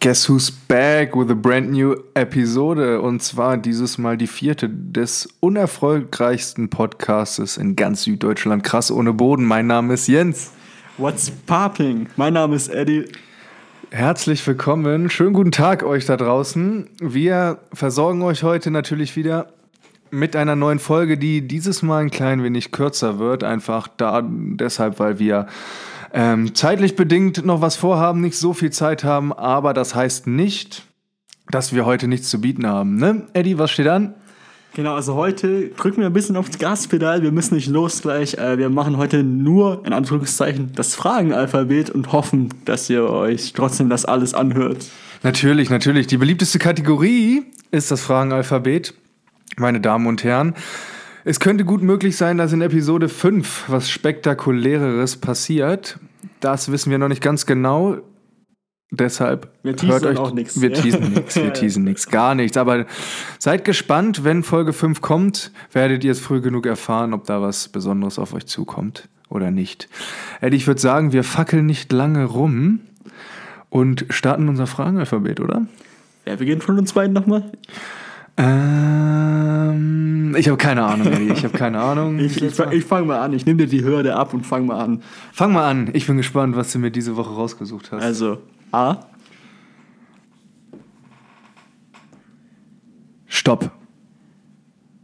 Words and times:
Guess 0.00 0.28
who's 0.28 0.50
back 0.50 1.16
with 1.16 1.30
a 1.30 1.34
brand 1.34 1.72
new 1.72 1.96
Episode? 2.12 3.00
Und 3.00 3.22
zwar 3.22 3.56
dieses 3.56 3.96
Mal 3.96 4.18
die 4.18 4.26
vierte 4.26 4.68
des 4.68 5.26
unerfolgreichsten 5.40 6.68
Podcastes 6.68 7.56
in 7.56 7.74
ganz 7.74 8.02
Süddeutschland. 8.02 8.62
Krass 8.62 8.90
ohne 8.90 9.14
Boden. 9.14 9.46
Mein 9.46 9.68
Name 9.68 9.94
ist 9.94 10.06
Jens. 10.06 10.52
What's 10.98 11.30
popping? 11.30 12.08
Mein 12.16 12.34
Name 12.34 12.54
ist 12.54 12.68
Eddie. 12.68 13.06
Herzlich 13.90 14.46
willkommen. 14.46 15.08
Schönen 15.08 15.32
guten 15.32 15.52
Tag 15.52 15.82
euch 15.82 16.04
da 16.04 16.18
draußen. 16.18 16.90
Wir 17.00 17.58
versorgen 17.72 18.20
euch 18.20 18.42
heute 18.42 18.70
natürlich 18.70 19.16
wieder 19.16 19.54
mit 20.10 20.36
einer 20.36 20.56
neuen 20.56 20.78
Folge, 20.78 21.16
die 21.16 21.48
dieses 21.48 21.80
Mal 21.80 22.02
ein 22.02 22.10
klein 22.10 22.42
wenig 22.42 22.70
kürzer 22.70 23.18
wird. 23.18 23.44
Einfach 23.44 23.88
da 23.96 24.22
deshalb, 24.22 24.98
weil 24.98 25.18
wir 25.18 25.46
ähm, 26.12 26.54
zeitlich 26.54 26.96
bedingt 26.96 27.44
noch 27.44 27.60
was 27.60 27.76
vorhaben, 27.76 28.20
nicht 28.20 28.36
so 28.36 28.52
viel 28.52 28.70
Zeit 28.70 29.04
haben, 29.04 29.32
aber 29.32 29.72
das 29.72 29.94
heißt 29.94 30.26
nicht, 30.26 30.84
dass 31.50 31.72
wir 31.72 31.86
heute 31.86 32.08
nichts 32.08 32.28
zu 32.28 32.40
bieten 32.40 32.66
haben. 32.66 32.96
Ne? 32.96 33.26
Eddie, 33.32 33.58
was 33.58 33.70
steht 33.70 33.88
an? 33.88 34.14
Genau, 34.74 34.94
also 34.94 35.14
heute 35.14 35.68
drücken 35.68 36.00
wir 36.00 36.06
ein 36.06 36.14
bisschen 36.14 36.36
aufs 36.36 36.58
Gaspedal. 36.58 37.22
Wir 37.22 37.30
müssen 37.30 37.54
nicht 37.54 37.68
los 37.68 38.00
gleich. 38.00 38.34
Äh, 38.34 38.56
wir 38.56 38.70
machen 38.70 38.96
heute 38.96 39.22
nur, 39.22 39.84
in 39.84 39.92
Anführungszeichen, 39.92 40.72
das 40.74 40.94
Fragenalphabet 40.94 41.90
und 41.90 42.12
hoffen, 42.12 42.48
dass 42.64 42.88
ihr 42.88 43.04
euch 43.04 43.52
trotzdem 43.52 43.90
das 43.90 44.06
alles 44.06 44.32
anhört. 44.32 44.86
Natürlich, 45.22 45.68
natürlich. 45.68 46.06
Die 46.06 46.16
beliebteste 46.16 46.58
Kategorie 46.58 47.42
ist 47.70 47.90
das 47.90 48.00
Fragenalphabet, 48.00 48.94
meine 49.56 49.80
Damen 49.80 50.06
und 50.06 50.24
Herren. 50.24 50.54
Es 51.24 51.38
könnte 51.38 51.64
gut 51.66 51.82
möglich 51.82 52.16
sein, 52.16 52.38
dass 52.38 52.52
in 52.52 52.62
Episode 52.62 53.10
5 53.10 53.64
was 53.68 53.90
Spektakuläres 53.90 55.18
passiert. 55.18 55.98
Das 56.40 56.70
wissen 56.70 56.90
wir 56.90 56.98
noch 56.98 57.08
nicht 57.08 57.22
ganz 57.22 57.46
genau. 57.46 57.98
Deshalb 58.94 59.50
wir 59.62 59.74
hört 59.88 60.04
euch 60.04 60.18
auch 60.18 60.34
nichts. 60.34 60.60
Wir 60.60 60.72
teasen 60.74 61.12
nichts, 61.14 61.36
wir 61.36 61.52
teasen 61.54 61.84
nichts, 61.84 62.08
gar 62.08 62.34
nichts. 62.34 62.58
Aber 62.58 62.84
seid 63.38 63.64
gespannt, 63.64 64.22
wenn 64.22 64.42
Folge 64.42 64.74
5 64.74 65.00
kommt, 65.00 65.50
werdet 65.72 66.04
ihr 66.04 66.12
es 66.12 66.20
früh 66.20 66.42
genug 66.42 66.66
erfahren, 66.66 67.14
ob 67.14 67.24
da 67.24 67.40
was 67.40 67.68
Besonderes 67.68 68.18
auf 68.18 68.34
euch 68.34 68.44
zukommt 68.46 69.08
oder 69.30 69.50
nicht. 69.50 69.88
Eddie, 70.42 70.58
ich 70.58 70.66
würde 70.66 70.80
sagen, 70.80 71.12
wir 71.12 71.24
fackeln 71.24 71.64
nicht 71.64 71.90
lange 71.90 72.26
rum 72.26 72.80
und 73.70 74.04
starten 74.10 74.50
unser 74.50 74.66
Fragenalphabet, 74.66 75.40
oder? 75.40 75.66
Wer 76.24 76.36
beginnt 76.36 76.62
von 76.62 76.78
uns 76.78 76.92
beiden 76.92 77.14
nochmal? 77.14 77.50
Ähm, 78.36 80.34
ich 80.36 80.48
habe 80.48 80.56
keine 80.56 80.84
Ahnung, 80.84 81.06
Eddie. 81.06 81.32
Ich 81.32 81.44
habe 81.44 81.56
keine 81.56 81.80
Ahnung. 81.80 82.18
ich 82.24 82.42
ich, 82.42 82.58
ich 82.58 82.84
fange 82.84 83.06
mal 83.06 83.20
an. 83.20 83.32
Ich 83.32 83.46
nehme 83.46 83.58
dir 83.58 83.66
die 83.66 83.84
Hürde 83.84 84.16
ab 84.16 84.34
und 84.34 84.46
fange 84.46 84.66
mal 84.66 84.80
an. 84.80 85.02
Fang 85.32 85.52
mal 85.52 85.68
an. 85.68 85.90
Ich 85.92 86.06
bin 86.06 86.16
gespannt, 86.16 86.56
was 86.56 86.72
du 86.72 86.78
mir 86.78 86.90
diese 86.90 87.16
Woche 87.16 87.34
rausgesucht 87.34 87.92
hast. 87.92 88.02
Also, 88.02 88.38
A. 88.72 88.96
Stopp. 93.26 93.70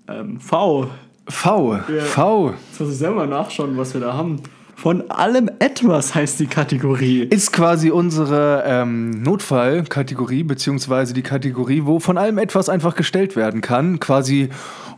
Ähm, 0.06 0.41
v. 0.41 0.91
V. 1.29 1.75
Ja. 1.75 2.05
V. 2.05 2.51
Jetzt 2.71 2.81
muss 2.81 2.91
ich 2.91 2.99
selber 2.99 3.27
nachschauen, 3.27 3.77
was 3.77 3.93
wir 3.95 4.01
da 4.01 4.15
haben. 4.15 4.41
Von 4.81 5.11
allem 5.11 5.51
etwas 5.59 6.15
heißt 6.15 6.39
die 6.39 6.47
Kategorie. 6.47 7.25
Ist 7.25 7.53
quasi 7.53 7.91
unsere 7.91 8.62
ähm, 8.65 9.11
Notfallkategorie, 9.25 10.45
beziehungsweise 10.45 11.15
die 11.15 11.23
Kategorie, 11.23 11.83
wo 11.84 11.98
von 11.98 12.17
allem 12.17 12.39
etwas 12.39 12.69
einfach 12.69 12.95
gestellt 12.95 13.34
werden 13.34 13.61
kann. 13.61 13.99
Quasi 13.99 14.51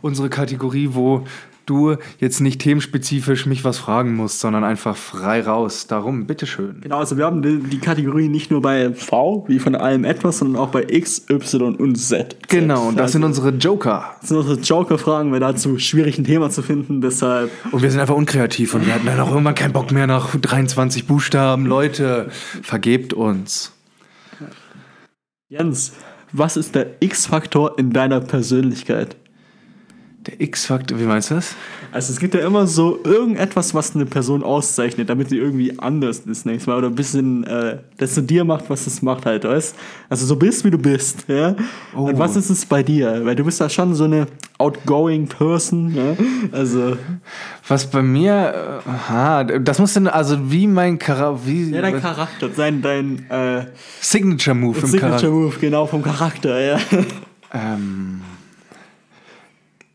unsere 0.03 0.29
Kategorie, 0.29 0.89
wo 0.91 1.23
du 1.71 1.95
jetzt 2.19 2.41
nicht 2.41 2.61
themenspezifisch 2.61 3.45
mich 3.45 3.63
was 3.63 3.77
fragen 3.77 4.15
musst, 4.15 4.39
sondern 4.39 4.63
einfach 4.63 4.95
frei 4.95 5.41
raus. 5.41 5.87
Darum, 5.87 6.25
bitteschön. 6.27 6.81
Genau, 6.81 6.99
also 6.99 7.17
wir 7.17 7.25
haben 7.25 7.41
die, 7.41 7.59
die 7.59 7.79
Kategorie 7.79 8.27
nicht 8.27 8.51
nur 8.51 8.61
bei 8.61 8.93
V, 8.93 9.45
wie 9.47 9.59
von 9.59 9.75
allem 9.75 10.03
etwas, 10.03 10.39
sondern 10.39 10.61
auch 10.61 10.69
bei 10.69 10.85
X, 10.87 11.25
Y 11.29 11.75
und 11.75 11.95
Z. 11.95 12.37
Genau, 12.47 12.89
und 12.89 12.95
das 12.95 13.03
also, 13.03 13.11
sind 13.13 13.23
unsere 13.23 13.49
Joker. 13.49 14.15
Das 14.19 14.29
sind 14.29 14.37
unsere 14.37 14.59
Joker-Fragen, 14.59 15.31
weil 15.31 15.39
dazu 15.39 15.79
schwierig 15.79 16.17
ein 16.17 16.25
Thema 16.25 16.49
zu 16.49 16.61
finden, 16.61 17.01
deshalb. 17.01 17.51
Und 17.71 17.81
wir 17.81 17.89
sind 17.89 17.99
einfach 17.99 18.15
unkreativ 18.15 18.73
und 18.73 18.85
wir 18.85 18.93
hatten 18.93 19.05
dann 19.05 19.19
auch 19.19 19.31
irgendwann 19.31 19.55
keinen 19.55 19.73
Bock 19.73 19.91
mehr 19.91 20.07
nach 20.07 20.35
23 20.35 21.07
Buchstaben. 21.07 21.65
Leute, 21.65 22.29
vergebt 22.61 23.13
uns. 23.13 23.71
Jens, 25.49 25.93
was 26.33 26.55
ist 26.55 26.75
der 26.75 27.01
X-Faktor 27.01 27.77
in 27.77 27.91
deiner 27.91 28.21
Persönlichkeit? 28.21 29.17
Der 30.27 30.39
X-Faktor, 30.39 30.99
wie 30.99 31.05
meinst 31.05 31.31
du 31.31 31.35
das? 31.35 31.55
Also 31.91 32.13
es 32.13 32.19
gibt 32.19 32.35
ja 32.35 32.45
immer 32.45 32.67
so 32.67 32.99
irgendetwas, 33.03 33.73
was 33.73 33.95
eine 33.95 34.05
Person 34.05 34.43
auszeichnet, 34.43 35.09
damit 35.09 35.29
sie 35.29 35.37
irgendwie 35.37 35.79
anders 35.79 36.19
ist 36.19 36.45
nächstes 36.45 36.67
Mal 36.67 36.77
oder 36.77 36.89
ein 36.89 36.95
bisschen 36.95 37.43
äh, 37.43 37.79
das 37.97 38.13
zu 38.13 38.21
dir 38.21 38.43
macht, 38.43 38.69
was 38.69 38.85
es 38.85 39.01
macht 39.01 39.25
halt, 39.25 39.45
weißt? 39.45 39.75
Also 40.09 40.27
so 40.27 40.35
bist, 40.35 40.63
wie 40.63 40.69
du 40.69 40.77
bist, 40.77 41.25
ja? 41.27 41.55
Oh. 41.95 42.01
Und 42.03 42.19
was 42.19 42.35
ist 42.35 42.51
es 42.51 42.67
bei 42.67 42.83
dir? 42.83 43.25
Weil 43.25 43.35
du 43.35 43.43
bist 43.43 43.59
ja 43.59 43.67
schon 43.67 43.95
so 43.95 44.03
eine 44.03 44.27
outgoing 44.59 45.27
Person, 45.27 45.95
ja? 45.95 46.15
Also... 46.51 46.97
Was 47.67 47.89
bei 47.89 48.03
mir, 48.03 48.81
aha, 48.85 49.43
das 49.43 49.79
muss 49.79 49.93
dann, 49.93 50.05
also 50.05 50.51
wie 50.51 50.67
mein 50.67 50.99
Charakter, 50.99 51.39
wie... 51.47 51.71
Ja, 51.71 51.81
dein 51.81 51.99
Charakter, 51.99 52.51
sein, 52.55 52.83
dein... 52.83 53.27
Äh, 53.27 53.65
Signature 53.99 54.53
Move 54.53 54.77
im 54.77 54.81
Charakter. 54.83 55.17
Signature 55.17 55.31
Move, 55.31 55.55
genau, 55.59 55.87
vom 55.87 56.03
Charakter, 56.03 56.61
ja. 56.61 56.79
Ähm... 57.51 58.21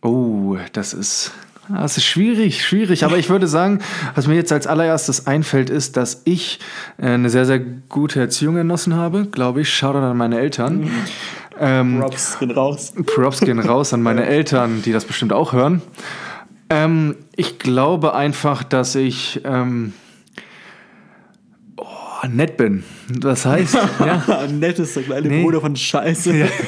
Oh, 0.06 0.56
das 0.72 0.94
ist, 0.94 1.32
das 1.68 1.96
ist 1.96 2.04
schwierig, 2.04 2.64
schwierig. 2.64 3.04
Aber 3.04 3.18
ich 3.18 3.28
würde 3.28 3.48
sagen, 3.48 3.80
was 4.14 4.28
mir 4.28 4.36
jetzt 4.36 4.52
als 4.52 4.68
allererstes 4.68 5.26
einfällt, 5.26 5.68
ist, 5.68 5.96
dass 5.96 6.22
ich 6.24 6.60
äh, 6.96 7.08
eine 7.08 7.28
sehr, 7.28 7.44
sehr 7.44 7.58
gute 7.58 8.20
Erziehung 8.20 8.54
genossen 8.54 8.94
habe, 8.94 9.26
glaube 9.26 9.62
ich. 9.62 9.74
Shoutout 9.74 9.98
an 9.98 10.16
meine 10.16 10.38
Eltern. 10.38 10.88
Ähm, 11.58 11.98
Props 11.98 12.38
gehen 12.38 12.50
raus. 12.52 12.92
Props 13.04 13.40
gehen 13.40 13.58
raus 13.58 13.92
an 13.92 14.02
meine 14.02 14.26
Eltern, 14.26 14.82
die 14.82 14.92
das 14.92 15.04
bestimmt 15.04 15.32
auch 15.32 15.52
hören. 15.52 15.82
Ähm, 16.70 17.16
ich 17.34 17.58
glaube 17.58 18.14
einfach, 18.14 18.62
dass 18.62 18.94
ich 18.94 19.40
ähm, 19.44 19.92
oh, 21.78 21.84
nett 22.28 22.56
bin. 22.56 22.84
Das 23.08 23.44
heißt, 23.44 23.74
ja. 23.98 24.46
nett 24.52 24.78
ist 24.78 24.94
der 24.94 25.02
kleine 25.02 25.26
nee. 25.26 25.42
Bruder 25.42 25.60
von 25.60 25.74
Scheiße. 25.74 26.48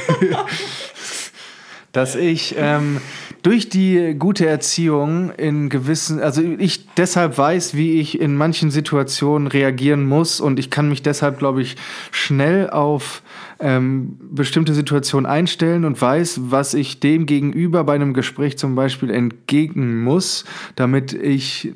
Dass 1.93 2.17
ich 2.17 2.55
ähm, 2.59 3.01
durch 3.43 3.69
die 3.69 4.17
gute 4.19 4.47
Erziehung 4.47 5.31
in 5.33 5.69
gewissen, 5.69 6.21
also 6.21 6.43
ich 6.43 6.87
deshalb 6.97 7.39
weiß, 7.39 7.75
wie 7.75 8.01
ich 8.01 8.21
in 8.21 8.37
manchen 8.37 8.71
Situationen 8.71 9.49
reagieren 9.49 10.07
muss 10.07 10.41
und 10.41 10.59
ich 10.59 10.71
kann 10.71 10.89
mich 10.89 11.03
deshalb, 11.03 11.39
glaube 11.39 11.63
ich, 11.63 11.77
schnell 12.11 12.71
auf 12.71 13.23
ähm, 13.61 14.17
bestimmte 14.21 14.73
Situationen 14.75 15.27
einstellen 15.27 15.85
und 15.85 16.01
weiß, 16.01 16.41
was 16.45 16.75
ich 16.75 17.01
dem 17.01 17.27
gegenüber 17.27 17.85
bei 17.85 17.95
einem 17.95 18.15
Gespräch 18.15 18.57
zum 18.57 18.75
Beispiel 18.75 19.11
entgegen 19.11 20.03
muss, 20.03 20.45
damit 20.77 21.13
ich, 21.13 21.73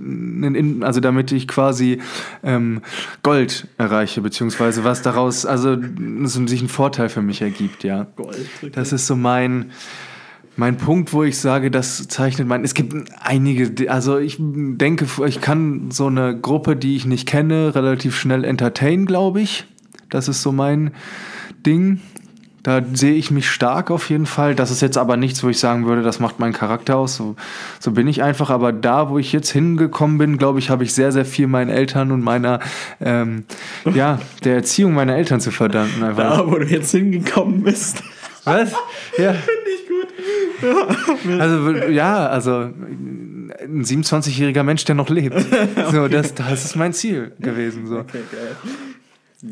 also 0.81 1.01
damit 1.01 1.33
ich 1.33 1.49
quasi 1.49 2.01
ähm, 2.45 2.83
Gold 3.23 3.67
erreiche, 3.79 4.21
beziehungsweise 4.21 4.85
was 4.85 5.03
daraus, 5.03 5.45
also 5.45 5.77
sich 5.77 6.61
einen 6.61 6.69
Vorteil 6.69 7.09
für 7.09 7.23
mich 7.23 7.43
ergibt, 7.43 7.83
ja. 7.85 8.07
Gold. 8.17 8.37
Okay. 8.59 8.71
Das 8.73 8.93
ist 8.93 9.07
so 9.07 9.17
mein 9.17 9.73
mein 10.57 10.77
Punkt, 10.77 11.13
wo 11.13 11.23
ich 11.23 11.39
sage, 11.39 11.71
das 11.71 12.09
zeichnet 12.09 12.47
mein. 12.47 12.65
Es 12.65 12.75
gibt 12.75 12.95
einige, 13.21 13.91
also 13.91 14.19
ich 14.19 14.37
denke, 14.39 15.07
ich 15.27 15.41
kann 15.41 15.91
so 15.91 16.07
eine 16.07 16.39
Gruppe, 16.39 16.77
die 16.77 16.97
ich 16.97 17.07
nicht 17.07 17.27
kenne, 17.27 17.75
relativ 17.75 18.17
schnell 18.17 18.45
entertainen, 18.45 19.07
glaube 19.07 19.41
ich. 19.41 19.65
Das 20.11 20.29
ist 20.29 20.43
so 20.43 20.53
mein 20.53 20.93
Ding. 21.65 22.01
Da 22.63 22.81
sehe 22.93 23.15
ich 23.15 23.33
mich 23.33 23.51
stark 23.51 23.91
auf 23.91 24.09
jeden 24.09 24.27
Fall. 24.27 24.55
Das 24.55 24.71
ist 24.71 24.83
jetzt 24.83 24.97
aber 24.97 25.17
nichts, 25.17 25.43
wo 25.43 25.49
ich 25.49 25.59
sagen 25.59 25.85
würde, 25.87 26.03
das 26.03 26.21
macht 26.21 26.39
meinen 26.39 26.53
Charakter 26.53 26.97
aus. 26.97 27.17
So, 27.17 27.35
so 27.81 27.91
bin 27.91 28.07
ich 28.07 28.23
einfach. 28.23 28.51
Aber 28.51 28.73
da, 28.73 29.11
wo 29.11 29.19
ich 29.19 29.33
jetzt 29.33 29.51
hingekommen 29.51 30.19
bin, 30.19 30.39
glaube 30.39 30.61
ich, 30.61 30.71
habe 30.71 30.85
ich 30.85 30.95
sehr, 30.95 31.11
sehr 31.11 31.25
viel 31.25 31.49
meinen 31.49 31.71
Eltern 31.71 32.13
und 32.13 32.23
meiner, 32.23 32.61
ähm, 33.01 33.45
ja, 33.93 34.21
der 34.45 34.55
Erziehung 34.55 34.95
meiner 34.95 35.17
Eltern 35.17 35.41
zu 35.41 35.51
verdanken. 35.51 36.05
Einfach. 36.05 36.37
Da, 36.37 36.47
wo 36.47 36.57
du 36.59 36.67
jetzt 36.67 36.93
hingekommen 36.93 37.63
bist. 37.63 38.05
Was? 38.45 38.73
Ja. 39.19 39.33
gut. 39.82 39.82
Also, 41.39 41.71
ja, 41.89 42.27
also 42.27 42.53
ein 42.53 43.85
27-jähriger 43.85 44.63
Mensch, 44.63 44.85
der 44.85 44.95
noch 44.95 45.09
lebt. 45.09 45.45
So, 45.91 46.09
das, 46.09 46.35
das 46.35 46.65
ist 46.65 46.77
mein 46.77 46.93
Ziel 46.93 47.33
gewesen. 47.39 47.87
So. 47.87 47.99
Okay, 47.99 48.21
geil. 48.31 48.57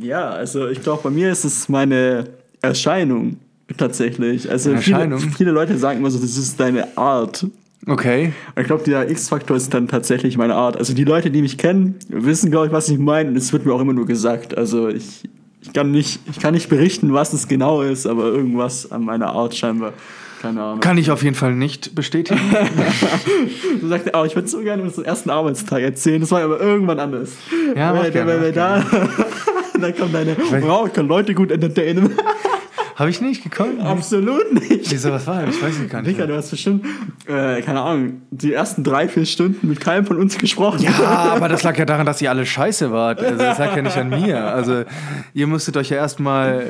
Ja, 0.01 0.31
also 0.31 0.69
ich 0.69 0.83
glaube, 0.83 1.03
bei 1.05 1.11
mir 1.11 1.33
ist 1.33 1.45
es 1.45 1.69
meine 1.69 2.29
Erscheinung 2.63 3.39
tatsächlich. 3.77 4.51
Also 4.51 4.71
Erscheinung? 4.71 5.19
Viele, 5.19 5.33
viele 5.33 5.51
Leute 5.51 5.77
sagen 5.79 5.99
immer 5.99 6.11
so, 6.11 6.19
das 6.19 6.37
ist 6.37 6.59
deine 6.61 6.97
Art. 6.97 7.47
Okay. 7.87 8.33
Und 8.55 8.61
ich 8.61 8.67
glaube, 8.67 8.85
der 8.85 9.11
X-Faktor 9.11 9.57
ist 9.57 9.73
dann 9.73 9.89
tatsächlich 9.89 10.37
meine 10.37 10.55
Art. 10.55 10.77
Also 10.77 10.95
die 10.95 11.05
Leute, 11.05 11.31
die 11.31 11.43
mich 11.43 11.57
kennen, 11.59 11.97
wissen, 12.09 12.51
glaube 12.51 12.67
ich, 12.67 12.73
was 12.73 12.89
ich 12.89 12.99
meine. 12.99 13.31
Und 13.31 13.37
es 13.37 13.53
wird 13.53 13.65
mir 13.65 13.73
auch 13.73 13.81
immer 13.81 13.95
nur 13.95 14.07
gesagt. 14.07 14.57
Also 14.57 14.89
ich, 14.89 15.29
ich, 15.63 15.73
kann 15.73 15.91
nicht, 15.91 16.21
ich 16.31 16.39
kann 16.39 16.55
nicht 16.55 16.69
berichten, 16.69 17.13
was 17.13 17.33
es 17.33 17.49
genau 17.49 17.83
ist, 17.83 18.07
aber 18.07 18.25
irgendwas 18.25 18.93
an 18.93 19.05
meiner 19.05 19.31
Art 19.31 19.57
scheinbar. 19.57 19.95
Keine 20.41 20.63
Ahnung. 20.63 20.81
Kann 20.81 20.97
ich 20.97 21.11
auf 21.11 21.23
jeden 21.23 21.37
Fall 21.37 21.55
nicht 21.55 21.95
bestätigen. 21.95 22.41
du 23.81 23.89
sagst, 23.89 24.11
oh, 24.15 24.25
ich 24.25 24.35
würde 24.35 24.49
so 24.49 24.61
gerne 24.61 24.83
unseren 24.83 25.05
ersten 25.05 25.29
Arbeitstag 25.29 25.83
erzählen, 25.83 26.21
das 26.21 26.31
war 26.31 26.41
aber 26.43 26.59
irgendwann 26.59 26.99
anders. 26.99 27.33
Ja, 27.77 27.95
weil, 27.95 28.11
gerne, 28.11 28.33
weil, 28.33 28.43
weil 28.43 28.53
da 28.53 28.83
da 29.81 29.93
kommen 29.93 30.13
deine, 30.13 30.37
wow, 30.63 30.87
ich 30.87 30.95
kann 30.95 31.09
Leute 31.09 31.35
gut 31.35 31.51
entertainen. 31.51 32.15
Habe 32.97 33.09
ich 33.09 33.21
nicht 33.23 33.43
gekonnt? 33.43 33.81
Absolut 33.81 34.53
nicht. 34.53 34.91
Wieso, 34.91 35.11
was 35.11 35.27
war? 35.27 35.47
Ich 35.49 35.63
weiß 35.63 35.79
nicht 35.79 35.91
gar 35.91 36.03
nicht. 36.03 36.11
Digga, 36.13 36.27
du 36.27 36.37
hast 36.37 36.51
bestimmt, 36.51 36.85
äh, 37.27 37.63
keine 37.63 37.81
Ahnung, 37.81 38.21
die 38.31 38.53
ersten 38.53 38.85
drei, 38.85 39.09
vier 39.09 39.25
Stunden 39.25 39.69
mit 39.69 39.81
keinem 39.81 40.05
von 40.05 40.19
uns 40.19 40.37
gesprochen. 40.37 40.83
Ja, 40.83 41.33
aber 41.35 41.49
das 41.49 41.63
lag 41.63 41.79
ja 41.79 41.87
daran, 41.87 42.05
dass 42.05 42.21
ihr 42.21 42.29
alle 42.29 42.45
scheiße 42.45 42.93
wart. 42.93 43.23
Also 43.23 43.39
das 43.39 43.59
lag 43.59 43.75
ja 43.75 43.81
nicht 43.81 43.97
an 43.97 44.11
mir. 44.11 44.45
Also 44.45 44.85
ihr 45.33 45.47
musstet 45.47 45.79
euch 45.79 45.89
ja 45.89 45.97
erstmal 45.97 46.67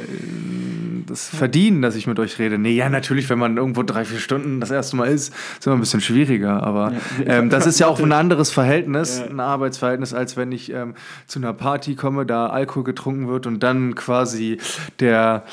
das 1.10 1.28
verdienen, 1.28 1.82
dass 1.82 1.96
ich 1.96 2.06
mit 2.06 2.18
euch 2.18 2.38
rede. 2.38 2.58
Nee, 2.58 2.72
ja, 2.72 2.88
natürlich, 2.88 3.28
wenn 3.28 3.38
man 3.38 3.56
irgendwo 3.56 3.82
drei, 3.82 4.04
vier 4.04 4.18
Stunden 4.18 4.60
das 4.60 4.70
erste 4.70 4.96
Mal 4.96 5.06
ist, 5.06 5.34
ist 5.58 5.66
immer 5.66 5.76
ein 5.76 5.80
bisschen 5.80 6.00
schwieriger. 6.00 6.62
Aber 6.62 6.92
ähm, 7.26 7.50
das 7.50 7.66
ist 7.66 7.80
ja 7.80 7.86
auch 7.86 8.00
ein 8.00 8.12
anderes 8.20 8.50
Verhältnis, 8.50 9.22
ein 9.22 9.40
Arbeitsverhältnis, 9.40 10.14
als 10.14 10.36
wenn 10.36 10.52
ich 10.52 10.72
ähm, 10.72 10.94
zu 11.26 11.38
einer 11.38 11.52
Party 11.52 11.94
komme, 11.94 12.24
da 12.24 12.46
Alkohol 12.46 12.84
getrunken 12.84 13.28
wird 13.28 13.46
und 13.46 13.62
dann 13.62 13.94
quasi 13.94 14.58
der 15.00 15.44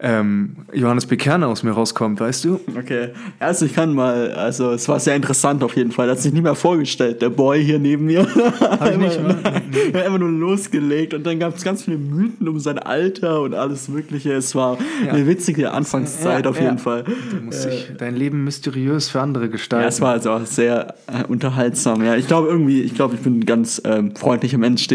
ähm, 0.00 0.56
Johannes 0.72 1.06
Bekerner 1.06 1.48
aus 1.48 1.62
mir 1.62 1.72
rauskommt, 1.72 2.20
weißt 2.20 2.44
du? 2.44 2.60
Okay, 2.78 3.10
also 3.38 3.64
ich 3.64 3.74
kann 3.74 3.94
mal, 3.94 4.32
also 4.32 4.72
es 4.72 4.88
war 4.88 5.00
sehr 5.00 5.16
interessant 5.16 5.64
auf 5.64 5.76
jeden 5.76 5.92
Fall. 5.92 6.08
Er 6.08 6.12
hat 6.12 6.20
sich 6.20 6.32
nicht 6.32 6.42
mehr 6.42 6.54
vorgestellt, 6.54 7.22
der 7.22 7.30
Boy 7.30 7.64
hier 7.64 7.78
neben 7.78 8.06
mir. 8.06 8.26
Hab 8.60 8.90
ich 8.90 8.98
nicht? 8.98 9.20
Er 9.92 10.04
einfach 10.04 10.18
nur 10.18 10.30
losgelegt 10.30 11.14
und 11.14 11.24
dann 11.24 11.38
gab 11.38 11.56
es 11.56 11.64
ganz 11.64 11.84
viele 11.84 11.98
Mythen 11.98 12.48
um 12.48 12.58
sein 12.58 12.78
Alter 12.78 13.40
und 13.40 13.54
alles 13.54 13.88
Mögliche. 13.88 14.32
Es 14.32 14.54
war. 14.54 14.78
Eine 15.10 15.26
witzige 15.26 15.72
Anfangszeit 15.72 16.44
ja, 16.44 16.50
auf 16.50 16.60
jeden. 16.60 16.78
Fall. 16.78 17.04
Du 17.04 17.44
musst 17.44 17.66
äh, 17.66 17.70
dich 17.70 17.92
dein 17.98 18.16
Leben 18.16 18.44
mysteriös 18.44 19.08
für 19.08 19.20
andere 19.20 19.48
gestalten. 19.48 19.82
Ja, 19.82 19.88
es 19.88 20.00
war 20.00 20.12
also 20.12 20.30
auch 20.30 20.46
sehr 20.46 20.94
äh, 21.06 21.24
unterhaltsam. 21.26 22.04
Ja, 22.04 22.16
ich 22.16 22.26
glaube 22.26 22.48
irgendwie, 22.48 22.82
ich 22.82 22.94
glaube, 22.94 23.14
ich 23.14 23.20
bin 23.20 23.40
ein 23.40 23.46
ganz 23.46 23.80
ähm, 23.84 24.14
freundlicher 24.14 24.58
Mensch. 24.58 24.86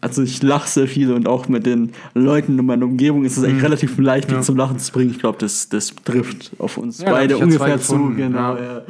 Also 0.00 0.22
ich 0.22 0.42
lache 0.42 0.68
sehr 0.68 0.86
viel 0.86 1.12
und 1.12 1.26
auch 1.26 1.48
mit 1.48 1.66
den 1.66 1.92
Leuten 2.14 2.58
in 2.58 2.66
meiner 2.66 2.84
Umgebung 2.84 3.24
ist 3.24 3.36
es 3.36 3.44
eigentlich 3.44 3.56
mhm. 3.56 3.62
relativ 3.62 3.98
leicht, 3.98 4.30
ja. 4.30 4.40
zum 4.40 4.56
Lachen 4.56 4.78
zu 4.78 4.92
bringen. 4.92 5.10
Ich 5.10 5.18
glaube, 5.18 5.38
das, 5.38 5.68
das 5.68 5.94
trifft 6.04 6.52
auf 6.58 6.78
uns 6.78 7.00
ja, 7.00 7.10
beide 7.10 7.38
ungefähr 7.38 7.80
zu. 7.80 8.12
Genau, 8.14 8.56
ja. 8.56 8.82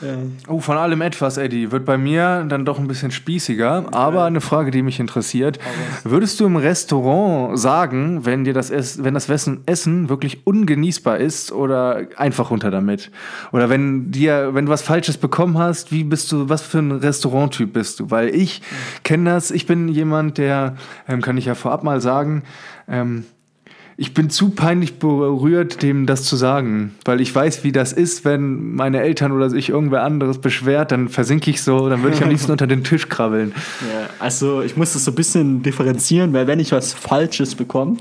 Ja. 0.00 0.16
Oh, 0.46 0.60
von 0.60 0.76
allem 0.76 1.00
etwas, 1.02 1.36
Eddie. 1.36 1.72
Wird 1.72 1.84
bei 1.84 1.98
mir 1.98 2.44
dann 2.48 2.64
doch 2.64 2.78
ein 2.78 2.86
bisschen 2.86 3.10
spießiger. 3.10 3.86
Aber 3.92 4.24
eine 4.24 4.40
Frage, 4.40 4.70
die 4.70 4.82
mich 4.82 5.00
interessiert. 5.00 5.58
Würdest 6.04 6.38
du 6.40 6.46
im 6.46 6.56
Restaurant 6.56 7.58
sagen, 7.58 8.24
wenn 8.24 8.44
dir 8.44 8.54
das, 8.54 8.70
Ess 8.70 9.02
wenn 9.02 9.14
das 9.14 9.28
Essen 9.28 10.08
wirklich 10.08 10.46
ungenießbar 10.46 11.18
ist 11.18 11.52
oder 11.52 12.06
einfach 12.16 12.50
runter 12.50 12.70
damit? 12.70 13.10
Oder 13.52 13.70
wenn 13.70 14.10
dir, 14.10 14.54
wenn 14.54 14.66
du 14.66 14.72
was 14.72 14.82
Falsches 14.82 15.18
bekommen 15.18 15.58
hast, 15.58 15.90
wie 15.90 16.04
bist 16.04 16.30
du, 16.30 16.48
was 16.48 16.62
für 16.62 16.78
ein 16.78 16.92
Restauranttyp 16.92 17.72
bist 17.72 18.00
du? 18.00 18.10
Weil 18.10 18.34
ich 18.34 18.62
kenne 19.02 19.30
das, 19.30 19.50
ich 19.50 19.66
bin 19.66 19.88
jemand, 19.88 20.38
der, 20.38 20.76
ähm, 21.08 21.20
kann 21.20 21.36
ich 21.36 21.46
ja 21.46 21.54
vorab 21.54 21.82
mal 21.82 22.00
sagen, 22.00 22.42
ähm, 22.88 23.24
ich 24.00 24.14
bin 24.14 24.30
zu 24.30 24.50
peinlich 24.50 25.00
berührt, 25.00 25.82
dem 25.82 26.06
das 26.06 26.22
zu 26.22 26.36
sagen, 26.36 26.94
weil 27.04 27.20
ich 27.20 27.34
weiß, 27.34 27.64
wie 27.64 27.72
das 27.72 27.92
ist, 27.92 28.24
wenn 28.24 28.76
meine 28.76 29.00
Eltern 29.00 29.32
oder 29.32 29.50
sich 29.50 29.70
irgendwer 29.70 30.04
anderes 30.04 30.38
beschwert, 30.38 30.92
dann 30.92 31.08
versinke 31.08 31.50
ich 31.50 31.62
so, 31.62 31.88
dann 31.88 32.04
würde 32.04 32.14
ich 32.16 32.22
am 32.22 32.30
liebsten 32.30 32.52
unter 32.52 32.68
den 32.68 32.84
Tisch 32.84 33.08
krabbeln. 33.08 33.52
Ja, 33.92 34.08
also 34.20 34.62
ich 34.62 34.76
muss 34.76 34.92
das 34.92 35.04
so 35.04 35.10
ein 35.10 35.16
bisschen 35.16 35.64
differenzieren, 35.64 36.32
weil 36.32 36.46
wenn 36.46 36.60
ich 36.60 36.70
was 36.70 36.94
Falsches 36.94 37.56
bekomme, 37.56 37.96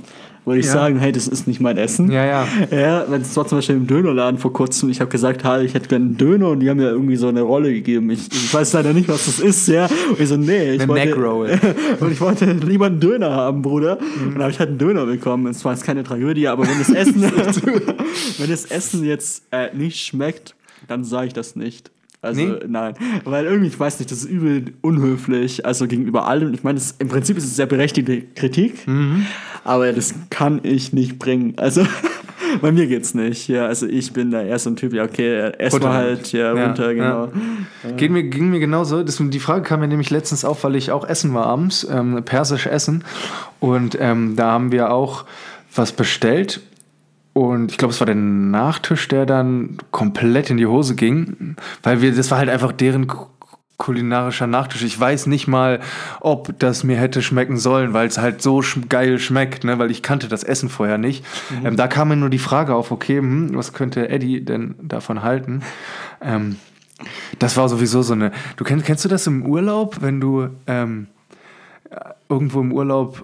würde 0.48 0.62
ich 0.62 0.66
ja. 0.66 0.72
sagen, 0.72 0.98
hey, 0.98 1.12
das 1.12 1.28
ist 1.28 1.46
nicht 1.46 1.60
mein 1.60 1.78
Essen. 1.78 2.10
Ja, 2.10 2.26
ja. 2.26 2.48
Ja, 2.72 3.06
wenn 3.10 3.22
es 3.22 3.36
war 3.36 3.46
zum 3.46 3.58
Beispiel 3.58 3.76
im 3.76 3.86
Dönerladen 3.86 4.40
vor 4.40 4.54
kurzem, 4.54 4.90
ich 4.90 5.02
habe 5.02 5.12
gesagt, 5.12 5.44
hey, 5.44 5.66
ich 5.66 5.74
hätte 5.74 5.90
gerne 5.90 6.06
einen 6.06 6.18
Döner 6.18 6.50
und 6.50 6.62
die 6.62 6.70
haben 6.70 6.78
mir 6.78 6.90
irgendwie 6.90 7.18
so 7.18 7.28
eine 7.28 7.42
Rolle 7.42 7.74
gegeben. 7.74 8.10
Ich, 8.10 8.32
ich 8.32 8.54
weiß 8.54 8.72
leider 8.72 8.94
nicht, 8.94 9.10
was 9.10 9.26
das 9.26 9.40
ist, 9.42 9.68
ja. 9.68 9.88
Und 10.10 10.20
ich 10.20 10.30
so, 10.30 10.38
nee, 10.38 10.72
ich 10.72 10.82
eine 10.82 10.88
wollte, 10.88 11.06
Neckroll. 11.06 11.60
und 12.00 12.12
ich 12.14 12.22
wollte 12.22 12.46
lieber 12.54 12.86
einen 12.86 13.02
Döner 13.02 13.32
haben, 13.32 13.62
Bruder. 13.62 13.96
Mhm. 14.00 14.28
Und 14.28 14.34
dann 14.36 14.44
habe 14.44 14.52
ich 14.52 14.60
halt 14.60 14.70
einen 14.70 14.78
Döner 14.78 15.06
bekommen. 15.06 15.48
Es 15.48 15.66
war 15.66 15.74
jetzt 15.74 15.84
keine 15.84 16.04
Tragödie, 16.04 16.48
aber 16.48 16.66
wenn 16.66 16.80
das 16.80 16.90
Essen, 16.90 17.22
wenn 18.38 18.50
das 18.50 18.66
Essen 18.66 19.04
jetzt 19.04 19.44
äh, 19.52 19.76
nicht 19.76 20.00
schmeckt, 20.00 20.56
dann 20.88 21.04
sage 21.04 21.28
ich 21.28 21.34
das 21.34 21.58
nicht. 21.58 21.92
Also 22.22 22.42
nee? 22.42 22.60
nein, 22.68 22.96
weil 23.26 23.46
irgendwie, 23.46 23.68
ich 23.68 23.80
weiß 23.80 24.00
nicht, 24.00 24.12
das 24.12 24.20
ist 24.20 24.30
übel 24.30 24.74
unhöflich, 24.82 25.66
also 25.66 25.88
gegenüber 25.88 26.28
allem. 26.28 26.54
Ich 26.54 26.64
meine, 26.64 26.82
im 26.98 27.10
Prinzip 27.10 27.38
ist 27.38 27.44
es 27.44 27.56
sehr 27.56 27.68
berechtigte 27.68 28.22
Kritik, 28.22 28.88
mhm. 28.88 29.28
aber 29.64 29.94
das 29.94 30.16
kann 30.32 30.60
ich 30.64 30.94
nicht 30.94 31.20
bringen. 31.20 31.54
Also 31.58 31.86
bei 32.62 32.72
mir 32.72 32.88
geht's 32.88 33.14
nicht. 33.14 33.48
Ja, 33.48 33.68
also 33.68 33.86
ich 33.86 34.14
bin 34.14 34.32
da 34.32 34.42
eher 34.42 34.58
so 34.58 34.72
ein 34.72 34.76
Typ, 34.76 34.94
ja, 34.94 35.04
okay, 35.04 35.52
erstmal 35.60 35.94
halt, 35.94 36.32
ja, 36.32 36.56
ja, 36.56 36.66
runter, 36.66 36.96
genau. 36.96 37.30
Ja. 37.84 37.92
Ging, 37.92 38.14
mir, 38.14 38.24
ging 38.24 38.50
mir 38.50 38.60
genauso. 38.60 39.04
Das, 39.04 39.22
die 39.22 39.40
Frage 39.40 39.62
kam 39.62 39.82
mir 39.82 39.88
nämlich 39.88 40.10
letztens 40.10 40.44
auf, 40.44 40.64
weil 40.64 40.76
ich 40.76 40.92
auch 40.92 41.08
essen 41.08 41.36
war 41.36 41.46
abends, 41.46 41.88
ähm, 41.90 42.24
persisch 42.26 42.66
essen. 42.66 43.04
Und 43.60 43.96
ähm, 44.00 44.36
da 44.36 44.52
haben 44.54 44.72
wir 44.72 44.92
auch 44.92 45.26
was 45.76 45.92
bestellt 45.92 46.62
und 47.38 47.70
ich 47.70 47.78
glaube, 47.78 47.94
es 47.94 48.00
war 48.00 48.08
der 48.08 48.16
Nachtisch, 48.16 49.08
der 49.10 49.28
dann 49.28 49.78
komplett 49.92 50.50
in 50.50 50.58
die 50.58 50.66
Hose 50.66 50.96
ging, 50.96 51.56
weil 51.84 52.02
wir, 52.02 52.12
das 52.12 52.32
war 52.32 52.40
halt 52.40 52.50
einfach 52.50 52.72
deren 52.72 53.06
kulinarischer 53.78 54.48
Nachtisch. 54.48 54.82
Ich 54.82 55.00
weiß 55.00 55.28
nicht 55.28 55.48
mal, 55.48 55.80
ob 56.20 56.58
das 56.58 56.84
mir 56.84 56.98
hätte 56.98 57.22
schmecken 57.22 57.58
sollen, 57.58 57.94
weil 57.94 58.08
es 58.08 58.18
halt 58.18 58.42
so 58.42 58.64
sch 58.64 58.80
geil 58.90 59.20
schmeckt, 59.20 59.66
ne? 59.66 59.78
weil 59.78 59.92
ich 59.92 60.02
kannte 60.02 60.28
das 60.28 60.44
Essen 60.44 60.68
vorher 60.68 60.98
nicht. 60.98 61.24
Mhm. 61.52 61.68
Ähm, 61.68 61.78
da 61.78 61.88
kam 61.88 62.08
mir 62.08 62.16
nur 62.16 62.32
die 62.32 62.40
Frage 62.40 62.74
auf, 62.74 62.90
okay, 62.90 63.20
hm, 63.20 63.56
was 63.56 63.72
könnte 63.72 64.10
Eddie 64.10 64.44
denn 64.44 64.74
davon 64.82 65.22
halten? 65.22 65.62
Ähm, 66.22 66.56
das 67.38 67.56
war 67.56 67.70
sowieso 67.70 68.02
so 68.02 68.14
eine. 68.14 68.32
Du 68.56 68.64
kennst, 68.64 68.84
kennst 68.84 69.06
du 69.06 69.10
das 69.10 69.28
im 69.28 69.46
Urlaub, 69.46 69.98
wenn 70.02 70.20
du 70.20 70.50
ähm, 70.66 71.06
irgendwo 72.30 72.62
im 72.62 72.72
Urlaub 72.72 73.24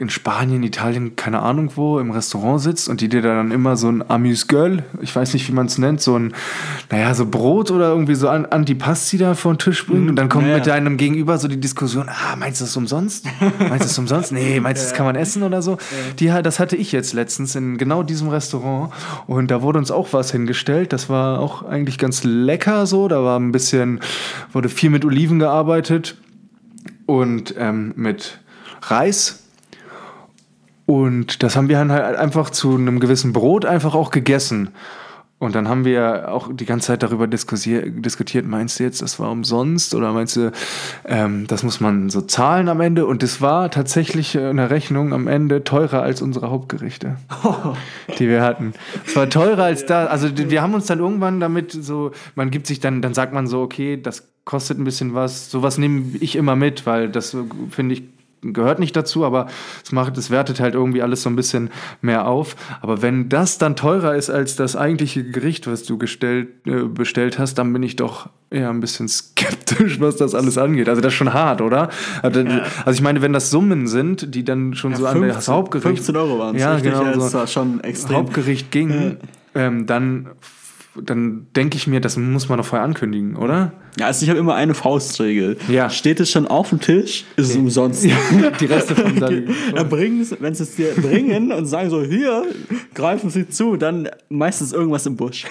in 0.00 0.08
Spanien, 0.08 0.62
Italien, 0.62 1.14
keine 1.14 1.40
Ahnung 1.40 1.72
wo, 1.74 1.98
im 1.98 2.10
Restaurant 2.10 2.60
sitzt 2.60 2.88
und 2.88 3.02
die 3.02 3.08
dir 3.08 3.20
dann 3.20 3.50
immer 3.50 3.76
so 3.76 3.88
ein 3.88 4.08
Amüsgöl, 4.08 4.82
ich 5.02 5.14
weiß 5.14 5.34
nicht, 5.34 5.46
wie 5.48 5.52
man 5.52 5.66
es 5.66 5.76
nennt, 5.76 6.00
so 6.00 6.18
ein, 6.18 6.32
naja, 6.90 7.14
so 7.14 7.26
Brot 7.26 7.70
oder 7.70 7.90
irgendwie 7.90 8.14
so 8.14 8.28
Antipasti 8.28 9.18
da 9.18 9.34
vor 9.34 9.52
den 9.52 9.58
Tisch 9.58 9.86
bringt 9.86 10.08
und 10.08 10.16
dann 10.16 10.30
kommt 10.30 10.46
ja. 10.46 10.54
mit 10.54 10.66
deinem 10.66 10.96
Gegenüber 10.96 11.36
so 11.36 11.48
die 11.48 11.60
Diskussion, 11.60 12.08
ah, 12.08 12.34
meinst 12.36 12.60
du 12.60 12.64
das 12.64 12.76
umsonst? 12.76 13.26
Meinst 13.58 13.84
du 13.84 13.88
das 13.88 13.98
umsonst? 13.98 14.32
Nee, 14.32 14.58
meinst 14.60 14.82
du, 14.82 14.86
das 14.88 14.96
kann 14.96 15.04
man 15.04 15.16
essen 15.16 15.42
oder 15.42 15.60
so? 15.60 15.76
Die, 16.18 16.26
das 16.42 16.58
hatte 16.58 16.76
ich 16.76 16.92
jetzt 16.92 17.12
letztens 17.12 17.54
in 17.54 17.76
genau 17.76 18.02
diesem 18.02 18.28
Restaurant 18.28 18.92
und 19.26 19.50
da 19.50 19.60
wurde 19.60 19.78
uns 19.78 19.90
auch 19.90 20.12
was 20.12 20.32
hingestellt, 20.32 20.94
das 20.94 21.10
war 21.10 21.40
auch 21.40 21.62
eigentlich 21.62 21.98
ganz 21.98 22.24
lecker 22.24 22.86
so, 22.86 23.06
da 23.06 23.22
war 23.22 23.38
ein 23.38 23.52
bisschen, 23.52 24.00
wurde 24.52 24.70
viel 24.70 24.88
mit 24.88 25.04
Oliven 25.04 25.38
gearbeitet 25.38 26.16
und 27.04 27.54
ähm, 27.58 27.92
mit 27.96 28.40
Reis 28.82 29.39
und 30.90 31.44
das 31.44 31.54
haben 31.54 31.68
wir 31.68 31.76
dann 31.76 31.92
halt 31.92 32.16
einfach 32.16 32.50
zu 32.50 32.74
einem 32.74 32.98
gewissen 32.98 33.32
Brot 33.32 33.64
einfach 33.64 33.94
auch 33.94 34.10
gegessen. 34.10 34.70
Und 35.38 35.54
dann 35.54 35.68
haben 35.68 35.84
wir 35.84 36.32
auch 36.32 36.50
die 36.52 36.66
ganze 36.66 36.88
Zeit 36.88 37.04
darüber 37.04 37.28
diskutiert, 37.28 38.44
meinst 38.44 38.80
du 38.80 38.82
jetzt, 38.82 39.00
das 39.00 39.20
war 39.20 39.30
umsonst 39.30 39.94
oder 39.94 40.12
meinst 40.12 40.34
du, 40.34 40.50
ähm, 41.06 41.46
das 41.46 41.62
muss 41.62 41.80
man 41.80 42.10
so 42.10 42.22
zahlen 42.22 42.68
am 42.68 42.80
Ende? 42.80 43.06
Und 43.06 43.22
es 43.22 43.40
war 43.40 43.70
tatsächlich 43.70 44.36
eine 44.36 44.70
Rechnung 44.70 45.12
am 45.12 45.28
Ende 45.28 45.62
teurer 45.62 46.02
als 46.02 46.22
unsere 46.22 46.50
Hauptgerichte, 46.50 47.18
die 48.18 48.26
wir 48.26 48.42
hatten. 48.42 48.72
Es 49.06 49.14
war 49.14 49.30
teurer 49.30 49.62
als 49.62 49.86
da. 49.86 50.06
Also 50.06 50.28
wir 50.34 50.60
haben 50.60 50.74
uns 50.74 50.86
dann 50.86 50.98
irgendwann 50.98 51.38
damit 51.38 51.70
so, 51.70 52.10
man 52.34 52.50
gibt 52.50 52.66
sich 52.66 52.80
dann, 52.80 53.00
dann 53.00 53.14
sagt 53.14 53.32
man 53.32 53.46
so, 53.46 53.62
okay, 53.62 53.96
das 53.96 54.26
kostet 54.44 54.80
ein 54.80 54.84
bisschen 54.84 55.14
was. 55.14 55.52
Sowas 55.52 55.78
nehme 55.78 56.02
ich 56.18 56.34
immer 56.34 56.56
mit, 56.56 56.84
weil 56.84 57.08
das 57.08 57.36
finde 57.70 57.94
ich 57.94 58.02
gehört 58.42 58.78
nicht 58.78 58.96
dazu, 58.96 59.24
aber 59.24 59.46
es 59.84 59.92
macht, 59.92 60.16
es 60.16 60.30
wertet 60.30 60.60
halt 60.60 60.74
irgendwie 60.74 61.02
alles 61.02 61.22
so 61.22 61.30
ein 61.30 61.36
bisschen 61.36 61.70
mehr 62.00 62.26
auf. 62.26 62.56
Aber 62.80 63.02
wenn 63.02 63.28
das 63.28 63.58
dann 63.58 63.76
teurer 63.76 64.14
ist 64.14 64.30
als 64.30 64.56
das 64.56 64.76
eigentliche 64.76 65.24
Gericht, 65.24 65.66
was 65.66 65.84
du 65.84 65.98
gestellt, 65.98 66.48
äh, 66.66 66.84
bestellt 66.84 67.38
hast, 67.38 67.54
dann 67.54 67.72
bin 67.72 67.82
ich 67.82 67.96
doch 67.96 68.28
eher 68.50 68.70
ein 68.70 68.80
bisschen 68.80 69.08
skeptisch, 69.08 70.00
was 70.00 70.16
das 70.16 70.34
alles 70.34 70.58
angeht. 70.58 70.88
Also 70.88 71.00
das 71.00 71.12
ist 71.12 71.18
schon 71.18 71.32
hart, 71.32 71.60
oder? 71.60 71.90
Also, 72.22 72.40
ja. 72.40 72.62
also 72.84 72.96
ich 72.96 73.02
meine, 73.02 73.22
wenn 73.22 73.32
das 73.32 73.50
Summen 73.50 73.86
sind, 73.86 74.34
die 74.34 74.44
dann 74.44 74.74
schon 74.74 74.92
ja, 74.92 74.98
so 74.98 75.04
15, 75.04 75.22
an 75.22 75.28
das 75.28 75.48
Hauptgericht 75.48 76.04
15 76.04 76.16
Euro 76.16 76.38
waren 76.38 76.56
ja, 76.56 76.78
genau, 76.78 77.18
so 77.18 77.38
das 77.38 77.52
schon 77.52 77.80
extrem. 77.84 78.16
Hauptgericht 78.16 78.70
ging, 78.70 79.18
ähm, 79.54 79.86
dann 79.86 80.30
dann 80.96 81.46
denke 81.54 81.76
ich 81.76 81.86
mir, 81.86 82.00
das 82.00 82.16
muss 82.16 82.48
man 82.48 82.58
doch 82.58 82.66
vorher 82.66 82.84
ankündigen, 82.84 83.36
oder? 83.36 83.72
Ja, 83.98 84.06
also 84.06 84.24
ich 84.24 84.30
habe 84.30 84.38
immer 84.38 84.54
eine 84.54 84.74
Faustregel. 84.74 85.56
Ja. 85.68 85.90
Steht 85.90 86.20
es 86.20 86.30
schon 86.30 86.46
auf 86.46 86.70
dem 86.70 86.80
Tisch, 86.80 87.24
ist 87.36 87.48
es 87.48 87.54
ja. 87.54 87.60
umsonst. 87.60 88.04
Ja, 88.04 88.16
die 88.60 88.66
Reste 88.66 88.94
von 88.94 89.16
dann. 89.16 89.88
bringen 89.88 90.26
wenn 90.40 90.54
sie 90.54 90.62
es 90.62 90.76
dir 90.76 90.92
bringen 90.94 91.52
und 91.52 91.66
sagen 91.66 91.90
so, 91.90 92.02
hier, 92.02 92.44
greifen 92.94 93.30
sie 93.30 93.48
zu, 93.48 93.76
dann 93.76 94.08
meistens 94.28 94.72
irgendwas 94.72 95.06
im 95.06 95.16
Busch. 95.16 95.46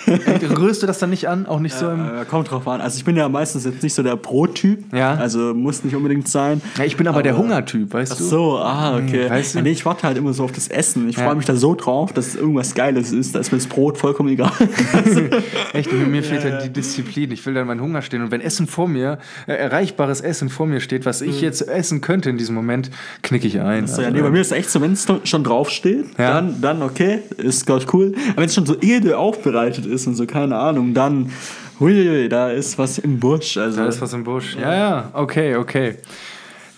Rührst 0.58 0.84
du 0.84 0.88
das 0.88 1.00
dann 1.00 1.10
nicht 1.10 1.28
an? 1.28 1.46
Auch 1.46 1.60
nicht 1.60 1.76
so 1.76 1.90
im. 1.90 2.00
Äh, 2.00 2.26
kommt 2.26 2.52
drauf 2.52 2.68
an. 2.68 2.82
Also 2.82 2.98
ich 2.98 3.06
bin 3.06 3.16
ja 3.16 3.28
meistens 3.30 3.66
jetzt 3.66 3.84
nicht 3.84 3.94
so 3.94 4.04
der 4.04 4.16
Brottyp. 4.16 4.94
Ja. 4.94 5.16
Also 5.16 5.54
muss 5.54 5.84
nicht 5.84 5.96
unbedingt 5.96 6.28
sein. 6.28 6.62
Ja, 6.78 6.86
ich 6.86 6.98
bin 6.98 7.08
aber, 7.08 7.18
aber 7.18 7.24
der 7.24 7.38
Hungertyp, 7.38 7.94
weißt 7.94 8.20
du? 8.20 8.24
Ach 8.24 8.30
so, 8.30 8.58
ah, 8.58 8.98
okay. 8.98 9.24
Hm, 9.24 9.30
weißt 9.30 9.56
du? 9.56 9.62
nee, 9.62 9.72
ich 9.72 9.86
warte 9.86 10.04
halt 10.04 10.18
immer 10.18 10.34
so 10.34 10.44
auf 10.44 10.52
das 10.52 10.68
Essen. 10.68 11.10
Ich 11.10 11.18
freue 11.18 11.36
mich 11.36 11.46
da 11.46 11.56
so 11.56 11.76
drauf, 11.76 12.14
dass 12.14 12.28
es 12.28 12.36
irgendwas 12.36 12.74
Geiles 12.76 13.12
ist. 13.12 13.36
Da 13.36 13.40
ist 13.40 13.52
mir 13.52 13.58
das 13.58 13.68
Brot 13.68 13.98
vollkommen 13.98 14.30
egal. 14.30 14.52
also, 14.94 15.22
Echt, 15.74 15.92
mir 15.92 16.24
fehlt 16.24 16.44
ja, 16.44 16.52
halt 16.52 16.66
die 16.66 16.70
Disziplin. 16.70 17.32
Ich 17.32 17.46
will 17.46 17.54
dann 17.54 17.68
meinen 17.68 17.82
Hunger 17.82 18.02
stehen. 18.02 18.22
Und 18.22 18.32
wenn 18.32 18.42
Essen 18.42 18.68
vor 18.68 18.88
mir, 18.88 19.20
äh, 19.48 19.54
erreichbares 19.54 20.22
Essen 20.22 20.50
vor 20.50 20.66
mir 20.66 20.80
steht, 20.80 21.06
was 21.06 21.22
ich 21.22 21.38
mhm. 21.38 21.44
jetzt 21.44 21.68
essen 21.68 22.02
könnte 22.02 22.30
in 22.30 22.38
diesem 22.38 22.56
Moment, 22.56 22.90
knicke 23.22 23.48
ich 23.48 23.60
ein. 23.60 23.84
Also, 23.84 24.02
ja, 24.02 24.12
nee, 24.12 24.22
bei 24.22 24.30
mir 24.30 24.42
ist 24.42 24.48
es 24.48 24.58
echt 24.58 24.70
so, 24.70 24.82
wenn 24.82 24.94
es 24.94 25.08
schon 25.24 25.44
draufsteht, 25.44 26.06
ja. 26.18 26.34
dann, 26.34 26.62
dann 26.62 26.82
okay, 26.82 27.20
ist, 27.38 27.66
glaube 27.66 27.82
ich, 27.82 27.94
cool. 27.94 28.14
Aber 28.30 28.38
wenn 28.38 28.46
es 28.46 28.56
schon 28.56 28.66
so 28.66 28.76
edel 28.82 29.14
aufbereitet 29.14 29.86
ist 29.86 30.08
und 30.08 30.16
so, 30.16 30.26
keine 30.26 30.58
Ahnung, 30.58 30.94
dann, 30.94 31.32
hui, 31.80 32.30
da 32.30 32.50
ist 32.50 32.78
was 32.78 32.98
im 32.98 33.20
Busch. 33.20 33.58
Also, 33.58 33.82
da 33.82 33.88
ist 33.88 34.02
was 34.02 34.14
im 34.14 34.24
Busch. 34.24 34.56
Ja, 34.60 34.74
ja, 34.74 35.10
okay, 35.14 35.56
okay. 35.56 35.96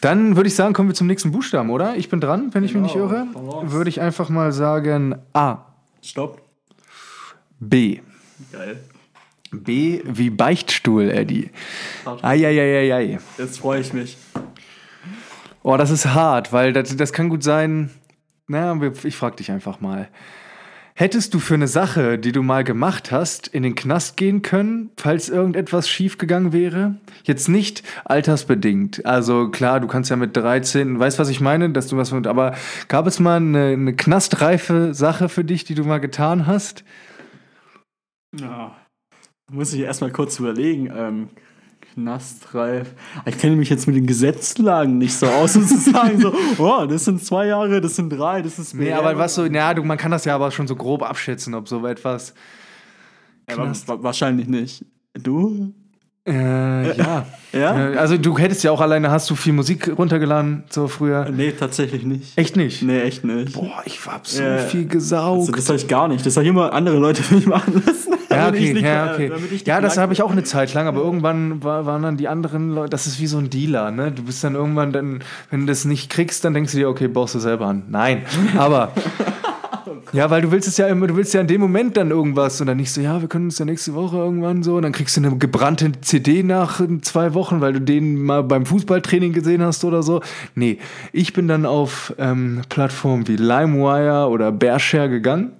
Dann 0.02 0.36
würde 0.36 0.48
ich 0.48 0.56
sagen, 0.56 0.74
kommen 0.74 0.90
wir 0.90 0.96
zum 0.96 1.06
nächsten 1.06 1.32
Buchstaben, 1.32 1.70
oder? 1.70 1.96
Ich 1.96 2.10
bin 2.10 2.20
dran, 2.20 2.50
wenn 2.54 2.64
ich 2.64 2.74
genau. 2.74 2.86
mich 2.86 2.96
nicht 2.96 3.02
irre. 3.02 3.28
Würde 3.64 3.90
ich 3.90 4.02
einfach 4.02 4.30
mal 4.30 4.52
sagen 4.52 5.16
A. 5.32 5.60
Stopp. 6.02 6.42
B. 7.60 8.00
Geil. 8.52 8.80
B 9.52 10.02
wie 10.06 10.30
Beichtstuhl, 10.30 11.10
Eddie. 11.10 11.50
Eieieiei. 12.22 13.20
Jetzt 13.38 13.60
freue 13.60 13.82
ich 13.82 13.94
mich. 13.94 14.18
Oh, 15.64 15.78
das 15.78 15.92
ist 15.92 16.08
hart, 16.08 16.54
weil 16.54 16.74
das, 16.74 16.96
das 16.96 17.14
kann 17.14 17.30
gut 17.30 17.44
sein. 17.44 17.92
Na, 18.48 18.80
ich 19.04 19.16
frage 19.16 19.36
dich 19.36 19.52
einfach 19.52 19.80
mal. 19.82 20.08
Hättest 20.94 21.34
du 21.34 21.40
für 21.40 21.54
eine 21.54 21.68
Sache, 21.68 22.20
die 22.20 22.32
du 22.32 22.44
mal 22.44 22.64
gemacht 22.64 23.12
hast, 23.12 23.48
in 23.48 23.64
den 23.64 23.76
Knast 23.76 24.18
gehen 24.18 24.42
können, 24.42 24.92
falls 24.98 25.30
irgendetwas 25.30 25.90
schiefgegangen 25.90 26.54
wäre? 26.54 26.96
Jetzt 27.24 27.48
nicht 27.48 27.82
altersbedingt. 28.06 29.06
Also 29.06 29.50
klar, 29.50 29.80
du 29.80 29.88
kannst 29.88 30.10
ja 30.10 30.16
mit 30.16 30.36
13, 30.36 31.00
weißt 31.00 31.18
was 31.18 31.30
ich 31.30 31.40
meine, 31.40 31.70
dass 31.70 31.88
du 31.88 31.98
was 31.98 32.12
mit, 32.12 32.28
aber 32.28 32.56
gab 32.88 33.08
es 33.08 33.20
mal 33.20 33.38
eine, 33.38 33.68
eine 33.70 33.96
knastreife 33.96 34.94
Sache 34.94 35.30
für 35.30 35.44
dich, 35.44 35.64
die 35.64 35.76
du 35.76 35.86
mal 35.86 36.00
getan 36.00 36.46
hast? 36.46 36.84
Ja, 38.40 38.76
muss 39.52 39.74
ich 39.74 39.82
erstmal 39.82 40.12
kurz 40.12 40.40
überlegen. 40.40 40.92
Ähm, 40.96 41.30
Knastreif. 41.94 42.94
Ich 43.26 43.38
kenne 43.38 43.58
mich 43.58 43.70
jetzt 43.70 43.86
mit 43.86 43.96
den 43.96 44.08
Gesetzlagen 44.08 44.98
nicht 44.98 45.14
so 45.14 45.28
aus, 45.28 45.58
um 45.58 45.66
zu 45.66 45.78
sagen, 45.78 46.22
so, 46.22 46.34
oh, 46.58 46.86
das 46.86 47.06
sind 47.06 47.24
zwei 47.24 47.48
Jahre, 47.48 47.82
das 47.82 47.98
sind 47.98 48.10
drei, 48.10 48.42
das 48.42 48.60
ist 48.60 48.74
mehr. 48.74 48.86
Nee, 48.86 48.94
aber 48.94 49.18
was 49.18 49.36
so, 49.36 49.46
ja, 49.46 49.74
du, 49.74 49.84
man 49.84 49.98
kann 49.98 50.12
das 50.12 50.24
ja 50.24 50.36
aber 50.36 50.52
schon 50.52 50.68
so 50.68 50.76
grob 50.76 51.04
abschätzen, 51.04 51.54
ob 51.54 51.68
so 51.68 51.86
etwas. 51.86 52.34
Ja, 53.50 53.58
wahrscheinlich 53.86 54.48
nicht. 54.48 54.86
Du? 55.14 55.74
Äh, 56.28 56.98
ja. 56.98 57.26
ja. 57.52 57.90
Äh, 57.94 57.98
also 57.98 58.18
du 58.18 58.38
hättest 58.38 58.64
ja 58.64 58.72
auch 58.72 58.82
alleine, 58.82 59.10
hast 59.10 59.30
du 59.30 59.36
viel 59.36 59.54
Musik 59.54 59.92
runtergeladen, 59.98 60.64
so 60.70 60.88
früher? 60.88 61.30
Nee, 61.30 61.52
tatsächlich 61.52 62.04
nicht. 62.04 62.38
Echt 62.38 62.56
nicht? 62.56 62.84
Nee, 62.84 63.02
echt 63.02 63.24
nicht. 63.24 63.54
Boah, 63.54 63.82
ich 63.86 64.06
hab 64.06 64.28
so 64.28 64.44
äh, 64.44 64.60
viel 64.60 64.88
gesaugt. 64.88 65.40
Also, 65.40 65.52
das 65.54 65.68
habe 65.68 65.78
ich 65.78 65.88
gar 65.88 66.08
nicht. 66.08 66.26
Das 66.26 66.36
habe 66.36 66.44
ich 66.44 66.50
immer 66.50 66.74
andere 66.74 66.98
Leute 66.98 67.24
für 67.24 67.36
mich 67.36 67.48
machen 67.48 67.82
lassen. 67.86 68.14
Ja, 68.30 68.48
okay, 68.48 68.74
nicht, 68.74 68.86
ja, 68.86 69.14
okay. 69.14 69.32
ja, 69.66 69.82
das 69.82 69.98
habe 69.98 70.14
ich 70.14 70.22
auch 70.22 70.32
eine 70.32 70.44
Zeit 70.44 70.74
lang, 70.74 70.88
aber 70.88 71.02
irgendwann 71.02 71.64
war, 71.64 71.86
waren 71.86 72.02
dann 72.02 72.16
die 72.16 72.30
anderen 72.30 72.74
Leute, 72.74 72.90
das 72.90 73.06
ist 73.06 73.20
wie 73.20 73.28
so 73.28 73.38
ein 73.38 73.50
Dealer, 73.50 73.92
ne? 73.92 74.12
Du 74.14 74.24
bist 74.24 74.42
dann 74.44 74.56
irgendwann, 74.56 74.94
dann, 74.94 75.22
wenn 75.50 75.62
du 75.62 75.66
das 75.66 75.84
nicht 75.84 76.10
kriegst, 76.10 76.46
dann 76.46 76.54
denkst 76.54 76.72
du 76.72 76.78
dir, 76.78 76.90
okay, 76.90 77.10
baust 77.10 77.36
du 77.36 77.40
selber 77.40 77.66
an. 77.66 77.84
Nein, 77.90 78.24
aber 78.58 78.94
ja, 80.14 80.30
weil 80.30 80.42
du 80.42 80.52
willst 80.52 80.68
es 80.68 80.78
ja 80.78 80.88
immer, 80.88 81.08
du 81.08 81.16
willst 81.16 81.34
ja 81.34 81.42
in 81.42 81.48
dem 81.48 81.62
Moment 81.62 81.98
dann 81.98 82.12
irgendwas 82.12 82.60
und 82.62 82.68
dann 82.68 82.78
nicht 82.78 82.92
so, 82.92 83.02
ja, 83.02 83.22
wir 83.22 83.28
können 83.28 83.46
uns 83.46 83.60
ja 83.60 83.66
nächste 83.66 83.94
Woche 83.94 84.18
irgendwann 84.18 84.64
so 84.64 84.76
und 84.76 84.84
dann 84.84 84.92
kriegst 84.92 85.18
du 85.18 85.22
eine 85.22 85.38
gebrannte 85.38 85.92
CD 86.02 86.44
nach 86.44 86.82
zwei 87.02 87.34
Wochen, 87.34 87.62
weil 87.62 87.74
du 87.74 87.82
den 87.82 88.22
mal 88.22 88.44
beim 88.44 88.66
Fußballtraining 88.66 89.34
gesehen 89.34 89.62
hast 89.62 89.84
oder 89.84 90.04
so. 90.04 90.22
Nee, 90.56 90.80
ich 91.14 91.34
bin 91.34 91.48
dann 91.48 91.66
auf 91.66 92.14
ähm, 92.18 92.62
Plattformen 92.70 93.28
wie 93.28 93.36
LimeWire 93.36 94.30
oder 94.30 94.52
Bearshare 94.52 95.10
gegangen. 95.10 95.54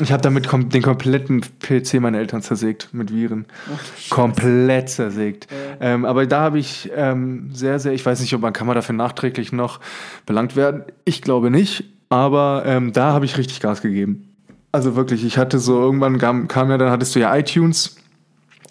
Ich 0.00 0.12
habe 0.12 0.22
damit 0.22 0.46
kom 0.46 0.68
den 0.68 0.82
kompletten 0.82 1.40
PC 1.40 1.94
meiner 2.00 2.18
Eltern 2.18 2.42
zersägt 2.42 2.90
mit 2.92 3.12
Viren. 3.12 3.46
Ach, 3.74 4.10
Komplett 4.10 4.90
zersägt. 4.90 5.48
Äh. 5.80 5.94
Ähm, 5.94 6.04
aber 6.04 6.26
da 6.26 6.40
habe 6.40 6.58
ich 6.58 6.90
ähm, 6.94 7.50
sehr, 7.52 7.78
sehr, 7.78 7.92
ich 7.92 8.04
weiß 8.04 8.20
nicht, 8.20 8.34
ob 8.34 8.42
man 8.42 8.52
kann 8.52 8.66
man 8.66 8.76
dafür 8.76 8.94
nachträglich 8.94 9.52
noch 9.52 9.80
belangt 10.26 10.54
werden. 10.54 10.82
Ich 11.04 11.22
glaube 11.22 11.50
nicht. 11.50 11.84
Aber 12.08 12.62
ähm, 12.66 12.92
da 12.92 13.12
habe 13.12 13.24
ich 13.24 13.36
richtig 13.36 13.60
Gas 13.60 13.82
gegeben. 13.82 14.34
Also 14.72 14.94
wirklich, 14.94 15.24
ich 15.24 15.38
hatte 15.38 15.58
so, 15.58 15.80
irgendwann 15.80 16.18
kam, 16.18 16.48
kam 16.48 16.70
ja, 16.70 16.78
dann 16.78 16.90
hattest 16.90 17.14
du 17.14 17.20
ja 17.20 17.34
iTunes. 17.34 17.96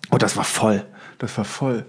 Und 0.10 0.22
das 0.22 0.38
war 0.38 0.44
voll. 0.44 0.86
Das 1.18 1.38
war 1.38 1.46
voll. 1.46 1.86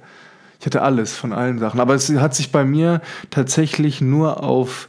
Ich 0.59 0.67
hatte 0.67 0.83
alles 0.83 1.15
von 1.15 1.33
allen 1.33 1.59
Sachen. 1.59 1.81
Aber 1.81 1.95
es 1.95 2.11
hat 2.11 2.35
sich 2.35 2.50
bei 2.50 2.65
mir 2.65 3.00
tatsächlich 3.31 4.00
nur 4.00 4.43
auf 4.43 4.88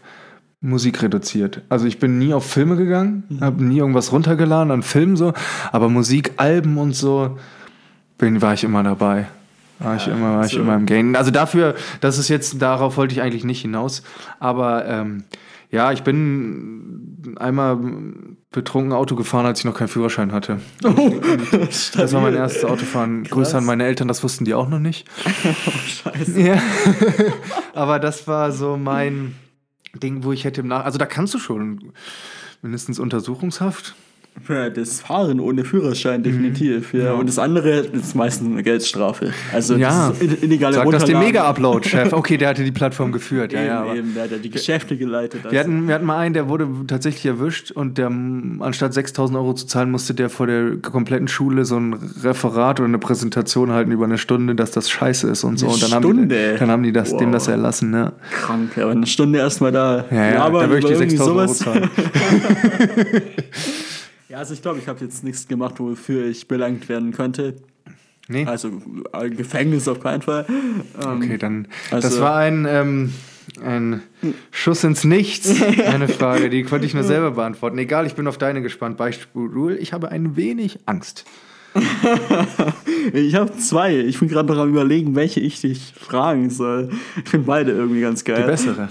Musik 0.61 1.03
reduziert. 1.03 1.61
Also 1.69 1.85
ich 1.85 1.99
bin 1.99 2.17
nie 2.17 2.33
auf 2.33 2.49
Filme 2.49 2.77
gegangen, 2.77 3.23
mhm. 3.29 3.41
habe 3.41 3.63
nie 3.63 3.77
irgendwas 3.77 4.11
runtergeladen 4.11 4.71
an 4.71 4.81
Filmen 4.81 5.15
so, 5.15 5.33
aber 5.71 5.89
Musik, 5.89 6.33
Alben 6.37 6.77
und 6.77 6.93
so, 6.93 7.37
bin, 8.17 8.41
war 8.41 8.53
ich 8.53 8.63
immer 8.63 8.81
dabei. 8.81 9.27
War 9.79 9.95
ich 9.95 10.07
immer, 10.07 10.37
war 10.37 10.45
ich 10.45 10.55
immer 10.55 10.75
im 10.75 10.87
Game. 10.87 11.15
Also 11.15 11.29
dafür, 11.29 11.75
das 12.01 12.17
ist 12.17 12.29
jetzt, 12.29 12.59
darauf 12.59 12.97
wollte 12.97 13.13
ich 13.13 13.21
eigentlich 13.21 13.43
nicht 13.43 13.61
hinaus. 13.61 14.01
Aber 14.39 14.87
ähm, 14.87 15.25
ja, 15.69 15.91
ich 15.91 16.03
bin 16.03 17.35
einmal 17.37 17.77
betrunken 18.51 18.93
Auto 18.93 19.15
gefahren, 19.15 19.45
als 19.45 19.59
ich 19.59 19.65
noch 19.65 19.73
keinen 19.73 19.89
Führerschein 19.89 20.31
hatte. 20.31 20.61
Oh, 20.83 21.11
das 21.61 22.13
war 22.13 22.21
mein 22.21 22.33
erstes 22.35 22.63
Autofahren. 22.63 23.23
Krass. 23.23 23.31
Grüße 23.31 23.57
an 23.57 23.65
meine 23.65 23.85
Eltern, 23.85 24.07
das 24.07 24.23
wussten 24.23 24.45
die 24.45 24.53
auch 24.53 24.69
noch 24.69 24.79
nicht. 24.79 25.07
oh, 25.43 25.71
scheiße. 25.85 26.41
Ja. 26.41 26.61
Aber 27.73 27.99
das 27.99 28.27
war 28.27 28.51
so 28.51 28.77
mein 28.77 29.35
Ding, 29.93 30.23
wo 30.23 30.31
ich 30.31 30.45
hätte 30.45 30.61
im 30.61 30.67
Nach... 30.67 30.85
Also 30.85 30.97
da 30.97 31.05
kannst 31.05 31.33
du 31.33 31.39
schon 31.39 31.91
mindestens 32.61 32.99
Untersuchungshaft. 32.99 33.95
Ja, 34.49 34.69
das 34.69 35.01
Fahren 35.01 35.39
ohne 35.39 35.65
Führerschein 35.65 36.23
definitiv. 36.23 36.93
Mhm. 36.93 37.01
Ja. 37.01 37.13
Und 37.13 37.27
das 37.27 37.39
andere 37.39 37.79
ist 37.79 38.15
meistens 38.15 38.49
eine 38.49 38.63
Geldstrafe. 38.63 39.33
Also 39.53 39.75
ja. 39.75 40.09
das 40.09 40.21
ist 40.21 40.43
illegale 40.43 40.75
Sag 40.75 40.89
das 40.91 41.05
dem 41.05 41.19
Mega-Upload-Chef. 41.19 42.13
Okay, 42.17 42.37
der 42.37 42.49
hatte 42.49 42.63
die 42.63 42.71
Plattform 42.71 43.11
geführt. 43.11 43.53
Ja, 43.53 43.63
ja, 43.63 43.93
eben, 43.93 44.13
der 44.13 44.23
hat 44.23 44.43
die 44.43 44.49
Geschäfte 44.49 44.97
geleitet. 44.97 45.41
Wir 45.49 45.59
hatten, 45.59 45.87
wir 45.87 45.95
hatten 45.95 46.05
mal 46.05 46.17
einen, 46.17 46.33
der 46.33 46.49
wurde 46.49 46.67
tatsächlich 46.87 47.25
erwischt 47.25 47.71
und 47.71 47.97
der, 47.97 48.07
anstatt 48.07 48.93
6000 48.93 49.37
Euro 49.37 49.53
zu 49.53 49.67
zahlen, 49.67 49.91
musste 49.91 50.13
der 50.13 50.29
vor 50.29 50.47
der 50.47 50.77
kompletten 50.77 51.27
Schule 51.27 51.65
so 51.65 51.77
ein 51.77 51.93
Referat 52.23 52.79
oder 52.79 52.87
eine 52.87 52.97
Präsentation 52.97 53.71
halten 53.71 53.91
über 53.91 54.05
eine 54.05 54.17
Stunde, 54.17 54.55
dass 54.55 54.71
das 54.71 54.89
scheiße 54.89 55.29
ist 55.29 55.43
und 55.43 55.57
so. 55.59 55.67
Eine 55.67 55.73
und 55.75 55.81
dann 55.83 55.89
Stunde? 55.89 56.35
haben 56.35 56.53
die, 56.53 56.59
dann 56.59 56.71
haben 56.71 56.83
die 56.83 56.91
das, 56.91 57.11
wow. 57.11 57.19
dem 57.19 57.31
das 57.31 57.47
erlassen. 57.47 57.93
Ja. 57.93 58.13
Krank, 58.31 58.77
aber 58.77 58.91
eine 58.91 59.07
Stunde 59.07 59.39
erstmal 59.39 59.71
da. 59.71 60.05
Ja, 60.09 60.31
ja, 60.31 60.43
aber 60.43 60.61
da 60.61 60.69
würde 60.69 60.87
ich 60.87 60.93
die 60.93 61.09
6000 61.09 61.37
Euro 61.37 61.53
zahlen. 61.53 61.89
Also 64.37 64.53
ich 64.53 64.61
glaube, 64.61 64.77
ich 64.77 64.87
habe 64.87 65.03
jetzt 65.03 65.23
nichts 65.23 65.47
gemacht, 65.47 65.79
wofür 65.79 66.27
ich 66.27 66.47
belangt 66.47 66.87
werden 66.89 67.11
könnte. 67.11 67.55
Nee. 68.27 68.45
Also 68.45 68.69
äh, 69.13 69.29
Gefängnis 69.31 69.87
auf 69.87 69.99
keinen 69.99 70.21
Fall. 70.21 70.45
Ähm, 70.47 71.17
okay, 71.17 71.37
dann. 71.39 71.67
Also, 71.89 72.07
das 72.07 72.19
war 72.19 72.37
ein, 72.37 72.67
ähm, 72.69 73.13
ein 73.63 74.03
Schuss 74.51 74.83
ins 74.83 75.03
Nichts. 75.05 75.59
Eine 75.85 76.07
Frage, 76.07 76.51
die 76.51 76.63
konnte 76.63 76.85
ich 76.85 76.93
nur 76.93 77.03
selber 77.03 77.31
beantworten. 77.31 77.79
Egal, 77.79 78.05
ich 78.05 78.13
bin 78.13 78.27
auf 78.27 78.37
deine 78.37 78.61
gespannt. 78.61 78.97
Beispiel, 78.97 79.77
ich 79.79 79.93
habe 79.93 80.09
ein 80.09 80.35
wenig 80.35 80.79
Angst. 80.85 81.25
ich 83.13 83.35
habe 83.35 83.55
zwei. 83.57 83.95
Ich 83.97 84.19
bin 84.19 84.27
gerade 84.27 84.53
noch 84.53 84.61
am 84.61 84.69
überlegen, 84.69 85.15
welche 85.15 85.39
ich 85.39 85.61
dich 85.61 85.93
fragen 85.99 86.49
soll. 86.49 86.89
Ich 87.23 87.29
finde 87.29 87.45
beide 87.45 87.71
irgendwie 87.71 88.01
ganz 88.01 88.23
geil. 88.23 88.41
Die 88.41 88.47
bessere. 88.47 88.89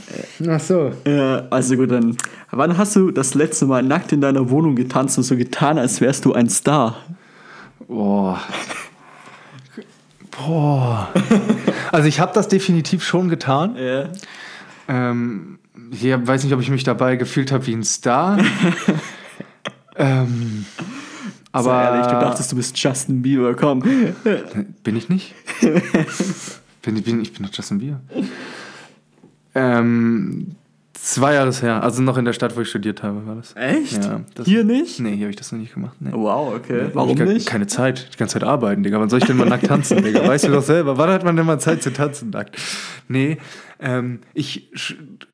Ach 0.48 0.60
so. 0.60 0.92
Ja, 1.06 1.46
also 1.50 1.76
gut, 1.76 1.90
dann. 1.90 2.16
Wann 2.50 2.78
hast 2.78 2.96
du 2.96 3.10
das 3.10 3.34
letzte 3.34 3.66
Mal 3.66 3.82
nackt 3.82 4.12
in 4.12 4.20
deiner 4.20 4.50
Wohnung 4.50 4.76
getanzt 4.76 5.18
und 5.18 5.24
so 5.24 5.36
getan, 5.36 5.78
als 5.78 6.00
wärst 6.00 6.24
du 6.24 6.32
ein 6.32 6.48
Star? 6.48 6.96
Boah. 7.88 8.40
Boah. 10.30 11.08
Also 11.92 12.08
ich 12.08 12.20
habe 12.20 12.32
das 12.34 12.48
definitiv 12.48 13.04
schon 13.04 13.28
getan. 13.28 13.76
Ja. 13.76 14.08
Ähm, 14.88 15.58
ich 15.90 16.04
weiß 16.04 16.44
nicht, 16.44 16.52
ob 16.52 16.60
ich 16.60 16.70
mich 16.70 16.84
dabei 16.84 17.16
gefühlt 17.16 17.52
habe 17.52 17.66
wie 17.66 17.74
ein 17.74 17.84
Star. 17.84 18.38
ähm, 19.96 20.66
aber 21.56 21.70
Sei 21.70 21.84
ehrlich, 21.84 22.06
du 22.06 22.12
dachtest, 22.12 22.52
du 22.52 22.56
bist 22.56 22.78
Justin 22.78 23.22
Bieber, 23.22 23.54
komm. 23.54 23.80
Bin 24.84 24.96
ich 24.96 25.08
nicht? 25.08 25.34
bin, 26.82 27.02
bin, 27.02 27.20
ich 27.20 27.32
bin 27.32 27.46
doch 27.46 27.52
Justin 27.52 27.78
Bieber. 27.78 28.00
Ähm, 29.54 30.54
zwei 30.92 31.34
Jahre 31.34 31.52
her, 31.52 31.82
also 31.82 32.02
noch 32.02 32.18
in 32.18 32.25
der 32.25 32.32
Stadt, 32.32 32.56
wo 32.56 32.60
ich 32.60 32.68
studiert 32.68 33.02
habe, 33.02 33.26
war 33.26 33.36
das. 33.36 33.54
Echt? 33.56 34.04
Ja, 34.04 34.20
das, 34.34 34.46
hier 34.46 34.64
nicht? 34.64 35.00
Nee, 35.00 35.14
hier 35.14 35.22
habe 35.22 35.30
ich 35.30 35.36
das 35.36 35.50
noch 35.52 35.58
nicht 35.58 35.72
gemacht. 35.72 35.96
Nee. 36.00 36.10
Wow, 36.12 36.54
okay. 36.54 36.90
Warum 36.92 37.16
nicht? 37.16 37.46
Keine 37.46 37.66
Zeit, 37.66 38.10
die 38.12 38.18
ganze 38.18 38.34
Zeit 38.34 38.44
arbeiten, 38.44 38.82
Digga. 38.82 39.00
Wann 39.00 39.08
soll 39.08 39.20
ich 39.20 39.25
denn 39.25 39.36
mal 39.36 39.48
nackt 39.48 39.66
tanzen, 39.66 40.02
Digga? 40.02 40.26
Weißt 40.26 40.46
du 40.46 40.52
doch 40.52 40.62
selber. 40.62 40.98
Wann 40.98 41.10
hat 41.10 41.25
man 41.25 41.36
denn 41.36 41.46
mal 41.46 41.58
Zeit 41.58 41.82
zu 41.82 41.92
tanzen 41.92 42.30
nackt? 42.30 42.56
Nee, 43.08 43.38
ähm, 43.78 44.21
ich 44.35 44.71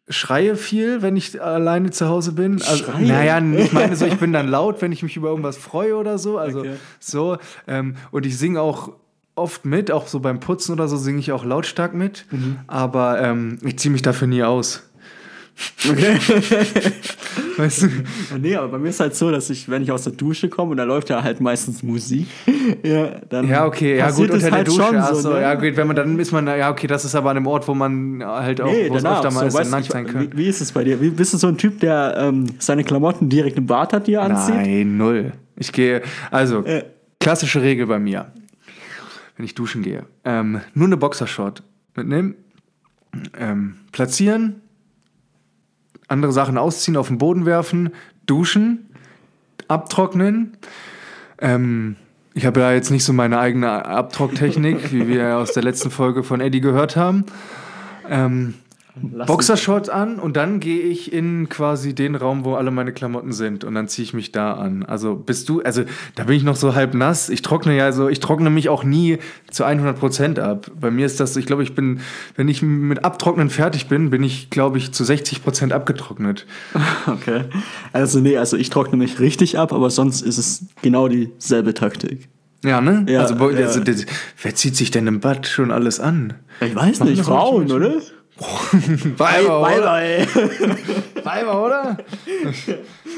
schreie 0.08 0.56
viel, 0.56 1.02
wenn 1.02 1.16
ich 1.16 1.40
alleine 1.40 1.90
zu 1.90 2.08
Hause 2.08 2.32
bin. 2.32 2.60
Also, 2.62 2.84
Schreie? 2.84 3.06
naja, 3.06 3.38
ich 3.38 3.72
meine 3.72 3.96
so, 3.96 4.06
ich 4.06 4.16
bin 4.16 4.32
dann 4.32 4.48
laut, 4.48 4.82
wenn 4.82 4.92
ich 4.92 5.02
mich 5.02 5.16
über 5.16 5.28
irgendwas 5.28 5.56
freue 5.56 5.96
oder 5.96 6.18
so. 6.18 6.38
Also 6.38 6.60
okay. 6.60 6.74
so. 6.98 7.38
Ähm, 7.66 7.96
und 8.10 8.26
ich 8.26 8.36
singe 8.36 8.60
auch 8.60 8.92
oft 9.34 9.64
mit, 9.64 9.90
auch 9.90 10.08
so 10.08 10.20
beim 10.20 10.40
Putzen 10.40 10.72
oder 10.72 10.88
so 10.88 10.96
singe 10.96 11.18
ich 11.18 11.32
auch 11.32 11.44
lautstark 11.44 11.94
mit. 11.94 12.26
Mhm. 12.30 12.58
Aber 12.66 13.20
ähm, 13.20 13.58
ich 13.62 13.78
ziehe 13.78 13.92
mich 13.92 14.02
dafür 14.02 14.28
nie 14.28 14.42
aus. 14.42 14.82
Okay. 15.90 16.18
weißt 17.56 17.82
du? 17.82 17.88
Nee, 18.40 18.56
aber 18.56 18.68
bei 18.68 18.78
mir 18.78 18.88
ist 18.88 19.00
halt 19.00 19.14
so, 19.14 19.30
dass 19.30 19.50
ich, 19.50 19.68
wenn 19.68 19.82
ich 19.82 19.90
aus 19.90 20.04
der 20.04 20.12
Dusche 20.12 20.48
komme 20.48 20.72
und 20.72 20.76
da 20.76 20.84
läuft 20.84 21.10
ja 21.10 21.22
halt 21.22 21.40
meistens 21.40 21.82
Musik, 21.82 22.26
ja, 22.82 23.20
dann. 23.28 23.48
Ja, 23.48 23.66
okay, 23.66 23.98
ja 23.98 24.10
gut, 24.10 24.30
unter 24.30 24.42
halt 24.44 24.54
der 24.54 24.64
Dusche. 24.64 24.82
Schon 24.82 25.14
so, 25.14 25.32
ne? 25.32 25.42
ja, 25.42 25.54
gut, 25.54 25.76
wenn 25.76 25.86
man 25.86 25.96
dann 25.96 26.18
ist 26.18 26.32
man, 26.32 26.46
ja, 26.46 26.70
okay, 26.70 26.86
das 26.86 27.04
ist 27.04 27.14
aber 27.14 27.30
an 27.30 27.36
einem 27.36 27.46
Ort, 27.46 27.66
wo 27.68 27.74
man 27.74 28.22
halt 28.24 28.60
auch 28.60 28.70
nee, 28.70 28.88
danach, 28.88 29.24
öfter 29.24 29.30
mal 29.32 29.50
so, 29.50 29.58
ist, 29.58 29.70
nackt 29.70 29.92
sein 29.92 30.06
kann. 30.06 30.32
Wie, 30.32 30.38
wie, 30.38 30.46
ist 30.46 30.60
es 30.60 30.72
bei 30.72 30.84
dir? 30.84 31.00
Wie, 31.00 31.10
bist 31.10 31.34
du 31.34 31.38
so 31.38 31.48
ein 31.48 31.58
Typ, 31.58 31.80
der 31.80 32.14
ähm, 32.18 32.46
seine 32.58 32.84
Klamotten 32.84 33.28
direkt 33.28 33.58
im 33.58 33.66
Bad 33.66 33.92
hat, 33.92 34.06
die 34.06 34.14
er 34.14 34.22
anzieht? 34.22 34.54
Nein, 34.54 34.96
null. 34.96 35.32
Ich 35.56 35.72
gehe, 35.72 36.02
also, 36.30 36.64
äh. 36.64 36.84
klassische 37.20 37.62
Regel 37.62 37.86
bei 37.86 37.98
mir, 37.98 38.32
wenn 39.36 39.44
ich 39.44 39.54
duschen 39.54 39.82
gehe. 39.82 40.04
Ähm, 40.24 40.60
nur 40.74 40.86
eine 40.86 40.96
Boxershort 40.96 41.62
mitnehmen, 41.94 42.34
ähm, 43.38 43.76
platzieren, 43.92 44.61
andere 46.12 46.32
Sachen 46.32 46.58
ausziehen, 46.58 46.96
auf 46.96 47.08
den 47.08 47.18
Boden 47.18 47.46
werfen, 47.46 47.90
duschen, 48.26 48.90
abtrocknen. 49.68 50.56
Ähm, 51.40 51.96
ich 52.34 52.46
habe 52.46 52.60
ja 52.60 52.72
jetzt 52.72 52.90
nicht 52.90 53.04
so 53.04 53.12
meine 53.12 53.38
eigene 53.38 53.84
Abtrocktechnik, 53.84 54.92
wie 54.92 55.08
wir 55.08 55.36
aus 55.38 55.52
der 55.52 55.62
letzten 55.62 55.90
Folge 55.90 56.22
von 56.22 56.40
Eddie 56.40 56.60
gehört 56.60 56.96
haben. 56.96 57.24
Ähm, 58.08 58.54
Boxershorts 58.94 59.88
an 59.88 60.18
und 60.18 60.36
dann 60.36 60.60
gehe 60.60 60.82
ich 60.82 61.12
in 61.12 61.48
quasi 61.48 61.94
den 61.94 62.14
Raum, 62.14 62.44
wo 62.44 62.54
alle 62.56 62.70
meine 62.70 62.92
Klamotten 62.92 63.32
sind 63.32 63.64
und 63.64 63.74
dann 63.74 63.88
ziehe 63.88 64.04
ich 64.04 64.12
mich 64.12 64.32
da 64.32 64.52
an. 64.52 64.82
Also 64.84 65.14
bist 65.14 65.48
du, 65.48 65.62
also 65.62 65.84
da 66.14 66.24
bin 66.24 66.36
ich 66.36 66.42
noch 66.42 66.56
so 66.56 66.74
halb 66.74 66.92
nass. 66.92 67.30
Ich 67.30 67.40
trockne 67.40 67.74
ja 67.74 67.92
so, 67.92 68.08
ich 68.08 68.20
trockne 68.20 68.50
mich 68.50 68.68
auch 68.68 68.84
nie 68.84 69.18
zu 69.50 69.64
100 69.64 69.98
Prozent 69.98 70.38
ab. 70.38 70.70
Bei 70.78 70.90
mir 70.90 71.06
ist 71.06 71.20
das, 71.20 71.36
ich 71.36 71.46
glaube, 71.46 71.62
ich 71.62 71.74
bin, 71.74 72.00
wenn 72.36 72.48
ich 72.48 72.60
mit 72.60 73.02
Abtrocknen 73.02 73.48
fertig 73.48 73.88
bin, 73.88 74.10
bin 74.10 74.22
ich, 74.22 74.50
glaube 74.50 74.76
ich, 74.76 74.92
zu 74.92 75.04
60 75.04 75.42
Prozent 75.42 75.72
abgetrocknet. 75.72 76.46
Okay. 77.06 77.44
Also 77.92 78.20
nee, 78.20 78.36
also 78.36 78.56
ich 78.56 78.70
trockne 78.70 78.96
mich 78.96 79.18
richtig 79.18 79.58
ab, 79.58 79.72
aber 79.72 79.90
sonst 79.90 80.22
ist 80.22 80.38
es 80.38 80.66
genau 80.82 81.08
dieselbe 81.08 81.74
Taktik. 81.74 82.28
Ja, 82.64 82.80
ne? 82.80 83.06
Ja, 83.08 83.22
also, 83.22 83.34
ja. 83.50 83.66
also 83.66 83.80
wer 84.42 84.54
zieht 84.54 84.76
sich 84.76 84.90
denn 84.90 85.06
im 85.06 85.20
Bad 85.20 85.46
schon 85.46 85.70
alles 85.70 85.98
an? 85.98 86.34
Ich 86.60 86.74
weiß 86.74 87.00
nicht, 87.00 87.22
Frauen, 87.22 87.70
oder? 87.72 87.94
Weiber, 89.16 89.60
oder? 89.60 90.00
Weiber, 91.24 91.64
oder? 91.64 91.96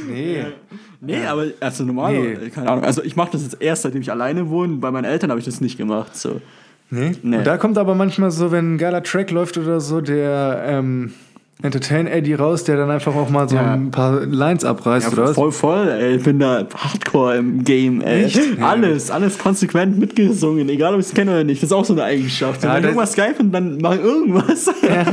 nee. 0.08 0.44
Nee, 1.00 1.26
aber 1.26 1.46
also 1.60 1.84
normal, 1.84 2.14
nee. 2.14 2.48
keine 2.50 2.70
Ahnung. 2.70 2.84
Also 2.84 3.02
ich 3.02 3.14
mache 3.16 3.32
das 3.32 3.42
jetzt 3.42 3.60
erst, 3.60 3.82
seitdem 3.82 4.00
ich 4.00 4.10
alleine 4.10 4.48
wohne. 4.48 4.76
Bei 4.76 4.90
meinen 4.90 5.04
Eltern 5.04 5.30
habe 5.30 5.38
ich 5.38 5.44
das 5.44 5.60
nicht 5.60 5.76
gemacht. 5.76 6.16
So. 6.16 6.40
Nee? 6.90 7.12
nee. 7.22 7.38
Und 7.38 7.46
da 7.46 7.58
kommt 7.58 7.76
aber 7.78 7.94
manchmal 7.94 8.30
so, 8.30 8.52
wenn 8.52 8.74
ein 8.74 8.78
geiler 8.78 9.02
Track 9.02 9.30
läuft 9.30 9.58
oder 9.58 9.80
so, 9.80 10.00
der 10.00 10.64
ähm, 10.66 11.12
Entertain 11.62 12.06
Eddie 12.06 12.34
raus, 12.34 12.64
der 12.64 12.76
dann 12.76 12.90
einfach 12.90 13.14
auch 13.14 13.30
mal 13.30 13.48
so 13.48 13.56
ja. 13.56 13.72
ein 13.72 13.90
paar 13.90 14.20
Lines 14.26 14.64
abreißt, 14.64 15.06
ja, 15.06 15.12
oder 15.12 15.22
was? 15.28 15.34
Voll, 15.34 15.52
voll, 15.52 15.88
ey. 15.88 16.16
Ich 16.16 16.22
bin 16.22 16.38
da 16.38 16.66
hardcore 16.74 17.36
im 17.36 17.64
Game, 17.64 18.00
ey. 18.02 18.24
Echt? 18.24 18.60
Alles, 18.60 19.10
alles 19.10 19.38
konsequent 19.38 19.98
mitgesungen, 19.98 20.68
egal 20.68 20.94
ob 20.94 21.00
ich 21.00 21.06
es 21.06 21.14
kenne 21.14 21.30
oder 21.30 21.44
nicht. 21.44 21.62
Das 21.62 21.70
ist 21.70 21.72
auch 21.72 21.84
so 21.84 21.94
eine 21.94 22.04
Eigenschaft. 22.04 22.62
Ja, 22.64 22.74
Wenn 22.74 22.84
irgendwas 22.84 23.12
skypen, 23.12 23.52
dann 23.52 23.78
mach 23.78 23.96
irgendwas. 23.96 24.70
Ja. 24.84 25.06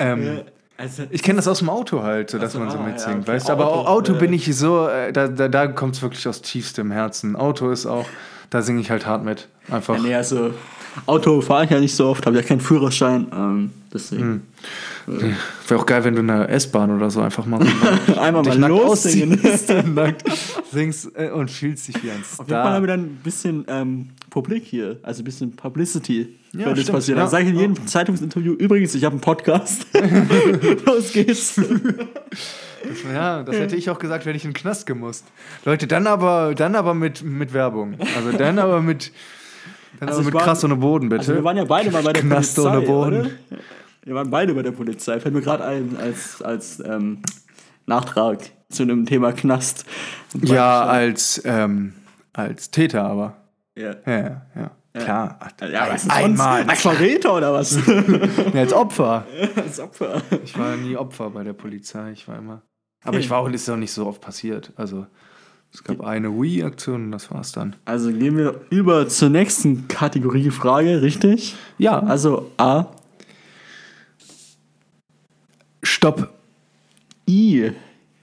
ähm, 0.00 0.40
also, 0.76 1.04
ich 1.10 1.22
kenne 1.22 1.36
das 1.36 1.46
aus 1.46 1.60
dem 1.60 1.68
Auto 1.68 2.02
halt, 2.02 2.30
so, 2.30 2.38
dass 2.38 2.56
also, 2.56 2.58
man 2.58 2.70
so 2.70 2.78
ah, 2.78 2.82
mitsingt, 2.82 3.14
ja, 3.14 3.20
okay. 3.20 3.32
weißt 3.32 3.48
du? 3.48 3.52
Aber 3.52 3.68
Auto, 3.68 3.88
Auto 3.88 4.14
bin 4.14 4.32
ich 4.32 4.56
so, 4.56 4.88
äh, 4.88 5.12
da, 5.12 5.28
da, 5.28 5.48
da 5.48 5.66
kommt 5.68 5.94
es 5.94 6.02
wirklich 6.02 6.26
aus 6.26 6.42
tiefstem 6.42 6.90
Herzen. 6.90 7.36
Auto 7.36 7.70
ist 7.70 7.86
auch, 7.86 8.06
da 8.50 8.62
singe 8.62 8.80
ich 8.80 8.90
halt 8.90 9.06
hart 9.06 9.24
mit. 9.24 9.48
Einfach. 9.70 9.96
Ja, 9.96 10.02
nee, 10.02 10.14
also 10.14 10.50
Auto 11.06 11.40
fahre 11.40 11.64
ich 11.64 11.70
ja 11.70 11.80
nicht 11.80 11.94
so 11.94 12.06
oft, 12.06 12.26
habe 12.26 12.36
ja 12.36 12.42
keinen 12.42 12.60
Führerschein. 12.60 13.26
Ähm, 13.32 13.70
deswegen. 13.92 14.42
Hm. 15.06 15.20
Äh. 15.20 15.34
Wäre 15.68 15.80
auch 15.80 15.86
geil, 15.86 16.04
wenn 16.04 16.14
du 16.14 16.20
in 16.20 16.28
der 16.28 16.48
S-Bahn 16.50 16.94
oder 16.94 17.10
so 17.10 17.20
einfach 17.20 17.46
mal 17.46 17.60
so 18.06 18.14
einmal 18.18 18.42
mal 18.42 18.68
lossingen 18.68 19.38
singst 20.72 21.10
äh, 21.14 21.30
und 21.30 21.50
fühlst 21.50 21.88
dich 21.88 22.02
wie 22.02 22.10
ein 22.10 22.24
Star. 22.24 22.40
Auf 22.40 22.48
jeden 22.48 22.62
Fall 22.62 22.72
haben 22.72 22.82
wir 22.82 22.88
dann 22.88 23.00
ein 23.00 23.20
bisschen 23.22 23.64
ähm, 23.68 24.10
Publik 24.30 24.64
hier, 24.64 24.98
also 25.02 25.22
ein 25.22 25.24
bisschen 25.24 25.54
Publicity, 25.56 26.36
ja, 26.52 26.66
wenn 26.66 26.74
das 26.74 26.90
passiert. 26.90 27.18
Ja. 27.18 27.24
Dann 27.24 27.30
sage 27.30 27.44
ich 27.44 27.50
in 27.50 27.58
jedem 27.58 27.76
oh. 27.80 27.86
Zeitungsinterview, 27.86 28.54
übrigens, 28.54 28.94
ich 28.94 29.04
habe 29.04 29.14
einen 29.14 29.20
Podcast. 29.20 29.86
Los 30.86 31.12
geht's. 31.12 31.60
ja, 33.12 33.42
das 33.42 33.56
hätte 33.56 33.76
ich 33.76 33.90
auch 33.90 33.98
gesagt, 33.98 34.26
wenn 34.26 34.36
ich 34.36 34.44
in 34.44 34.50
den 34.50 34.56
Knast 34.56 34.86
gemusst. 34.86 35.24
Leute, 35.64 35.86
dann 35.86 36.06
aber, 36.06 36.54
dann 36.54 36.74
aber 36.74 36.94
mit, 36.94 37.22
mit 37.22 37.52
Werbung. 37.52 37.96
Also 38.16 38.36
dann 38.36 38.58
aber 38.58 38.80
mit 38.80 39.12
dann 40.00 40.08
also 40.08 40.22
mit 40.22 40.34
war, 40.34 40.42
krass 40.42 40.64
ohne 40.64 40.76
Boden, 40.76 41.08
bitte. 41.08 41.20
Also 41.20 41.34
wir 41.34 41.44
waren 41.44 41.56
ja 41.56 41.64
beide 41.64 41.90
mal 41.90 42.02
bei 42.02 42.12
der 42.12 42.22
Knast 42.22 42.56
Polizei. 42.56 42.76
ohne 42.76 42.86
Boden. 42.86 43.20
Oder? 43.20 43.30
Wir 44.04 44.14
waren 44.14 44.30
beide 44.30 44.54
bei 44.54 44.62
der 44.62 44.72
Polizei. 44.72 45.18
Fällt 45.18 45.34
mir 45.34 45.40
gerade 45.40 45.64
ein 45.64 45.96
als, 45.96 46.42
als 46.42 46.80
ähm, 46.80 47.22
Nachtrag 47.86 48.38
zu 48.68 48.82
einem 48.82 49.06
Thema 49.06 49.32
Knast. 49.32 49.86
Ja, 50.42 50.84
als, 50.84 51.40
ähm, 51.44 51.94
als 52.32 52.70
Täter 52.70 53.04
aber. 53.04 53.36
Ja. 53.76 53.94
Ja, 54.06 54.18
ja. 54.18 54.42
ja. 54.54 54.70
Klar. 54.94 55.38
Ja, 55.60 55.92
was 55.92 56.08
einmal. 56.08 56.62
Als 56.62 56.82
Verräter 56.82 57.34
oder 57.34 57.52
was? 57.52 57.76
ja, 57.86 58.60
als 58.60 58.72
Opfer. 58.72 59.26
als 59.56 59.80
Opfer. 59.80 60.22
Ich 60.44 60.56
war 60.56 60.76
nie 60.76 60.96
Opfer 60.96 61.30
bei 61.30 61.42
der 61.42 61.52
Polizei. 61.52 62.12
Ich 62.12 62.28
war 62.28 62.38
immer. 62.38 62.62
Aber 63.02 63.18
ich 63.18 63.28
war 63.28 63.38
auch, 63.38 63.48
ist 63.48 63.68
auch 63.68 63.76
nicht 63.76 63.92
so 63.92 64.06
oft 64.06 64.20
passiert. 64.20 64.72
Also. 64.76 65.06
Es 65.74 65.82
gab 65.82 66.02
eine 66.02 66.30
Wii-Aktion 66.30 67.06
und 67.06 67.10
das 67.10 67.32
war's 67.32 67.50
dann. 67.50 67.74
Also 67.84 68.12
gehen 68.12 68.36
wir 68.36 68.60
über 68.70 69.08
zur 69.08 69.28
nächsten 69.28 69.88
Kategorie 69.88 70.50
Frage, 70.50 71.02
richtig? 71.02 71.56
Ja. 71.78 71.98
Also 71.98 72.52
A. 72.58 72.86
Stopp. 75.82 76.32
I. 77.28 77.72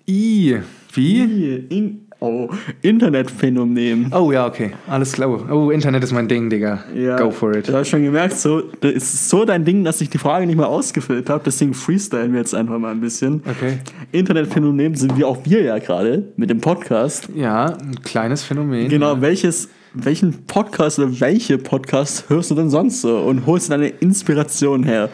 I. 0.07 0.59
Wie? 0.93 1.23
I. 1.23 1.55
In 1.69 2.07
Oh, 2.23 2.47
Internetphänomen. 2.83 4.13
Oh 4.13 4.31
ja, 4.31 4.45
okay. 4.45 4.73
Alles 4.87 5.13
klar. 5.13 5.51
Oh, 5.51 5.71
Internet 5.71 6.03
ist 6.03 6.11
mein 6.11 6.27
Ding, 6.27 6.51
Digga. 6.51 6.83
Ja, 6.93 7.17
Go 7.17 7.31
for 7.31 7.55
it. 7.55 7.67
Du 7.67 7.73
hast 7.73 7.87
schon 7.87 8.03
gemerkt, 8.03 8.37
so, 8.37 8.61
das 8.79 8.93
ist 8.93 9.29
so 9.29 9.43
dein 9.43 9.65
Ding, 9.65 9.83
dass 9.83 10.01
ich 10.01 10.11
die 10.11 10.19
Frage 10.19 10.45
nicht 10.45 10.55
mal 10.55 10.67
ausgefüllt 10.67 11.31
habe. 11.31 11.41
Deswegen 11.43 11.73
freestylen 11.73 12.31
wir 12.33 12.39
jetzt 12.39 12.53
einfach 12.53 12.77
mal 12.77 12.91
ein 12.91 13.01
bisschen. 13.01 13.41
Okay. 13.49 13.79
Internetphänomen 14.11 14.93
sind 14.93 15.17
wir 15.17 15.27
auch 15.27 15.39
wir 15.45 15.63
ja 15.63 15.79
gerade 15.79 16.31
mit 16.35 16.51
dem 16.51 16.61
Podcast. 16.61 17.27
Ja, 17.35 17.65
ein 17.65 17.99
kleines 18.03 18.43
Phänomen. 18.43 18.87
Genau, 18.87 19.19
welches, 19.19 19.69
welchen 19.95 20.45
Podcast 20.45 20.99
oder 20.99 21.19
welche 21.21 21.57
Podcasts 21.57 22.25
hörst 22.29 22.51
du 22.51 22.55
denn 22.55 22.69
sonst 22.69 23.01
so 23.01 23.17
und 23.17 23.47
holst 23.47 23.69
du 23.69 23.71
deine 23.71 23.87
Inspiration 23.87 24.83
her? 24.83 25.09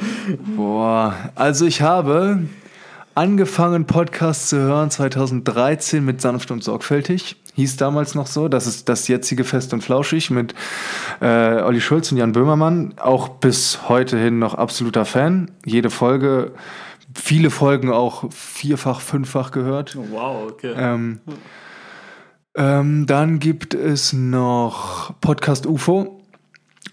Boah, 0.58 1.16
also 1.36 1.68
ich 1.68 1.82
habe 1.82 2.40
angefangen, 3.18 3.86
Podcasts 3.86 4.50
zu 4.50 4.58
hören 4.58 4.92
2013 4.92 6.06
mit 6.06 6.22
Sanft 6.22 6.52
und 6.52 6.64
Sorgfältig. 6.64 7.36
Hieß 7.56 7.76
damals 7.76 8.14
noch 8.14 8.28
so. 8.28 8.48
Das 8.48 8.68
ist 8.68 8.88
das 8.88 9.08
jetzige 9.08 9.44
Fest 9.44 9.74
und 9.74 9.82
Flauschig 9.82 10.30
mit 10.30 10.54
äh, 11.20 11.62
Olli 11.62 11.82
Schulz 11.82 12.12
und 12.12 12.20
Jan 12.20 12.32
Böhmermann. 12.32 12.94
Auch 13.00 13.30
bis 13.30 13.90
heute 13.90 14.20
hin 14.20 14.38
noch 14.38 14.54
absoluter 14.54 15.04
Fan. 15.04 15.50
Jede 15.66 15.90
Folge, 15.90 16.52
viele 17.16 17.50
Folgen 17.50 17.92
auch 17.92 18.32
vierfach, 18.32 19.02
fünffach 19.02 19.50
gehört. 19.50 19.98
Oh, 20.00 20.06
wow, 20.12 20.52
okay. 20.52 20.74
Ähm, 20.78 21.20
ähm, 22.56 23.08
dann 23.08 23.40
gibt 23.40 23.74
es 23.74 24.14
noch 24.14 25.16
Podcast 25.22 25.66
UFO. 25.66 26.17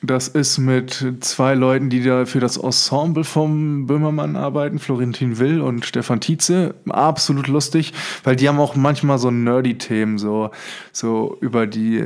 Das 0.07 0.29
ist 0.29 0.59
mit 0.59 1.07
zwei 1.21 1.55
Leuten, 1.55 1.88
die 1.88 2.03
da 2.03 2.27
für 2.27 2.40
das 2.40 2.59
Ensemble 2.59 3.25
vom 3.25 3.87
Böhmermann 3.87 4.37
arbeiten, 4.37 4.79
Florentin 4.79 5.38
Will 5.38 5.62
und 5.62 5.87
Stefan 5.87 6.21
Tietze. 6.21 6.75
Absolut 6.90 7.49
lustig, 7.49 7.95
weil 8.23 8.37
die 8.37 8.47
haben 8.49 8.61
auch 8.61 8.77
manchmal 8.77 9.19
so 9.19 9.31
nerdy 9.31 9.79
Themen, 9.79 10.19
so, 10.19 10.51
so 10.93 11.38
über 11.40 11.67
die, 11.67 12.05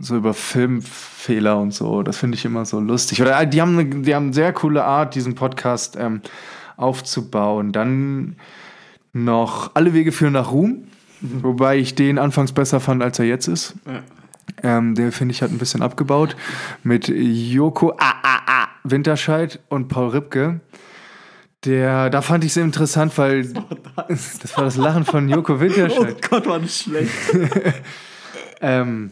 so 0.00 0.16
über 0.16 0.34
Filmfehler 0.34 1.58
und 1.60 1.72
so. 1.72 2.02
Das 2.02 2.16
finde 2.16 2.36
ich 2.36 2.44
immer 2.44 2.64
so 2.64 2.80
lustig. 2.80 3.22
Oder 3.22 3.46
die 3.46 3.60
haben 3.60 3.78
eine, 3.78 4.02
die 4.02 4.14
haben 4.14 4.26
eine 4.26 4.34
sehr 4.34 4.52
coole 4.52 4.84
Art, 4.84 5.14
diesen 5.14 5.36
Podcast 5.36 5.96
ähm, 6.00 6.22
aufzubauen. 6.76 7.70
Dann 7.70 8.34
noch 9.12 9.70
Alle 9.74 9.94
Wege 9.94 10.10
führen 10.10 10.32
nach 10.32 10.50
Ruhm, 10.50 10.88
mhm. 11.20 11.42
wobei 11.44 11.78
ich 11.78 11.94
den 11.94 12.18
anfangs 12.18 12.50
besser 12.50 12.80
fand, 12.80 13.00
als 13.00 13.20
er 13.20 13.26
jetzt 13.26 13.46
ist. 13.46 13.74
Ja. 13.86 14.02
Ähm, 14.62 14.94
der 14.94 15.12
finde 15.12 15.32
ich 15.32 15.42
hat 15.42 15.50
ein 15.50 15.58
bisschen 15.58 15.82
abgebaut. 15.82 16.36
Mit 16.82 17.08
Joko 17.08 17.92
ah, 17.98 18.14
ah, 18.22 18.40
ah, 18.46 18.68
Winterscheid 18.84 19.60
und 19.68 19.88
Paul 19.88 20.10
Ripke. 20.10 20.60
Der, 21.64 22.10
da 22.10 22.22
fand 22.22 22.44
ich 22.44 22.50
es 22.50 22.56
interessant, 22.56 23.16
weil 23.18 23.52
das? 24.08 24.38
das? 24.38 24.56
war 24.56 24.64
das 24.64 24.76
Lachen 24.76 25.04
von 25.04 25.28
Joko 25.28 25.60
Winterscheid. 25.60 26.16
Oh 26.16 26.28
Gott, 26.28 26.46
war 26.46 26.58
das 26.58 26.80
schlecht. 26.80 27.12
ähm, 28.60 29.10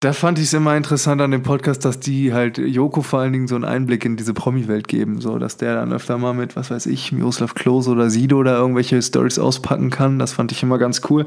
da 0.00 0.12
fand 0.12 0.38
ich 0.38 0.44
es 0.44 0.54
immer 0.54 0.76
interessant 0.76 1.20
an 1.20 1.32
dem 1.32 1.42
Podcast, 1.42 1.84
dass 1.84 1.98
die 1.98 2.32
halt 2.32 2.58
Joko 2.58 3.02
vor 3.02 3.18
allen 3.18 3.32
Dingen 3.32 3.48
so 3.48 3.56
einen 3.56 3.64
Einblick 3.64 4.04
in 4.04 4.16
diese 4.16 4.32
Promi-Welt 4.32 4.86
geben, 4.86 5.20
so 5.20 5.38
dass 5.38 5.56
der 5.56 5.74
dann 5.74 5.92
öfter 5.92 6.18
mal 6.18 6.34
mit, 6.34 6.54
was 6.54 6.70
weiß 6.70 6.86
ich, 6.86 7.10
Miroslav 7.10 7.54
Klose 7.54 7.90
oder 7.90 8.08
Sido 8.08 8.38
oder 8.38 8.56
irgendwelche 8.56 9.02
Stories 9.02 9.40
auspacken 9.40 9.90
kann. 9.90 10.20
Das 10.20 10.32
fand 10.32 10.52
ich 10.52 10.62
immer 10.62 10.78
ganz 10.78 11.00
cool. 11.10 11.26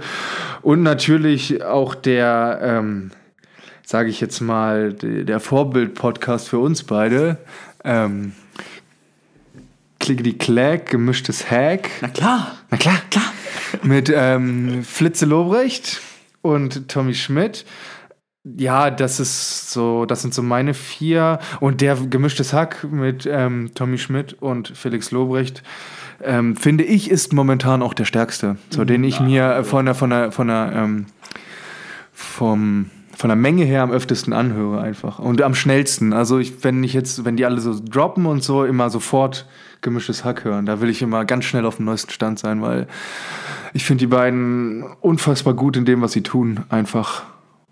Und 0.61 0.83
natürlich 0.83 1.63
auch 1.63 1.95
der, 1.95 2.59
ähm, 2.61 3.11
sage 3.83 4.09
ich 4.09 4.21
jetzt 4.21 4.39
mal, 4.39 4.93
der 4.93 5.41
Vorbild-Podcast 5.41 6.47
für 6.47 6.59
uns 6.59 6.83
beide. 6.83 7.39
Ähm, 7.83 8.31
Klickety 9.99 10.33
Clack, 10.33 10.89
gemischtes 10.91 11.51
Hack. 11.51 11.89
Na 11.99 12.07
klar. 12.07 12.55
Na 12.69 12.77
klar. 12.77 12.95
Klar. 13.09 13.25
Mit 13.83 14.09
ähm, 14.15 14.83
Flitze 14.85 15.25
Lobrecht 15.25 15.99
und 16.41 16.87
Tommy 16.87 17.13
Schmidt. 17.13 17.65
Ja, 18.43 18.89
das 18.89 19.19
ist 19.19 19.71
so, 19.71 20.05
das 20.05 20.23
sind 20.23 20.33
so 20.33 20.41
meine 20.41 20.73
vier. 20.73 21.39
Und 21.59 21.81
der 21.81 21.95
gemischtes 21.95 22.53
Hack 22.53 22.87
mit 22.89 23.27
ähm, 23.31 23.71
Tommy 23.75 23.99
Schmidt 23.99 24.33
und 24.33 24.69
Felix 24.69 25.11
Lobrecht, 25.11 25.61
ähm, 26.23 26.55
finde 26.55 26.83
ich, 26.83 27.11
ist 27.11 27.33
momentan 27.33 27.83
auch 27.83 27.93
der 27.93 28.05
stärkste. 28.05 28.57
So, 28.69 28.83
den 28.83 29.03
ich 29.03 29.19
mir 29.19 29.63
von 29.63 29.85
der, 29.85 29.95
von 29.95 30.09
der, 30.09 30.31
von 30.31 30.47
der, 30.47 30.71
ähm, 30.75 31.05
vom, 32.13 32.89
von 33.15 33.27
der 33.27 33.35
Menge 33.35 33.63
her 33.63 33.83
am 33.83 33.91
öftesten 33.91 34.33
anhöre 34.33 34.81
einfach. 34.81 35.19
Und 35.19 35.43
am 35.43 35.53
schnellsten. 35.53 36.11
Also 36.11 36.39
ich, 36.39 36.63
wenn 36.63 36.83
ich 36.83 36.93
jetzt, 36.93 37.23
wenn 37.25 37.37
die 37.37 37.45
alle 37.45 37.61
so 37.61 37.79
droppen 37.79 38.25
und 38.25 38.43
so, 38.43 38.65
immer 38.65 38.89
sofort 38.89 39.47
gemischtes 39.81 40.25
Hack 40.25 40.45
hören. 40.45 40.65
Da 40.65 40.81
will 40.81 40.89
ich 40.89 41.03
immer 41.03 41.25
ganz 41.25 41.45
schnell 41.45 41.65
auf 41.65 41.75
dem 41.75 41.85
neuesten 41.85 42.11
Stand 42.11 42.39
sein, 42.39 42.61
weil 42.61 42.87
ich 43.73 43.83
finde 43.85 43.99
die 43.99 44.07
beiden 44.07 44.83
unfassbar 44.99 45.53
gut 45.53 45.77
in 45.77 45.85
dem, 45.85 46.01
was 46.01 46.11
sie 46.11 46.23
tun, 46.23 46.61
einfach. 46.69 47.23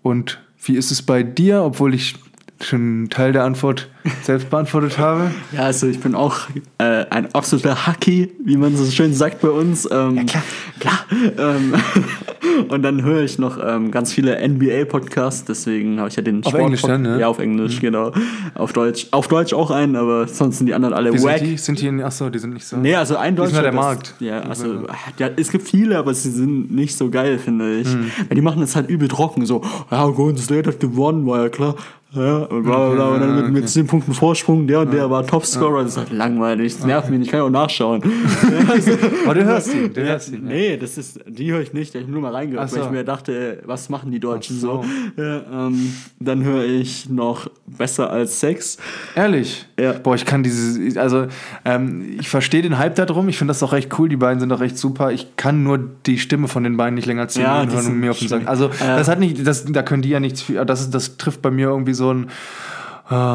Und 0.02 0.40
wie 0.62 0.76
ist 0.76 0.90
es 0.90 1.02
bei 1.02 1.22
dir, 1.22 1.62
obwohl 1.62 1.94
ich 1.94 2.14
schon 2.62 2.80
einen 2.80 3.10
Teil 3.10 3.32
der 3.32 3.44
Antwort 3.44 3.88
selbst 4.22 4.50
beantwortet 4.50 4.98
habe? 4.98 5.30
Ja, 5.52 5.62
also 5.62 5.86
ich 5.86 6.00
bin 6.00 6.14
auch 6.14 6.40
äh, 6.78 7.04
ein 7.10 7.34
absoluter 7.34 7.86
Hacky, 7.86 8.32
wie 8.44 8.56
man 8.56 8.76
so 8.76 8.90
schön 8.90 9.14
sagt 9.14 9.40
bei 9.40 9.48
uns. 9.48 9.88
Ähm, 9.90 10.16
ja, 10.16 10.24
klar. 10.24 10.42
Klar. 10.78 10.98
Ähm, 11.38 11.74
und 12.68 12.82
dann 12.82 13.02
höre 13.02 13.22
ich 13.22 13.38
noch 13.38 13.58
ähm, 13.62 13.90
ganz 13.90 14.12
viele 14.12 14.36
NBA-Podcasts, 14.46 15.44
deswegen 15.44 15.98
habe 15.98 16.08
ich 16.08 16.16
ja 16.16 16.22
den 16.22 16.44
Auf 16.44 16.54
Englisch 16.54 16.82
dann, 16.82 17.02
ne? 17.02 17.20
Ja, 17.20 17.28
auf 17.28 17.38
Englisch, 17.38 17.76
mhm. 17.76 17.80
genau. 17.80 18.12
Auf 18.54 18.72
Deutsch. 18.72 19.08
Auf 19.10 19.28
Deutsch 19.28 19.52
auch 19.52 19.70
einen, 19.70 19.96
aber 19.96 20.26
sonst 20.28 20.58
sind 20.58 20.66
die 20.66 20.74
anderen 20.74 20.94
alle 20.94 21.12
wie 21.12 21.22
wack. 21.22 21.38
Sind 21.38 21.50
die, 21.50 21.56
sind 21.58 21.80
die 21.80 21.86
in, 21.86 22.02
achso, 22.02 22.30
die 22.30 22.38
sind 22.38 22.54
nicht 22.54 22.66
so. 22.66 22.76
Nee, 22.76 22.94
also 22.94 23.16
ein 23.16 23.36
Deutscher. 23.36 23.56
Ist 23.56 23.62
der 23.62 23.72
Markt. 23.72 24.14
Ja, 24.20 24.40
also 24.40 24.86
ja, 25.18 25.30
es 25.36 25.50
gibt 25.50 25.68
viele, 25.68 25.98
aber 25.98 26.14
sie 26.14 26.30
sind 26.30 26.70
nicht 26.70 26.96
so 26.96 27.10
geil, 27.10 27.38
finde 27.38 27.80
ich. 27.80 27.88
Mhm. 27.88 28.10
Weil 28.28 28.34
die 28.34 28.42
machen 28.42 28.62
es 28.62 28.76
halt 28.76 28.88
übel 28.88 29.08
trocken, 29.08 29.46
so, 29.46 29.62
ja, 29.90 30.06
Golden 30.06 30.38
State 30.38 30.68
hat 30.68 30.80
gewonnen, 30.80 31.26
war 31.26 31.42
ja 31.42 31.48
klar. 31.48 31.74
Ja, 32.12 32.38
und 32.38 32.64
bla 32.64 32.90
bla 32.90 32.94
bla. 32.94 33.08
Und 33.14 33.20
dann 33.20 33.36
mit, 33.36 33.62
mit 33.62 33.68
10 33.68 33.86
Punkten 33.86 34.12
Vorsprung, 34.12 34.66
der 34.66 34.80
und 34.80 34.92
der 34.92 35.08
war 35.08 35.24
Topscorer. 35.24 35.84
Das 35.84 35.92
ist 35.92 35.98
halt 35.98 36.12
langweilig, 36.12 36.74
das 36.74 36.84
nervt 36.84 37.10
mich 37.10 37.20
ich 37.20 37.28
kann 37.28 37.38
ja 37.38 37.44
auch 37.44 37.50
nachschauen. 37.50 38.02
Aber 39.24 39.34
du 39.34 39.44
hörst 39.44 39.72
ihn, 39.72 39.92
du 39.92 40.02
hörst 40.02 40.32
ihn. 40.32 40.44
Nee, 40.44 40.76
das 40.76 40.98
ist, 40.98 41.20
die 41.26 41.52
höre 41.52 41.60
ich 41.60 41.72
nicht, 41.72 41.94
ich 41.94 42.02
habe 42.02 42.10
nur 42.10 42.20
mal 42.20 42.32
reingehört, 42.32 42.68
so. 42.68 42.76
weil 42.76 42.84
ich 42.86 42.90
mir 42.90 43.04
dachte, 43.04 43.62
was 43.64 43.88
machen 43.88 44.10
die 44.10 44.18
Deutschen 44.18 44.58
so. 44.58 44.82
so. 45.16 45.22
Ja, 45.22 45.66
ähm, 45.66 45.94
dann 46.18 46.42
höre 46.42 46.64
ich 46.64 47.08
noch 47.08 47.48
Besser 47.66 48.10
als 48.10 48.40
Sex. 48.40 48.78
Ehrlich? 49.14 49.66
Ja. 49.80 49.92
Boah, 49.92 50.14
ich 50.14 50.24
kann 50.24 50.42
dieses, 50.42 50.96
also 50.96 51.26
ähm, 51.64 52.16
ich 52.20 52.28
verstehe 52.28 52.62
den 52.62 52.78
Hype 52.78 52.94
darum, 52.96 53.28
ich 53.28 53.38
finde 53.38 53.50
das 53.52 53.62
auch 53.62 53.72
recht 53.72 53.98
cool, 53.98 54.08
die 54.08 54.16
beiden 54.16 54.40
sind 54.40 54.52
auch 54.52 54.60
recht 54.60 54.76
super. 54.76 55.10
Ich 55.12 55.36
kann 55.36 55.62
nur 55.62 55.78
die 56.06 56.18
Stimme 56.18 56.48
von 56.48 56.64
den 56.64 56.76
beiden 56.76 56.94
nicht 56.94 57.06
länger 57.06 57.28
zehn 57.28 57.42
Ja, 57.42 57.64
die 57.64 57.74
hören 57.74 57.86
und 57.86 58.00
mir 58.00 58.10
auf 58.10 58.18
den. 58.18 58.28
Sack. 58.28 58.42
Also 58.46 58.70
Ja. 58.80 58.96
das 58.96 59.08
hat 59.08 59.18
nicht, 59.20 59.46
das, 59.46 59.64
da 59.64 59.82
können 59.82 60.02
die 60.02 60.10
ja 60.10 60.20
nichts 60.20 60.42
für, 60.42 60.64
das, 60.64 60.80
ist, 60.82 60.94
das 60.94 61.16
trifft 61.16 61.40
bei 61.42 61.50
mir 61.50 61.68
irgendwie 61.68 61.94
so 61.94 62.12
ein 62.12 62.28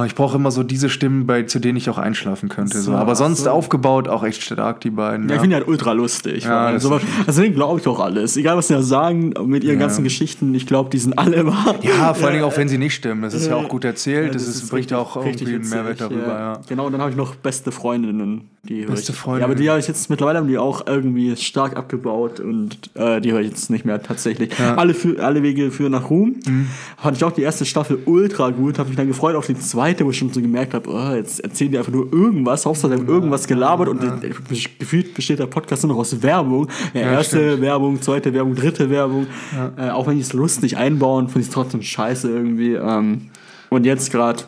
Ich 0.06 0.16
brauche 0.16 0.38
immer 0.38 0.52
so 0.52 0.64
diese 0.64 0.88
Stimmen, 0.90 1.28
bei, 1.28 1.44
zu 1.44 1.60
denen 1.60 1.78
ich 1.78 1.90
auch 1.90 1.98
einschlafen 1.98 2.48
könnte. 2.48 2.78
So. 2.78 2.92
So, 2.92 2.98
Aber 2.98 3.14
sonst 3.16 3.44
so. 3.44 3.50
aufgebaut 3.50 4.08
auch 4.08 4.24
echt 4.24 4.42
stark, 4.42 4.80
die 4.80 4.90
beiden. 4.90 5.28
Ja, 5.28 5.36
ich 5.36 5.42
finde 5.42 5.56
die 5.58 5.60
halt 5.62 5.68
ultra 5.68 5.92
lustig. 5.92 6.46
Ja, 6.46 6.72
das 6.72 6.86
also 6.86 7.42
denen 7.42 7.56
glaube 7.56 7.82
ich 7.82 7.88
auch 7.88 8.00
alles. 8.00 8.38
Egal, 8.38 8.56
was 8.56 8.70
sie 8.70 8.74
da 8.74 8.82
sagen, 8.82 9.34
mit 9.46 9.66
ihren 9.66 9.74
Ja. 9.74 9.86
ganzen 9.86 10.06
Geschichten, 10.06 10.56
ich 10.56 10.66
glaube, 10.66 10.90
die 10.92 10.98
sind 10.98 11.20
alle 11.20 11.46
wahr. 11.46 11.76
Ja, 11.82 12.14
vor 12.14 12.28
allen 12.28 12.38
Dingen 12.38 12.46
auch, 12.46 12.56
wenn 12.56 12.70
sie 12.70 12.78
nicht 12.78 12.94
stimmen. 12.96 13.22
Das 13.24 13.34
ist 13.34 13.48
ja 13.48 13.56
auch 13.56 13.68
gut 13.68 13.84
erzählt. 13.84 14.28
Ja, 14.28 14.34
das, 14.34 14.48
ist, 14.48 14.70
bringt 14.70 14.92
ja 14.92 14.98
auch 14.98 15.18
richtig 15.18 15.50
irgendwie 15.50 15.74
einen 15.76 15.84
Mehrwert 15.84 16.00
darüber. 16.00 16.40
Ja. 16.40 16.62
Genau, 16.70 16.86
und 16.86 16.94
dann 16.94 17.02
habe 17.02 17.12
ich 17.12 17.18
noch 17.18 17.36
beste 17.36 17.74
Freundinnen. 17.74 18.50
Die 18.68 18.82
höre 18.82 18.92
Beste 18.92 19.14
ich. 19.14 19.26
Ja, 19.26 19.46
aber 19.46 19.56
die 19.56 19.70
habe 19.70 19.80
ich 19.80 19.88
jetzt 19.88 20.10
mittlerweile 20.10 20.40
haben 20.40 20.48
die 20.48 20.58
auch 20.58 20.88
irgendwie 20.88 21.36
stark 21.36 21.78
abgebaut 21.78 22.40
und 22.40 22.78
äh, 22.96 23.22
die 23.22 23.32
höre 23.32 23.42
ich 23.42 23.50
jetzt 23.50 23.70
nicht 23.70 23.86
mehr 23.86 24.02
tatsächlich. 24.02 24.60
Alle, 24.60 24.94
für, 24.94 25.24
alle 25.24 25.44
Wege 25.44 25.72
führen 25.72 25.92
nach 25.92 26.10
Ruhm. 26.10 26.36
Mhm. 26.46 26.68
Fand 26.98 27.18
ich 27.18 27.24
auch 27.24 27.32
die 27.32 27.42
erste 27.42 27.66
Staffel 27.66 28.00
ultra 28.06 28.50
gut. 28.50 28.80
Habe 28.80 28.90
mich 28.90 28.98
dann 28.98 29.08
gefreut 29.08 29.36
auf 29.36 29.46
die 29.48 29.58
zweite, 29.58 30.06
wo 30.06 30.10
ich 30.10 30.18
schon 30.18 30.34
so 30.34 30.42
gemerkt 30.42 30.74
habe, 30.74 30.90
oh, 30.90 31.14
jetzt 31.16 31.42
erzählen 31.42 31.72
die 31.72 31.78
einfach 31.78 31.92
nur 31.92 32.12
irgendwas. 32.12 32.66
Hauptsache, 32.66 32.94
die 32.94 33.00
haben 33.00 33.08
irgendwas 33.08 33.48
gelabert 33.48 33.88
und 33.90 34.04
äh, 34.04 34.32
gefühlt 34.80 35.14
besteht 35.14 35.40
der 35.40 35.48
Podcast 35.48 35.84
nur 35.84 35.94
noch 35.94 36.00
aus 36.00 36.22
Werbung. 36.24 36.68
Ja, 36.94 37.02
Ja, 37.02 37.12
erste 37.12 37.38
stimmt. 37.38 37.62
Werbung, 37.62 38.02
zweite 38.02 38.34
Werbung, 38.34 38.56
dritte 38.56 38.90
Werbung. 38.90 39.28
Äh, 39.78 39.90
auch 39.90 40.08
wenn 40.08 40.16
die 40.16 40.22
es 40.22 40.34
lustig 40.34 40.78
einbauen, 40.78 41.28
finde 41.28 41.42
ich 41.42 41.48
es 41.48 41.54
trotzdem 41.54 41.82
scheiße 41.82 42.30
irgendwie. 42.30 42.74
Ähm, 42.74 43.30
und 43.70 43.86
jetzt 43.86 44.12
gerade 44.12 44.44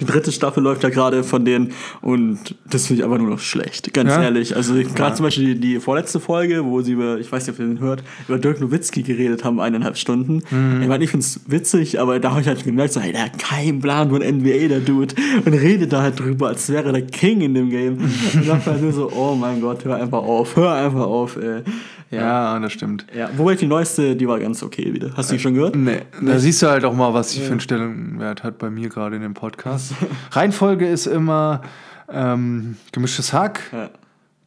die 0.00 0.04
dritte 0.04 0.32
Staffel 0.32 0.62
läuft 0.62 0.82
ja 0.82 0.88
gerade 0.90 1.24
von 1.24 1.44
denen 1.44 1.72
und 2.02 2.54
das 2.70 2.86
finde 2.86 3.00
ich 3.00 3.04
einfach 3.04 3.18
nur 3.18 3.30
noch 3.30 3.38
schlecht, 3.38 3.92
ganz 3.94 4.10
Ja? 4.10 4.22
ehrlich. 4.22 4.54
Also 4.56 4.74
gerade 4.74 5.14
zum 5.14 5.24
Beispiel 5.24 5.54
die, 5.54 5.60
die 5.60 5.80
vorletzte 5.80 6.20
Folge, 6.20 6.64
wo 6.64 6.80
sie 6.82 6.92
über, 6.92 7.18
ich 7.18 7.30
weiß 7.30 7.46
nicht, 7.46 7.54
ob 7.56 7.60
ihr 7.60 7.66
den 7.66 7.80
hört, 7.80 8.02
über 8.28 8.38
Dirk 8.38 8.60
Nowitzki 8.60 9.02
geredet 9.02 9.44
haben, 9.44 9.60
eineinhalb 9.60 9.96
Stunden. 9.96 10.42
Mhm. 10.50 10.82
Ich 10.82 10.88
meine, 10.88 11.04
ich 11.04 11.10
finde 11.10 11.24
es 11.24 11.40
witzig, 11.46 12.00
aber 12.00 12.20
da 12.20 12.30
habe 12.32 12.40
ich 12.40 12.46
halt 12.46 12.64
gemerkt, 12.64 12.92
so, 12.92 13.00
hey, 13.00 13.12
der 13.12 13.24
hat 13.24 13.38
keinen 13.38 13.80
Plan 13.80 14.10
von 14.10 14.20
NBA, 14.22 14.68
der 14.68 14.80
Dude. 14.80 15.14
Und 15.44 15.52
redet 15.52 15.92
da 15.92 16.02
halt 16.02 16.18
drüber, 16.20 16.48
als 16.48 16.68
wäre 16.70 16.92
der 16.92 17.02
King 17.06 17.40
in 17.40 17.54
dem 17.54 17.70
Game. 17.70 17.98
Und 18.34 18.48
dachte 18.48 18.72
halt 18.72 18.82
nur 18.82 18.92
so, 18.92 19.10
oh 19.12 19.34
mein 19.34 19.60
Gott, 19.60 19.84
hör 19.84 19.96
einfach 19.96 20.22
auf, 20.22 20.56
hör 20.56 20.72
einfach 20.74 21.06
auf, 21.06 21.36
ey. 21.36 21.62
Ja, 22.10 22.58
das 22.60 22.72
stimmt. 22.72 23.06
Ja, 23.14 23.28
wobei 23.36 23.54
die 23.56 23.66
neueste, 23.66 24.14
die 24.16 24.28
war 24.28 24.38
ganz 24.38 24.62
okay 24.62 24.92
wieder. 24.92 25.12
Hast 25.16 25.30
du 25.30 25.34
die 25.34 25.40
schon 25.40 25.54
gehört? 25.54 25.74
Nee, 25.74 26.02
da 26.22 26.38
siehst 26.38 26.62
du 26.62 26.68
halt 26.68 26.84
auch 26.84 26.94
mal, 26.94 27.12
was 27.14 27.32
sie 27.32 27.40
für 27.40 27.50
einen 27.50 27.60
Stellenwert 27.60 28.42
hat 28.44 28.58
bei 28.58 28.70
mir 28.70 28.88
gerade 28.88 29.16
in 29.16 29.22
dem 29.22 29.34
Podcast. 29.34 29.92
Reihenfolge 30.30 30.86
ist 30.86 31.06
immer 31.06 31.62
ähm, 32.08 32.76
gemischtes 32.92 33.32
Hack, 33.32 33.60
Ja. 33.72 33.90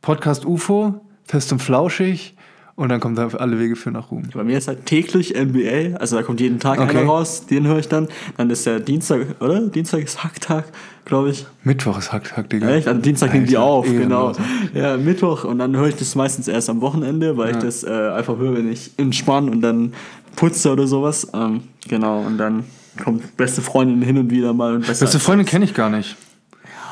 Podcast 0.02 0.46
UFO, 0.46 1.02
fest 1.26 1.52
und 1.52 1.60
flauschig 1.60 2.36
und 2.80 2.88
dann 2.88 3.02
kommt 3.02 3.18
da 3.18 3.28
alle 3.28 3.60
Wege 3.60 3.76
für 3.76 3.92
nach 3.92 4.10
Ruhm. 4.10 4.24
Bei 4.34 4.46
mir 4.46 4.58
ist 4.58 4.70
halt 4.70 4.86
täglich 4.86 5.36
NBA, 5.36 5.98
also 5.98 6.16
da 6.16 6.24
kommt 6.24 6.40
jeden 6.40 6.60
Tag 6.60 6.80
Okay. 6.80 6.98
einer 6.98 7.08
raus, 7.08 7.46
den 7.46 7.68
höre 7.68 7.80
ich 7.80 7.90
dann. 7.90 8.08
Dann 8.38 8.50
ist 8.50 8.66
der 8.66 8.80
Dienstag, 8.80 9.42
oder? 9.42 9.60
Dienstag 9.68 10.02
ist 10.02 10.24
Hacktag, 10.24 10.64
glaube 11.04 11.32
ich. 11.32 11.46
Mittwoch 11.64 11.98
ist 11.98 12.14
Hack, 12.14 12.38
Hack 12.38 12.50
Digga. 12.50 12.70
Echt? 12.70 12.88
Also 12.88 13.02
Dienstag 13.02 13.34
nehmen 13.34 13.48
die 13.48 13.58
auf, 13.58 13.86
genau. 13.86 14.30
ehrenlos. 14.30 14.38
Ja, 14.74 14.96
Mittwoch 14.96 15.44
und 15.44 15.60
dann 15.60 15.76
höre 15.76 15.88
ich 15.88 15.98
das 15.98 16.16
meistens 16.16 16.48
erst 16.48 16.70
am 16.70 16.80
Wochenende, 16.80 17.36
weil 17.36 17.52
ich 17.52 17.58
das 17.58 17.84
äh, 17.84 17.90
einfach 17.90 18.38
höre, 18.38 18.56
wenn 18.56 18.72
ich 18.72 18.92
entspanne 18.96 19.52
und 19.52 19.60
dann 19.60 19.94
putze 20.38 20.72
oder 20.72 20.88
sowas. 20.88 21.28
Ähm, 21.34 21.64
genau, 21.86 22.22
und 22.22 22.38
dann 22.38 22.64
kommt 23.04 23.36
beste 23.36 23.62
Freundin 23.62 24.02
hin 24.02 24.18
und 24.18 24.32
wieder 24.32 24.54
mal 24.54 24.76
und. 24.76 24.88
Beste 24.88 25.20
Freundin 25.20 25.46
kenne 25.46 25.66
ich 25.66 25.74
gar 25.74 25.90
nicht. 25.90 26.16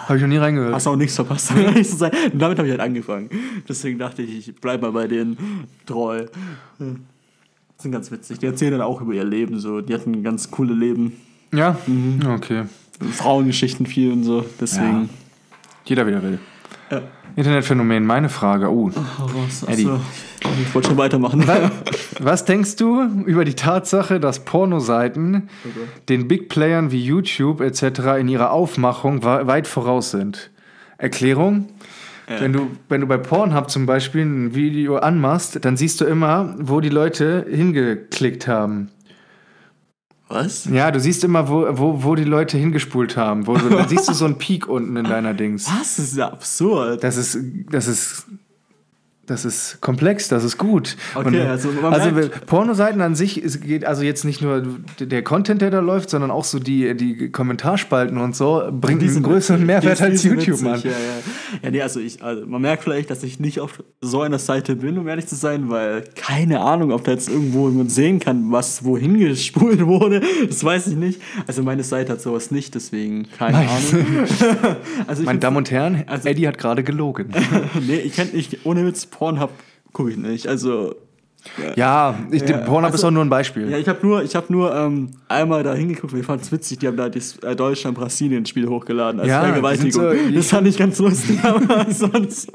Habe 0.08 0.17
ich 0.17 0.22
noch 0.22 0.30
nie 0.30 0.38
reingehört. 0.38 0.74
Hast 0.74 0.88
auch 0.88 0.96
nichts 0.96 1.15
verpasst. 1.15 1.52
Und 1.52 2.39
damit 2.39 2.58
habe 2.58 2.67
ich 2.67 2.72
halt 2.72 2.80
angefangen. 2.80 3.30
Deswegen 3.67 4.00
dachte 4.00 4.22
ich, 4.22 4.48
ich 4.48 4.56
bleibe 4.56 4.86
mal 4.86 4.93
bei 4.93 5.08
denen 5.08 5.38
treu. 5.86 6.26
Ja. 6.80 6.86
Sind 7.78 7.91
ganz 7.91 8.10
witzig. 8.10 8.39
Die 8.39 8.46
erzählen 8.46 8.72
dann 8.72 8.82
auch 8.82 9.02
über 9.02 9.13
ihr 9.13 9.26
Leben 9.26 9.60
so. 9.60 9.82
Die 9.82 9.93
hatten 9.93 10.13
ein 10.13 10.24
ganz 10.24 10.50
coole 10.50 10.74
Leben. 10.74 11.13
Ja? 11.54 11.78
Mhm. 11.86 12.22
Okay. 12.26 12.63
Frauengeschichten 13.12 13.86
viel 13.86 14.13
und 14.13 14.24
so. 14.24 14.46
Deswegen. 14.60 15.10
Jeder 15.86 16.08
wieder 16.08 16.24
will. 16.24 16.39
Ja. 16.89 17.02
Internetphänomen, 17.38 18.04
meine 18.04 18.30
Frage. 18.30 18.71
Oh. 18.71 18.91
was? 18.91 19.62
Eddie. 19.62 19.86
Achso. 19.86 20.02
Ich 20.60 20.73
wollte 20.73 20.88
schon 20.89 20.97
weitermachen. 20.97 21.45
Was 22.19 22.45
denkst 22.45 22.78
du 22.78 23.04
über 23.26 23.45
die 23.45 23.54
Tatsache, 23.54 24.19
dass 24.19 24.43
Pornoseiten 24.43 25.50
den 26.10 26.28
Big 26.28 26.50
Playern 26.50 26.91
wie 26.91 27.04
YouTube 27.04 27.62
etc. 27.62 28.17
in 28.19 28.28
ihrer 28.28 28.50
Aufmachung 28.52 29.23
weit 29.23 29.67
voraus 29.67 30.10
sind? 30.10 30.50
Erklärung? 30.97 31.69
Wenn, 32.28 32.54
du, 32.54 32.71
wenn 32.89 33.02
du 33.02 33.08
bei 33.08 33.17
Pornhub 33.17 33.69
zum 33.69 33.86
Beispiel 33.86 34.26
ein 34.26 34.56
Video 34.56 34.97
anmachst, 34.97 35.63
dann 35.63 35.78
siehst 35.78 36.02
du 36.02 36.06
immer, 36.06 36.56
wo 36.58 36.82
die 36.82 36.89
Leute 36.89 37.45
hingeklickt 37.47 38.47
haben. 38.47 38.89
Was? 40.30 40.66
Ja, 40.66 40.92
du 40.92 41.00
siehst 41.00 41.24
immer, 41.24 41.48
wo, 41.48 41.66
wo, 41.72 42.04
wo 42.04 42.16
die 42.16 42.26
Leute 42.26 42.58
hingespult 42.58 43.16
haben. 43.16 43.48
Wo 43.48 43.56
dann 43.58 43.88
siehst 43.88 44.10
du 44.10 44.13
so 44.13 44.26
einen 44.26 44.38
Peak 44.40 44.68
unten 44.68 44.98
in 44.98 45.06
deiner 45.06 45.34
Dings. 45.34 45.68
Was? 45.68 45.96
Das 45.96 46.00
ist 46.00 46.18
ja 46.18 46.30
absurd. 46.32 47.04
Das 47.04 47.16
ist, 47.16 47.38
das 47.70 47.88
ist, 47.88 48.26
das 49.28 49.46
ist 49.46 49.80
komplex, 49.82 50.28
das 50.30 50.44
ist 50.44 50.58
gut. 50.58 50.98
Okay, 51.13 51.42
also 51.42 51.70
man 51.82 51.94
also 51.94 52.12
merkt- 52.12 52.46
Pornoseiten 52.48 53.02
an 53.02 53.13
sich, 53.13 53.38
es 53.44 53.62
geht 53.62 53.86
also 53.86 54.02
jetzt 54.04 54.26
nicht 54.26 54.42
nur 54.42 54.66
der 55.00 55.22
Content, 55.22 55.62
der 55.62 55.70
da 55.70 55.80
läuft, 55.80 56.10
sondern 56.10 56.32
auch 56.32 56.44
so 56.46 56.60
die, 56.60 56.96
die 56.96 57.30
Kommentarspalten 57.30 58.18
und 58.18 58.36
so, 58.36 58.63
bringt 58.72 59.02
Die 59.02 59.06
einen 59.06 59.13
sind 59.16 59.24
größeren 59.24 59.60
witzig, 59.68 59.68
Mehrwert 59.68 60.02
als 60.02 60.24
YouTube, 60.24 60.62
Mann. 60.62 60.82
Ja, 60.84 60.92
ja. 60.92 60.96
ja, 61.62 61.72
nee, 61.72 61.82
also, 61.82 62.00
ich, 62.00 62.24
also 62.24 62.46
man 62.46 62.62
merkt 62.62 62.84
vielleicht, 62.84 63.10
dass 63.10 63.22
ich 63.24 63.40
nicht 63.40 63.60
auf 63.60 63.84
so 64.02 64.22
einer 64.22 64.40
Seite 64.40 64.76
bin, 64.76 64.98
um 64.98 65.08
ehrlich 65.08 65.28
zu 65.28 65.36
sein, 65.36 65.70
weil 65.70 66.04
keine 66.16 66.62
Ahnung, 66.62 66.92
ob 66.92 67.04
da 67.04 67.12
jetzt 67.12 67.30
irgendwo 67.30 67.70
jemand 67.70 67.92
sehen 67.92 68.20
kann, 68.20 68.52
was 68.52 68.84
wohin 68.84 69.20
gespult 69.20 69.86
wurde. 69.86 70.22
Das 70.48 70.63
weiß 70.63 70.88
ich 70.88 70.96
nicht. 70.96 71.22
Also 71.46 71.63
meine 71.63 71.84
Seite 71.84 72.13
hat 72.13 72.22
sowas 72.22 72.50
nicht, 72.52 72.76
deswegen 72.76 73.28
keine 73.38 73.58
Meine- 73.58 73.70
Ahnung. 73.70 74.28
also 75.08 75.24
Meine 75.24 75.40
Damen 75.40 75.58
und 75.58 75.70
Herren, 75.72 76.04
Also- 76.08 76.30
Eddie 76.30 76.48
hat 76.48 76.58
gerade 76.58 76.84
gelogen. 76.84 77.28
nee, 77.88 77.98
ich 77.98 78.13
kenn 78.13 78.30
nicht, 78.34 78.60
ohne 78.66 78.86
Witz, 78.86 79.06
Pornhub 79.18 79.50
gucke 79.94 80.12
ich 80.12 80.18
nicht. 80.18 80.48
Also 80.48 80.96
Ja, 81.78 82.16
ich, 82.32 82.42
Ja, 82.42 82.58
Pornhub 82.58 82.86
also- 82.92 82.96
ist 82.96 83.04
auch 83.06 83.12
nur 83.12 83.24
ein 83.24 83.30
Beispiel. 83.30 83.70
Ja, 83.70 83.78
ich 83.78 83.88
habe 83.88 84.06
nur, 84.06 84.22
ich 84.24 84.36
hab 84.36 84.50
nur 84.50 84.76
ähm, 84.76 85.12
einmal 85.30 85.64
da 85.64 85.74
hingeguckt, 85.74 86.12
weil 86.12 86.20
ich 86.20 86.26
fand 86.26 86.42
es 86.42 86.52
witzig, 86.52 86.80
die 86.80 86.88
haben 86.88 86.98
da 86.98 87.08
das 87.08 87.38
äh, 87.38 87.56
Deutschland-Brasilien-Spiel 87.56 88.68
hochgeladen 88.68 89.22
als 89.22 89.30
Ja, 89.30 89.44
Vergewaltigung. 89.44 89.92
so- 89.92 90.32
das 90.36 90.48
fand 90.50 90.68
ich 90.68 90.78
ganz 90.78 91.00
lustig, 91.00 91.40
aber 91.44 91.86
sonst, 91.90 92.52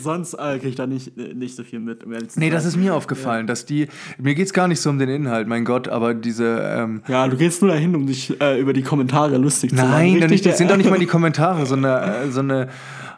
sonst 0.00 0.34
äh, 0.34 0.52
kriege 0.54 0.68
ich 0.68 0.74
da 0.76 0.86
nicht, 0.86 1.16
äh, 1.18 1.34
nicht 1.34 1.54
so 1.56 1.62
viel 1.62 1.80
mit. 1.80 2.04
um 2.04 2.12
Nee, 2.36 2.48
das 2.50 2.64
ist 2.64 2.76
mir 2.76 2.94
aufgefallen, 2.94 3.46
dass 3.46 3.66
die. 3.66 3.88
Mir 4.18 4.34
geht's 4.34 4.52
gar 4.54 4.66
nicht 4.66 4.80
so 4.80 4.88
um 4.88 4.98
den 4.98 5.08
Inhalt, 5.10 5.46
mein 5.46 5.64
Gott, 5.66 5.88
aber 5.88 6.14
diese. 6.14 6.58
Ähm, 6.76 7.02
Ja, 7.08 7.28
du 7.28 7.36
gehst 7.36 7.60
nur 7.60 7.70
dahin, 7.70 7.94
um 7.94 8.06
dich 8.06 8.40
äh, 8.40 8.58
über 8.58 8.72
die 8.72 8.82
Kommentare 8.82 9.36
lustig 9.36 9.70
zu 9.70 9.76
machen. 9.76 9.90
Nein, 9.90 10.20
das 10.42 10.56
sind 10.58 10.70
doch 10.70 10.76
nicht 10.78 10.88
mal 10.88 10.98
die 10.98 11.06
Kommentare, 11.06 11.66
so 11.66 11.74
eine, 11.74 12.22
äh, 12.24 12.30
so 12.30 12.40
eine 12.40 12.68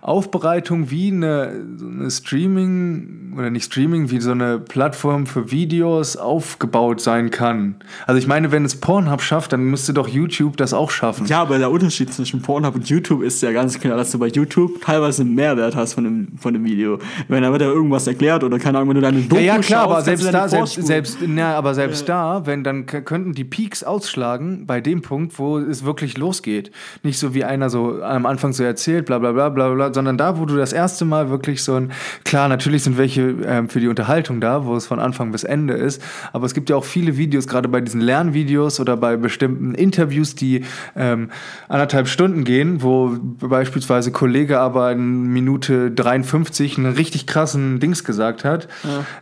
Aufbereitung 0.04 0.90
wie 0.90 1.10
eine, 1.10 1.64
so 1.76 1.86
eine 1.86 2.10
Streaming 2.10 3.32
oder 3.38 3.48
nicht 3.48 3.64
Streaming, 3.64 4.10
wie 4.10 4.20
so 4.20 4.32
eine 4.32 4.58
Plattform 4.58 5.26
für 5.26 5.50
Videos 5.50 6.18
aufgebaut 6.18 7.00
sein 7.00 7.30
kann. 7.30 7.76
Also 8.06 8.18
ich 8.18 8.26
meine, 8.26 8.52
wenn 8.52 8.66
es 8.66 8.76
Pornhub 8.76 9.22
schafft, 9.22 9.54
dann 9.54 9.64
müsste 9.64 9.94
doch 9.94 10.06
YouTube 10.06 10.58
das 10.58 10.74
auch 10.74 10.90
schaffen. 10.90 11.26
Ja, 11.26 11.40
aber 11.40 11.58
der 11.58 11.70
Unterschied 11.70 12.12
zwischen 12.12 12.42
Pornhub 12.42 12.74
und 12.74 12.88
YouTube 12.88 13.22
ist 13.22 13.42
ja 13.42 13.50
ganz 13.52 13.80
klar, 13.80 13.96
dass 13.96 14.10
du 14.10 14.18
bei 14.18 14.26
YouTube 14.26 14.82
teilweise 14.82 15.22
einen 15.22 15.34
Mehrwert 15.34 15.74
hast 15.74 15.94
von 15.94 16.04
dem, 16.04 16.28
von 16.36 16.52
dem 16.52 16.64
Video. 16.64 16.98
Wenn 17.28 17.42
da 17.42 17.50
wird 17.50 17.62
ja 17.62 17.68
irgendwas 17.68 18.06
erklärt 18.06 18.44
oder 18.44 18.58
keine 18.58 18.78
Ahnung, 18.78 18.90
wenn 18.90 18.96
du 18.96 19.00
deine 19.00 19.22
Doku 19.22 19.36
Ja, 19.36 19.54
ja, 19.54 19.58
klar, 19.58 19.84
schaust, 19.84 19.92
aber 19.92 20.02
selbst 20.02 20.34
da, 20.34 20.48
selbst, 20.48 20.86
selbst, 20.86 21.18
na, 21.26 21.54
aber 21.54 21.74
selbst 21.74 22.08
da, 22.08 22.44
wenn 22.44 22.62
dann 22.62 22.84
könnten 22.84 23.32
die 23.32 23.44
Peaks 23.44 23.82
ausschlagen 23.82 24.66
bei 24.66 24.82
dem 24.82 25.00
Punkt, 25.00 25.38
wo 25.38 25.58
es 25.58 25.84
wirklich 25.84 26.18
losgeht. 26.18 26.70
Nicht 27.02 27.18
so 27.18 27.32
wie 27.32 27.44
einer 27.44 27.70
so 27.70 28.02
am 28.02 28.26
Anfang 28.26 28.52
so 28.52 28.64
erzählt, 28.64 29.06
bla 29.06 29.18
bla 29.18 29.32
bla 29.32 29.48
bla 29.48 29.74
bla, 29.74 29.93
sondern 29.94 30.18
da, 30.18 30.38
wo 30.38 30.44
du 30.44 30.56
das 30.56 30.72
erste 30.72 31.04
Mal 31.04 31.30
wirklich 31.30 31.62
so 31.62 31.74
ein, 31.74 31.92
klar, 32.24 32.48
natürlich 32.48 32.82
sind 32.82 32.98
welche 32.98 33.34
ähm, 33.46 33.68
für 33.68 33.80
die 33.80 33.88
Unterhaltung 33.88 34.40
da, 34.40 34.64
wo 34.64 34.76
es 34.76 34.86
von 34.86 34.98
Anfang 34.98 35.32
bis 35.32 35.44
Ende 35.44 35.74
ist, 35.74 36.02
aber 36.32 36.46
es 36.46 36.54
gibt 36.54 36.70
ja 36.70 36.76
auch 36.76 36.84
viele 36.84 37.16
Videos, 37.16 37.46
gerade 37.46 37.68
bei 37.68 37.80
diesen 37.80 38.00
Lernvideos 38.00 38.80
oder 38.80 38.96
bei 38.96 39.16
bestimmten 39.16 39.74
Interviews, 39.74 40.34
die 40.34 40.64
ähm, 40.96 41.30
anderthalb 41.68 42.08
Stunden 42.08 42.44
gehen, 42.44 42.82
wo 42.82 43.16
beispielsweise 43.20 44.12
Kollege 44.12 44.60
aber 44.60 44.92
in 44.92 45.24
Minute 45.32 45.90
53 45.90 46.78
einen 46.78 46.94
richtig 46.94 47.26
krassen 47.26 47.80
Dings 47.80 48.04
gesagt 48.04 48.44
hat. 48.44 48.68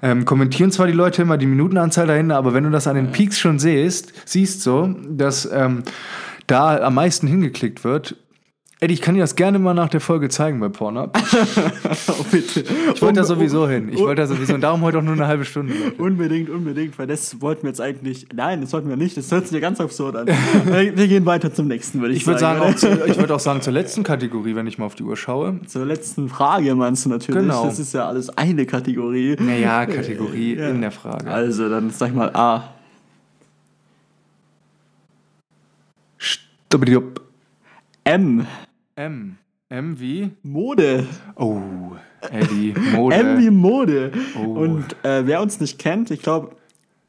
Ähm, 0.02 0.24
kommentieren 0.24 0.70
zwar 0.72 0.87
die 0.87 0.92
Leute 0.92 1.22
immer 1.22 1.37
die 1.37 1.46
Minutenanzahl 1.46 2.06
dahinter, 2.06 2.37
aber 2.37 2.54
wenn 2.54 2.64
du 2.64 2.70
das 2.70 2.87
an 2.87 2.96
den 2.96 3.12
Peaks 3.12 3.38
schon 3.38 3.58
siehst, 3.58 4.12
siehst 4.24 4.62
so, 4.62 4.94
dass 5.08 5.48
ähm, 5.52 5.82
da 6.46 6.78
am 6.78 6.94
meisten 6.94 7.26
hingeklickt 7.26 7.85
wird. 7.85 8.16
Eddie, 8.82 8.94
ich 8.94 9.00
kann 9.00 9.14
dir 9.14 9.20
das 9.20 9.36
gerne 9.36 9.60
mal 9.60 9.74
nach 9.74 9.88
der 9.90 10.00
Folge 10.00 10.28
zeigen 10.28 10.58
bei 10.58 10.68
Pornhub. 10.68 11.16
Oh, 12.08 12.24
bitte. 12.30 12.64
Ich 12.94 13.00
wollte 13.02 13.20
da 13.20 13.24
sowieso 13.24 13.68
hin. 13.68 13.90
Ich 13.92 13.98
wollte 14.00 14.22
da 14.22 14.26
sowieso. 14.26 14.54
Und 14.54 14.60
darum 14.62 14.80
heute 14.82 14.98
auch 14.98 15.02
nur 15.02 15.12
eine 15.14 15.26
halbe 15.26 15.44
Stunde. 15.44 15.72
Leute. 15.74 16.02
Unbedingt, 16.02 16.50
unbedingt, 16.50 16.98
weil 16.98 17.06
das 17.06 17.40
wollten 17.40 17.62
wir 17.62 17.68
jetzt 17.70 17.80
eigentlich. 17.80 18.26
Nein, 18.34 18.60
das 18.60 18.72
wollten 18.72 18.88
wir 18.88 18.96
nicht. 18.96 19.16
Das 19.16 19.30
hört 19.30 19.44
sich 19.46 19.54
ja 19.54 19.60
ganz 19.60 19.80
absurd 19.80 20.16
an. 20.16 20.26
wir 20.26 21.08
gehen 21.08 21.24
weiter 21.26 21.52
zum 21.54 21.68
nächsten, 21.68 22.00
würde 22.00 22.14
ich, 22.14 22.20
Ich 22.20 22.24
sagen, 22.24 22.38
sagen. 22.38 22.60
auch 22.60 22.74
zu, 22.74 22.88
ich 23.06 23.16
würde 23.18 23.34
auch 23.34 23.40
sagen, 23.40 23.60
zur 23.62 23.72
letzten 23.72 24.02
Kategorie, 24.02 24.56
wenn 24.56 24.66
ich 24.66 24.78
mal 24.78 24.86
auf 24.86 24.94
die 24.96 25.04
Uhr 25.04 25.16
schaue. 25.16 25.60
Zur 25.66 25.86
letzten 25.86 26.28
Frage 26.28 26.74
meinst 26.74 27.04
du 27.04 27.10
natürlich. 27.10 27.40
Genau. 27.40 27.64
Das 27.66 27.78
ist 27.78 27.94
ja 27.94 28.08
alles 28.08 28.36
eine 28.36 28.66
Kategorie. 28.66 29.36
Naja, 29.38 29.86
Kategorie 29.86 30.56
Ja. 30.56 30.70
in 30.70 30.80
der 30.80 30.90
Frage. 30.90 31.30
Also, 31.30 31.68
dann 31.68 31.90
sag 31.90 32.08
ich 32.08 32.14
mal 32.14 32.30
A. 32.34 32.64
Stubbidiup. 36.18 37.20
M. 38.04 38.46
M. 38.96 39.37
M 39.68 39.98
wie? 40.00 40.31
Mode. 40.42 41.07
Oh, 41.37 41.61
Eddie, 42.31 42.74
Mode. 42.94 43.14
M 43.16 43.38
wie 43.40 43.50
Mode. 43.50 44.12
Oh. 44.37 44.48
Und 44.61 44.85
äh, 45.02 45.26
wer 45.26 45.40
uns 45.40 45.61
nicht 45.61 45.78
kennt, 45.78 46.11
ich 46.11 46.20
glaube, 46.22 46.57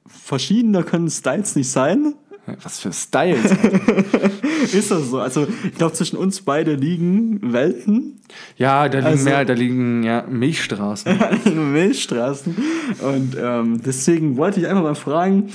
verschiedener 0.07 0.83
können 0.83 1.09
Styles 1.09 1.55
nicht 1.55 1.69
sein. 1.69 2.13
Was 2.61 2.79
für 2.79 2.91
Styles. 2.91 3.51
Ist 4.73 4.91
das 4.91 5.09
so? 5.09 5.19
Also, 5.19 5.47
ich 5.63 5.75
glaube, 5.75 5.93
zwischen 5.93 6.17
uns 6.17 6.41
beide 6.41 6.73
liegen 6.75 7.53
Welten, 7.53 8.19
ja, 8.57 8.89
da 8.89 8.97
liegen 8.99 9.07
Also- 9.11 9.23
mehr, 9.25 9.45
da 9.45 9.53
liegen 9.53 10.03
ja 10.03 10.25
Milchstraßen. 10.29 11.17
Milchstraßen. 11.73 12.55
Und 13.01 13.37
ähm, 13.39 13.81
deswegen 13.85 14.35
wollte 14.35 14.59
ich 14.59 14.67
einfach 14.67 14.83
mal 14.83 14.95
fragen, 14.95 15.49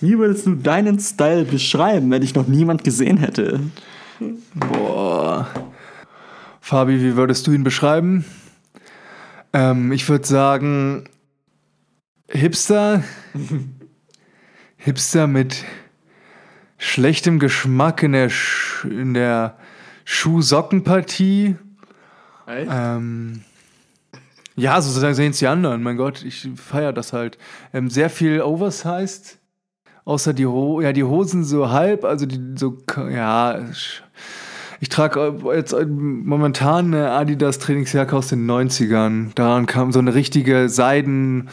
wie 0.00 0.18
würdest 0.18 0.46
du 0.46 0.54
deinen 0.54 0.98
Style 0.98 1.44
beschreiben, 1.44 2.10
wenn 2.10 2.22
dich 2.22 2.34
noch 2.34 2.46
niemand 2.48 2.82
gesehen 2.82 3.18
hätte? 3.18 3.60
Boah. 4.54 5.48
Fabi, 6.60 7.00
wie 7.00 7.16
würdest 7.16 7.46
du 7.46 7.52
ihn 7.52 7.64
beschreiben? 7.64 8.24
Ähm, 9.52 9.92
ich 9.92 10.08
würde 10.08 10.26
sagen, 10.26 11.04
Hipster. 12.28 13.02
Hipster 14.76 15.26
mit 15.26 15.64
schlechtem 16.78 17.38
Geschmack 17.38 18.02
in 18.02 18.12
der, 18.12 18.28
Sch 18.30 18.84
in 18.84 19.14
der 19.14 19.56
Schuhsockenpartie. 20.04 21.56
Ähm, 22.48 23.42
ja, 24.56 24.80
so 24.80 25.12
sehen 25.12 25.30
es 25.30 25.38
die 25.38 25.46
anderen. 25.46 25.82
Mein 25.82 25.96
Gott, 25.96 26.24
ich 26.24 26.48
feiere 26.56 26.92
das 26.92 27.12
halt. 27.12 27.38
Ähm, 27.72 27.88
sehr 27.88 28.10
viel 28.10 28.40
oversized. 28.40 29.38
Außer 30.04 30.32
die, 30.32 30.46
Ho 30.46 30.80
ja, 30.80 30.92
die 30.92 31.04
Hosen 31.04 31.44
so 31.44 31.70
halb, 31.70 32.04
also 32.04 32.26
die 32.26 32.40
so, 32.56 32.78
ja. 33.10 33.58
Ich 34.80 34.88
trage 34.88 35.34
jetzt 35.54 35.72
äh, 35.72 35.86
momentan 35.86 36.86
eine 36.86 37.10
Adidas 37.12 37.60
Trainingsjacke 37.60 38.16
aus 38.16 38.28
den 38.28 38.50
90ern. 38.50 39.30
Daran 39.36 39.66
kam 39.66 39.92
so 39.92 40.00
eine 40.00 40.14
richtige 40.14 40.68
Seiden 40.68 41.50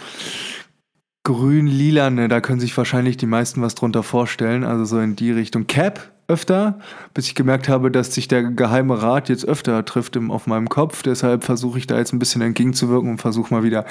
grün-lilane, 1.23 2.27
da 2.27 2.41
können 2.41 2.59
sich 2.59 2.75
wahrscheinlich 2.75 3.17
die 3.17 3.27
meisten 3.27 3.61
was 3.61 3.75
drunter 3.75 4.01
vorstellen, 4.01 4.63
also 4.63 4.85
so 4.85 4.99
in 4.99 5.15
die 5.15 5.31
Richtung 5.31 5.67
Cap 5.67 6.11
öfter, 6.27 6.79
bis 7.13 7.27
ich 7.27 7.35
gemerkt 7.35 7.69
habe, 7.69 7.91
dass 7.91 8.15
sich 8.15 8.27
der 8.27 8.43
geheime 8.43 9.01
Rat 9.01 9.29
jetzt 9.29 9.45
öfter 9.45 9.83
trifft 9.85 10.15
im, 10.15 10.31
auf 10.31 10.47
meinem 10.47 10.69
Kopf. 10.69 11.03
Deshalb 11.03 11.43
versuche 11.43 11.77
ich 11.77 11.87
da 11.87 11.97
jetzt 11.97 12.13
ein 12.13 12.19
bisschen 12.19 12.41
entgegenzuwirken 12.41 13.11
und 13.11 13.17
versuche 13.19 13.53
mal 13.53 13.63
wieder 13.63 13.85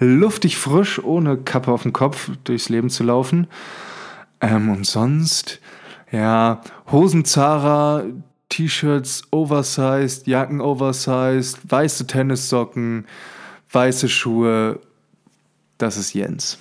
luftig 0.00 0.58
frisch, 0.58 1.02
ohne 1.02 1.36
Kappe 1.36 1.70
auf 1.70 1.82
dem 1.82 1.92
Kopf 1.92 2.30
durchs 2.44 2.68
Leben 2.68 2.90
zu 2.90 3.04
laufen. 3.04 3.46
Ähm, 4.42 4.68
und 4.70 4.84
sonst, 4.84 5.60
ja, 6.10 6.60
Hosen 6.90 7.24
Zara, 7.24 8.04
T-Shirts 8.48 9.22
oversized, 9.30 10.26
Jacken 10.26 10.60
oversized, 10.60 11.58
weiße 11.70 12.06
Tennissocken, 12.06 13.06
weiße 13.70 14.08
Schuhe. 14.08 14.80
Das 15.78 15.96
ist 15.96 16.12
Jens. 16.12 16.58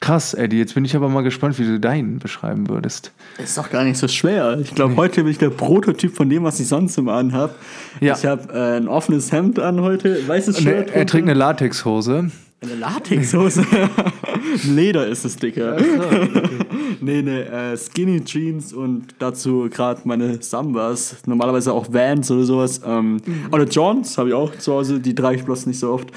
Krass, 0.00 0.34
Eddie. 0.34 0.58
Jetzt 0.58 0.74
bin 0.74 0.84
ich 0.84 0.94
aber 0.94 1.08
mal 1.08 1.22
gespannt, 1.22 1.58
wie 1.58 1.64
du 1.64 1.80
deinen 1.80 2.18
beschreiben 2.18 2.68
würdest. 2.68 3.10
Ist 3.42 3.56
doch 3.56 3.70
gar 3.70 3.84
nicht 3.84 3.96
so 3.96 4.06
schwer. 4.06 4.58
Ich 4.60 4.74
glaube, 4.74 4.96
heute 4.96 5.22
bin 5.22 5.32
ich 5.32 5.38
der 5.38 5.48
Prototyp 5.48 6.14
von 6.14 6.28
dem, 6.28 6.44
was 6.44 6.60
ich 6.60 6.68
sonst 6.68 6.98
immer 6.98 7.14
anhab. 7.14 7.54
Ja. 8.00 8.14
Ich 8.14 8.26
habe 8.26 8.52
äh, 8.52 8.76
ein 8.76 8.86
offenes 8.86 9.32
Hemd 9.32 9.58
an 9.58 9.80
heute, 9.80 10.28
weißes 10.28 10.58
Und 10.58 10.66
er, 10.66 10.84
Shirt. 10.84 10.90
er 10.94 11.06
trägt 11.06 11.24
eine 11.24 11.32
Latexhose. 11.32 12.30
Eine 12.64 12.76
Latexhose. 12.76 13.64
Leder 14.68 15.06
ist 15.06 15.24
es, 15.24 15.36
Dicker. 15.36 15.76
nee, 17.00 17.22
nee, 17.22 17.40
äh, 17.40 17.76
Skinny 17.76 18.24
Jeans 18.24 18.72
und 18.72 19.14
dazu 19.18 19.68
gerade 19.70 20.00
meine 20.04 20.40
Sambas. 20.42 21.16
Normalerweise 21.26 21.72
auch 21.72 21.92
Vans 21.92 22.30
oder 22.30 22.44
sowas. 22.44 22.80
Ähm, 22.86 23.18
Oder 23.52 23.64
Johns 23.64 24.16
habe 24.16 24.30
ich 24.30 24.34
auch 24.34 24.54
zu 24.56 24.72
Hause, 24.72 25.00
die 25.00 25.14
trage 25.14 25.36
ich 25.36 25.44
bloß 25.44 25.66
nicht 25.66 25.78
so 25.78 25.90
oft. 25.92 26.08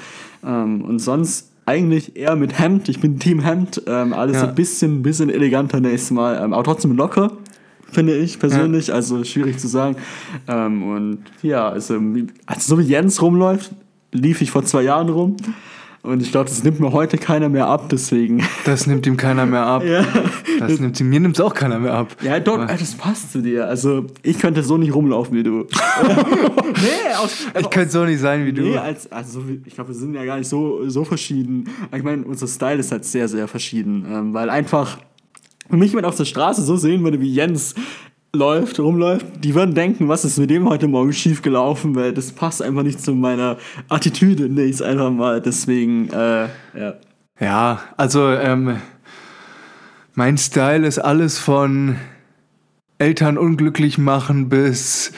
Ähm, 0.44 0.82
und 0.82 0.98
sonst 1.00 1.50
eigentlich 1.66 2.16
eher 2.16 2.34
mit 2.36 2.58
Hemd. 2.58 2.88
Ich 2.88 3.00
bin 3.00 3.18
Team 3.18 3.40
Hemd. 3.40 3.82
Ähm, 3.86 4.14
alles 4.14 4.36
Ja. 4.36 4.48
ein 4.48 4.54
bisschen, 4.54 5.02
bisschen 5.02 5.28
eleganter 5.28 5.80
nächstes 5.80 6.12
Mal. 6.12 6.42
Ähm, 6.42 6.54
aber 6.54 6.64
trotzdem 6.64 6.96
locker. 6.96 7.32
Finde 7.90 8.16
ich 8.16 8.38
persönlich, 8.38 8.92
also 8.92 9.24
schwierig 9.24 9.58
zu 9.58 9.66
sagen. 9.68 9.96
Ähm, 10.46 10.82
und 10.82 11.18
ja, 11.42 11.68
also, 11.68 11.94
also 12.46 12.76
so 12.76 12.78
wie 12.78 12.82
Jens 12.84 13.20
rumläuft, 13.22 13.70
lief 14.12 14.42
ich 14.42 14.50
vor 14.50 14.62
zwei 14.64 14.82
Jahren 14.82 15.08
rum. 15.08 15.36
Und 16.08 16.22
ich 16.22 16.30
glaube, 16.30 16.48
das 16.48 16.64
nimmt 16.64 16.80
mir 16.80 16.92
heute 16.92 17.18
keiner 17.18 17.48
mehr 17.48 17.66
ab, 17.66 17.88
deswegen. 17.90 18.42
Das 18.64 18.86
nimmt 18.86 19.06
ihm 19.06 19.16
keiner 19.16 19.46
mehr 19.46 19.64
ab. 19.64 19.82
ja. 19.82 20.04
Das 20.58 20.78
nimmt 20.78 20.98
ihm, 21.00 21.08
mir 21.08 21.20
nimmt 21.20 21.36
es 21.36 21.40
auch 21.40 21.54
keiner 21.54 21.78
mehr 21.78 21.94
ab. 21.94 22.16
Ja, 22.22 22.38
doch, 22.38 22.66
das 22.66 22.94
passt 22.94 23.32
zu 23.32 23.40
dir. 23.40 23.66
Also, 23.66 24.04
ich 24.22 24.38
könnte 24.38 24.62
so 24.62 24.76
nicht 24.76 24.94
rumlaufen 24.94 25.36
wie 25.36 25.42
du. 25.42 25.60
nee, 26.04 27.14
aus, 27.22 27.46
Ich 27.58 27.70
könnte 27.70 27.90
so 27.90 28.04
nicht 28.04 28.20
sein 28.20 28.44
wie 28.44 28.52
du. 28.52 28.62
Nee, 28.62 28.76
als, 28.76 29.10
also 29.10 29.42
ich 29.64 29.74
glaube, 29.74 29.90
wir 29.90 29.94
sind 29.94 30.14
ja 30.14 30.24
gar 30.24 30.36
nicht 30.36 30.48
so, 30.48 30.88
so 30.88 31.04
verschieden. 31.04 31.68
Ich 31.96 32.02
meine, 32.02 32.24
unser 32.24 32.46
Style 32.46 32.78
ist 32.78 32.92
halt 32.92 33.04
sehr, 33.04 33.28
sehr 33.28 33.48
verschieden. 33.48 34.04
Ähm, 34.10 34.34
weil 34.34 34.50
einfach, 34.50 34.98
wenn 35.70 35.78
mich 35.78 35.90
jemand 35.90 36.06
auf 36.06 36.16
der 36.16 36.24
Straße 36.26 36.62
so 36.62 36.76
sehen 36.76 37.02
würde, 37.04 37.20
wie 37.20 37.32
Jens 37.32 37.74
läuft, 38.34 38.78
rumläuft, 38.78 39.26
die 39.42 39.54
würden 39.54 39.74
denken, 39.74 40.08
was 40.08 40.24
ist 40.24 40.38
mit 40.38 40.50
dem 40.50 40.68
heute 40.68 40.86
Morgen 40.86 41.12
schief 41.12 41.42
gelaufen, 41.42 41.94
weil 41.94 42.12
das 42.12 42.32
passt 42.32 42.62
einfach 42.62 42.82
nicht 42.82 43.00
zu 43.00 43.14
meiner 43.14 43.56
Attitüde, 43.88 44.48
nee, 44.48 44.64
ich 44.64 44.84
einfach 44.84 45.10
mal. 45.10 45.40
Deswegen, 45.40 46.08
äh, 46.10 46.48
ja. 46.78 46.94
Ja, 47.40 47.80
also 47.96 48.30
ähm, 48.30 48.78
mein 50.14 50.36
Style 50.36 50.86
ist 50.86 50.98
alles 50.98 51.38
von 51.38 51.96
Eltern 52.98 53.38
unglücklich 53.38 53.96
machen 53.96 54.48
bis 54.48 55.12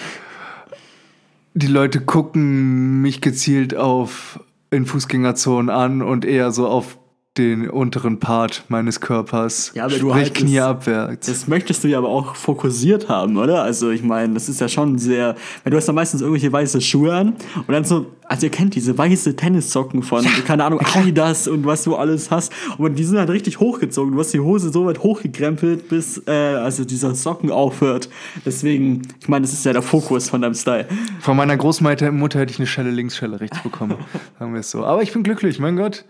die 1.55 1.67
Leute 1.67 2.01
gucken 2.01 3.03
mich 3.03 3.21
gezielt 3.21 3.75
auf 3.75 4.41
in 4.71 4.87
Fußgängerzonen 4.87 5.69
an 5.69 6.03
und 6.03 6.25
eher 6.25 6.53
so 6.53 6.69
auf 6.69 6.99
den 7.39 7.71
unteren 7.71 8.19
Part 8.19 8.65
meines 8.69 9.01
Körpers. 9.01 9.71
Ja, 9.75 9.85
aber 9.85 9.93
du 9.93 9.99
sprich 10.11 10.15
halt 10.15 10.35
Knie 10.35 10.57
das- 10.57 10.65
abwärts. 10.67 11.27
Das 11.29 11.47
möchtest 11.47 11.85
du 11.85 11.89
ja 11.89 11.99
aber 11.99 12.09
auch 12.09 12.35
fokussiert 12.35 13.09
haben, 13.09 13.37
oder? 13.37 13.63
Also 13.63 13.91
ich 13.91 14.03
meine, 14.03 14.35
das 14.35 14.49
ist 14.49 14.61
ja 14.61 14.69
schon 14.69 14.99
sehr. 14.99 15.37
Weil 15.63 15.71
du 15.71 15.77
hast 15.77 15.87
ja 15.87 15.93
meistens 15.93 16.23
irgendwelche 16.23 16.53
weiße 16.53 16.81
Schuhe 16.81 17.15
an 17.15 17.35
und 17.55 17.69
dann 17.69 17.85
so, 17.85 18.07
also 18.25 18.47
ihr 18.47 18.51
kennt 18.51 18.75
diese 18.75 18.99
weiße 18.99 19.37
Tennissocken 19.37 20.03
von, 20.03 20.25
keine 20.45 20.65
Ahnung, 20.65 20.81
Adidas 20.81 21.47
und 21.47 21.65
was 21.65 21.85
du 21.85 21.95
alles 21.95 22.33
hast. 22.33 22.53
Und 22.79 22.97
die 22.99 23.05
sind 23.05 23.17
halt 23.17 23.31
richtig 23.31 23.61
hochgezogen. 23.61 24.13
Du 24.13 24.19
hast 24.19 24.33
die 24.35 24.41
Hose 24.41 24.73
so 24.73 24.87
weit 24.87 24.99
hochgekrempelt, 24.99 25.89
bis 25.89 26.21
äh, 26.27 26.31
also 26.33 26.85
dieser 26.85 27.15
Socken 27.15 27.53
aufhört. 27.53 28.09
Deswegen, 28.45 29.03
ich 29.21 29.29
meine, 29.29 29.43
das 29.43 29.53
ist 29.53 29.65
ja 29.65 29.73
der 29.73 29.83
Fokus 29.83 30.29
von 30.29 30.43
deinem 30.43 30.55
Style. 30.55 30.89
Von 31.21 31.37
meiner 31.37 31.57
Großmutter 31.57 32.11
Mutter 32.11 32.41
hätte 32.41 32.53
ich 32.53 32.59
eine 32.59 32.67
Schelle 32.67 32.91
links, 32.91 33.17
Schelle 33.17 33.41
rechts 33.41 33.63
bekommen. 33.63 33.95
sagen 34.41 34.53
wir 34.53 34.61
es 34.61 34.71
so. 34.73 34.85
Aber 34.85 35.03
ich 35.03 35.13
bin 35.13 35.23
glücklich, 35.23 35.61
mein 35.61 35.77
Gott. 35.77 36.05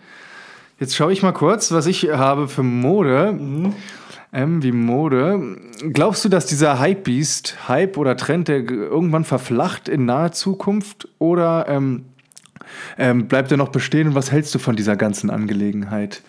Jetzt 0.80 0.96
schaue 0.96 1.12
ich 1.12 1.22
mal 1.22 1.32
kurz, 1.32 1.72
was 1.72 1.86
ich 1.86 2.08
habe 2.08 2.48
für 2.48 2.62
Mode. 2.62 3.38
Ähm, 4.32 4.62
wie 4.62 4.72
Mode. 4.72 5.58
Glaubst 5.92 6.24
du, 6.24 6.30
dass 6.30 6.46
dieser 6.46 6.78
Hype-Beast, 6.78 7.68
Hype 7.68 7.98
oder 7.98 8.16
Trend, 8.16 8.48
der 8.48 8.64
irgendwann 8.64 9.24
verflacht 9.24 9.90
in 9.90 10.06
naher 10.06 10.32
Zukunft? 10.32 11.06
Oder 11.18 11.66
ähm, 11.68 12.06
ähm, 12.96 13.28
bleibt 13.28 13.50
er 13.50 13.58
noch 13.58 13.68
bestehen? 13.68 14.08
Und 14.08 14.14
was 14.14 14.32
hältst 14.32 14.54
du 14.54 14.58
von 14.58 14.74
dieser 14.74 14.96
ganzen 14.96 15.28
Angelegenheit? 15.28 16.22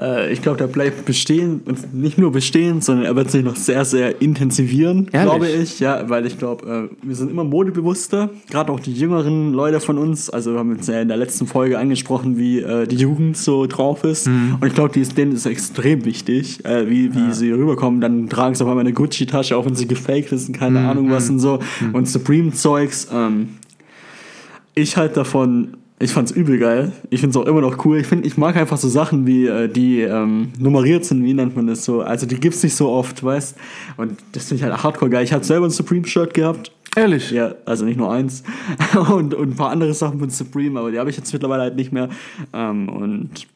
Äh, 0.00 0.32
ich 0.32 0.42
glaube, 0.42 0.58
der 0.58 0.66
bleibt 0.66 1.04
bestehen 1.06 1.60
und 1.64 1.94
nicht 1.94 2.18
nur 2.18 2.32
bestehen, 2.32 2.80
sondern 2.82 3.06
er 3.06 3.16
wird 3.16 3.30
sich 3.30 3.42
noch 3.44 3.56
sehr, 3.56 3.84
sehr 3.84 4.20
intensivieren, 4.20 5.08
Ehrlich? 5.12 5.30
glaube 5.30 5.48
ich. 5.48 5.80
Ja, 5.80 6.08
weil 6.10 6.26
ich 6.26 6.38
glaube, 6.38 6.90
äh, 7.02 7.06
wir 7.06 7.14
sind 7.14 7.30
immer 7.30 7.44
modebewusster, 7.44 8.30
gerade 8.50 8.72
auch 8.72 8.80
die 8.80 8.92
jüngeren 8.92 9.52
Leute 9.54 9.80
von 9.80 9.96
uns. 9.98 10.28
Also 10.28 10.52
wir 10.52 10.58
haben 10.58 10.74
jetzt 10.76 10.88
ja 10.88 11.00
in 11.00 11.08
der 11.08 11.16
letzten 11.16 11.46
Folge 11.46 11.78
angesprochen, 11.78 12.36
wie 12.36 12.60
äh, 12.60 12.86
die 12.86 12.96
Jugend 12.96 13.36
so 13.36 13.66
drauf 13.66 14.04
ist. 14.04 14.26
Mhm. 14.26 14.56
Und 14.60 14.66
ich 14.68 14.74
glaube, 14.74 14.92
denen 15.00 15.32
ist 15.32 15.46
extrem 15.46 16.04
wichtig, 16.04 16.64
äh, 16.64 16.88
wie, 16.90 17.14
wie 17.14 17.32
sie 17.32 17.50
rüberkommen. 17.52 18.00
Dann 18.00 18.28
tragen 18.28 18.54
sie 18.54 18.62
auf 18.64 18.68
einmal 18.68 18.84
eine 18.84 18.92
Gucci-Tasche, 18.92 19.56
auch 19.56 19.64
wenn 19.64 19.76
sie 19.76 19.86
gefaked 19.88 20.32
ist 20.32 20.48
und 20.48 20.58
keine 20.58 20.80
Mhm. 20.80 20.86
Ahnung 20.86 21.10
was 21.10 21.30
und 21.30 21.38
so. 21.38 21.58
Und 21.92 22.06
Supreme-Zeugs. 22.08 23.08
Ähm, 23.12 23.48
ich 24.74 24.96
halt 24.98 25.16
davon, 25.16 25.76
ich 25.98 26.10
fand's 26.10 26.30
übel 26.30 26.58
geil. 26.58 26.92
Ich 27.08 27.20
find's 27.20 27.36
auch 27.36 27.46
immer 27.46 27.62
noch 27.62 27.84
cool. 27.84 27.98
Ich 27.98 28.06
finde, 28.06 28.26
ich 28.26 28.36
mag 28.36 28.56
einfach 28.56 28.76
so 28.76 28.88
Sachen, 28.88 29.26
wie 29.26 29.46
äh, 29.46 29.68
die 29.68 30.02
ähm, 30.02 30.52
nummeriert 30.58 31.04
sind, 31.04 31.24
wie 31.24 31.32
nennt 31.32 31.56
man 31.56 31.66
das 31.66 31.84
so. 31.84 32.02
Also 32.02 32.26
die 32.26 32.38
gibt's 32.38 32.62
nicht 32.62 32.74
so 32.74 32.90
oft, 32.90 33.22
weißt. 33.24 33.56
Und 33.96 34.18
das 34.32 34.48
finde 34.48 34.64
ich 34.64 34.70
halt 34.70 34.82
hardcore 34.82 35.10
geil. 35.10 35.24
Ich 35.24 35.32
habe 35.32 35.44
selber 35.44 35.66
ein 35.66 35.70
Supreme-Shirt 35.70 36.34
gehabt. 36.34 36.70
Ehrlich? 36.96 37.30
Ja, 37.30 37.54
also 37.64 37.84
nicht 37.84 37.96
nur 37.96 38.12
eins. 38.12 38.42
und, 39.10 39.34
und 39.34 39.50
ein 39.50 39.56
paar 39.56 39.70
andere 39.70 39.94
Sachen 39.94 40.18
von 40.18 40.28
Supreme, 40.28 40.78
aber 40.78 40.90
die 40.90 40.98
habe 40.98 41.08
ich 41.08 41.16
jetzt 41.16 41.32
mittlerweile 41.32 41.62
halt 41.62 41.76
nicht 41.76 41.92
mehr. 41.92 42.10
Ähm, 42.52 42.88
und 42.88 43.46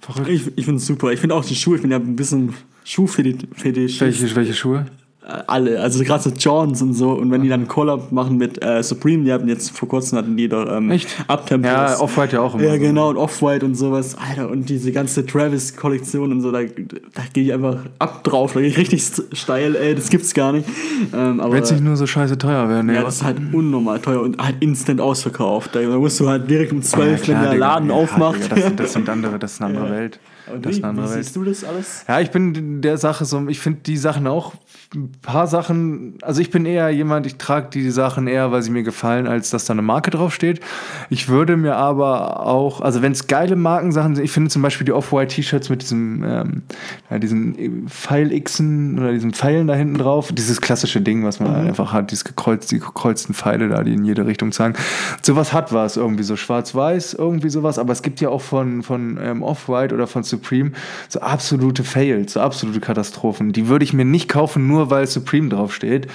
Verrückt. 0.00 0.28
ich, 0.28 0.46
ich 0.56 0.64
finde 0.64 0.78
es 0.78 0.86
super. 0.86 1.12
Ich 1.12 1.20
finde 1.20 1.34
auch 1.34 1.44
die 1.44 1.54
Schuhe, 1.54 1.76
ich 1.76 1.82
bin 1.82 1.90
ja 1.90 1.98
ein 1.98 2.16
bisschen 2.16 2.54
Schuhfetisch. 2.84 4.00
Welche, 4.00 4.34
welche 4.34 4.54
Schuhe? 4.54 4.86
Äh, 5.24 5.42
alle, 5.46 5.80
also 5.80 6.02
gerade 6.02 6.22
so 6.22 6.30
Johns 6.30 6.82
und 6.82 6.94
so. 6.94 7.10
Und 7.12 7.30
wenn 7.30 7.42
die 7.42 7.48
dann 7.48 7.60
einen 7.60 7.68
Collab 7.68 8.10
machen 8.10 8.38
mit 8.38 8.62
äh, 8.64 8.82
Supreme, 8.82 9.24
die 9.24 9.32
hatten 9.32 9.46
jetzt 9.48 9.70
vor 9.70 9.88
kurzem 9.88 10.18
hatten 10.18 10.36
die 10.36 10.48
doch 10.48 10.66
ähm, 10.68 10.90
Echt? 10.90 11.24
Uptempo. 11.28 11.68
Ja, 11.68 11.98
Off-White 12.00 12.36
ja 12.36 12.42
auch 12.42 12.54
immer. 12.54 12.64
Ja, 12.64 12.72
so. 12.72 12.78
genau, 12.80 13.10
und 13.10 13.16
Off-White 13.16 13.64
und 13.64 13.76
sowas. 13.76 14.16
Alter, 14.18 14.50
und 14.50 14.68
diese 14.68 14.90
ganze 14.90 15.24
Travis-Kollektion 15.24 16.32
und 16.32 16.40
so, 16.40 16.50
da, 16.50 16.60
da 16.62 17.22
gehe 17.32 17.44
ich 17.44 17.52
einfach 17.52 17.76
ab 18.00 18.24
drauf. 18.24 18.52
Da 18.54 18.60
gehe 18.60 18.68
ich 18.70 18.76
richtig 18.78 19.00
st- 19.00 19.34
steil, 19.34 19.76
ey, 19.76 19.94
das 19.94 20.08
gibt's 20.10 20.34
gar 20.34 20.52
nicht. 20.52 20.68
Ähm, 21.14 21.40
Wenn 21.44 21.62
es 21.62 21.70
nicht 21.70 21.84
nur 21.84 21.96
so 21.96 22.06
scheiße 22.06 22.36
teuer 22.38 22.68
wäre. 22.68 22.82
Nee, 22.82 22.94
ja, 22.94 23.02
das 23.02 23.16
ist 23.16 23.22
halt 23.24 23.36
unnormal 23.52 24.00
teuer 24.00 24.22
und 24.22 24.38
halt 24.42 24.56
instant 24.60 25.00
ausverkauft. 25.00 25.74
Da, 25.74 25.80
musst 25.82 26.18
du 26.20 26.28
halt 26.28 26.50
direkt 26.50 26.72
um 26.72 26.82
12, 26.82 27.26
Ja, 27.28 27.34
wenn 27.34 27.50
der. 27.50 27.58
Laden 27.58 27.88
Ja, 27.90 27.94
aufmacht. 27.94 28.42
Digga, 28.44 28.54
das, 28.56 28.64
sind- 28.64 28.80
das 28.80 28.92
sind 28.94 29.08
andere, 29.08 29.38
das 29.38 29.52
ist 29.52 29.62
eine 29.62 29.78
andere 29.78 29.94
Welt. 29.94 30.18
Und 30.52 30.66
Das 30.66 30.72
ist 30.72 30.78
wie, 30.78 30.82
eine 30.82 30.90
andere 30.90 31.06
wie 31.06 31.14
Welt. 31.14 31.24
siehst 31.24 31.36
du 31.36 31.44
das 31.44 31.62
alles? 31.64 32.04
Ja, 32.08 32.20
ich 32.20 32.30
bin 32.32 32.54
in 32.54 32.80
der 32.82 32.98
Sache 32.98 33.24
so, 33.24 33.46
ich 33.46 33.60
finde 33.60 33.80
die 33.86 33.96
Sachen 33.96 34.26
auch, 34.26 34.54
ein 34.94 35.10
paar 35.22 35.46
Sachen, 35.46 36.18
also 36.20 36.40
ich 36.40 36.50
bin 36.50 36.66
eher 36.66 36.90
jemand, 36.90 37.26
ich 37.26 37.36
trage 37.36 37.68
die 37.70 37.90
Sachen 37.90 38.26
eher, 38.26 38.52
weil 38.52 38.62
sie 38.62 38.70
mir 38.70 38.82
gefallen, 38.82 39.26
als 39.26 39.50
dass 39.50 39.64
da 39.64 39.72
eine 39.72 39.82
Marke 39.82 40.10
draufsteht. 40.10 40.60
Ich 41.08 41.28
würde 41.28 41.56
mir 41.56 41.76
aber 41.76 42.46
auch, 42.46 42.82
also 42.82 43.00
wenn 43.00 43.12
es 43.12 43.26
geile 43.26 43.56
Markensachen 43.56 44.16
sind, 44.16 44.24
ich 44.24 44.30
finde 44.30 44.50
zum 44.50 44.60
Beispiel 44.60 44.84
die 44.84 44.92
Off-White 44.92 45.34
T-Shirts 45.34 45.70
mit 45.70 45.82
diesem, 45.82 46.22
ähm, 46.24 46.62
ja, 47.10 47.18
diesen 47.18 47.88
Pfeil-Xen 47.88 48.98
oder 48.98 49.12
diesen 49.12 49.32
Pfeilen 49.32 49.66
da 49.66 49.74
hinten 49.74 49.96
drauf, 49.96 50.30
dieses 50.32 50.60
klassische 50.60 51.00
Ding, 51.00 51.24
was 51.24 51.40
man 51.40 51.54
einfach 51.54 51.92
hat, 51.92 52.10
dieses 52.10 52.24
gekreuzt, 52.24 52.70
die 52.70 52.78
gekreuzten 52.78 53.34
Pfeile 53.34 53.68
da, 53.68 53.82
die 53.82 53.94
in 53.94 54.04
jede 54.04 54.26
Richtung 54.26 54.52
zeigen. 54.52 54.74
Sowas 55.22 55.54
hat 55.54 55.72
was, 55.72 55.96
irgendwie 55.96 56.24
so 56.24 56.36
schwarz-weiß, 56.36 57.14
irgendwie 57.14 57.48
sowas, 57.48 57.78
aber 57.78 57.92
es 57.92 58.02
gibt 58.02 58.20
ja 58.20 58.28
auch 58.28 58.42
von, 58.42 58.82
von 58.82 59.18
ähm, 59.22 59.42
Off-White 59.42 59.94
oder 59.94 60.06
von 60.06 60.22
Supreme 60.22 60.72
so 61.08 61.20
absolute 61.20 61.82
Fails, 61.82 62.34
so 62.34 62.40
absolute 62.40 62.80
Katastrophen. 62.80 63.52
Die 63.52 63.68
würde 63.68 63.84
ich 63.84 63.94
mir 63.94 64.04
nicht 64.04 64.28
kaufen, 64.28 64.66
nur 64.66 64.81
weil 64.90 65.06
Supreme 65.06 65.48
draufsteht. 65.48 66.06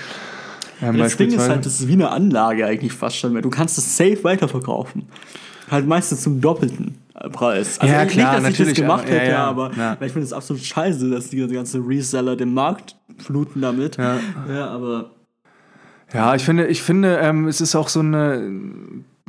Ähm, 0.81 0.97
Das 0.97 1.17
Ding 1.17 1.31
ist 1.31 1.47
halt, 1.49 1.65
das 1.65 1.79
ist 1.79 1.87
wie 1.87 1.93
eine 1.93 2.09
Anlage 2.09 2.65
eigentlich 2.65 2.93
fast 2.93 3.17
schon. 3.17 3.33
weil 3.33 3.41
Du 3.41 3.49
kannst 3.49 3.77
es 3.77 3.97
safe 3.97 4.23
weiterverkaufen. 4.23 5.07
Halt 5.69 5.85
meistens 5.87 6.21
zum 6.21 6.39
doppelten 6.39 6.97
Preis. 7.31 7.79
Ja, 7.81 8.03
nicht, 8.03 8.13
klar, 8.13 8.35
dass 8.35 8.43
ich 8.43 8.49
natürlich, 8.51 8.73
das 8.75 8.81
gemacht 8.81 9.05
aber- 9.05 9.13
ja, 9.13 9.19
hätte, 9.19 9.31
ja, 9.31 9.43
aber 9.45 9.71
ja. 9.75 9.93
ich 9.99 10.11
finde 10.11 10.25
es 10.25 10.33
absolut 10.33 10.61
scheiße, 10.63 11.09
dass 11.09 11.29
die 11.29 11.45
ganze 11.47 11.79
Reseller 11.79 12.35
den 12.35 12.53
Markt 12.53 12.95
fluten 13.17 13.61
damit. 13.61 13.97
Ja. 13.97 14.19
ja 14.47 14.67
aber 14.69 15.11
Ja, 16.13 16.35
ich 16.35 16.43
finde, 16.43 16.67
ich 16.67 16.81
finde, 16.81 17.17
ähm, 17.17 17.47
es 17.47 17.59
ist 17.59 17.75
auch 17.75 17.89
so 17.89 17.99
eine, 18.01 18.49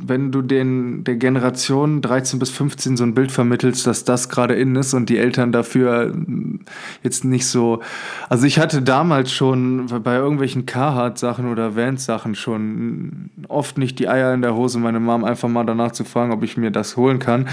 wenn 0.01 0.31
du 0.31 0.41
den 0.41 1.03
der 1.03 1.15
Generation 1.15 2.01
13 2.01 2.39
bis 2.39 2.49
15 2.49 2.97
so 2.97 3.03
ein 3.03 3.13
Bild 3.13 3.31
vermittelst, 3.31 3.85
dass 3.85 4.03
das 4.05 4.29
gerade 4.29 4.55
in 4.55 4.75
ist 4.75 4.93
und 4.93 5.09
die 5.09 5.17
Eltern 5.17 5.51
dafür 5.51 6.13
mm, 6.13 6.61
jetzt 7.03 7.25
nicht 7.25 7.47
so. 7.47 7.81
Also 8.29 8.45
ich 8.45 8.59
hatte 8.59 8.81
damals 8.81 9.31
schon 9.31 9.87
bei 10.03 10.15
irgendwelchen 10.15 10.65
Carhartt-Sachen 10.65 11.51
oder 11.51 11.75
Vans-Sachen 11.75 12.35
schon 12.35 13.29
oft 13.47 13.77
nicht 13.77 13.99
die 13.99 14.07
Eier 14.07 14.33
in 14.33 14.41
der 14.41 14.55
Hose, 14.55 14.79
meine 14.79 14.99
Mom 14.99 15.23
einfach 15.23 15.49
mal 15.49 15.65
danach 15.65 15.91
zu 15.91 16.03
fragen, 16.03 16.31
ob 16.31 16.43
ich 16.43 16.57
mir 16.57 16.71
das 16.71 16.97
holen 16.97 17.19
kann. 17.19 17.47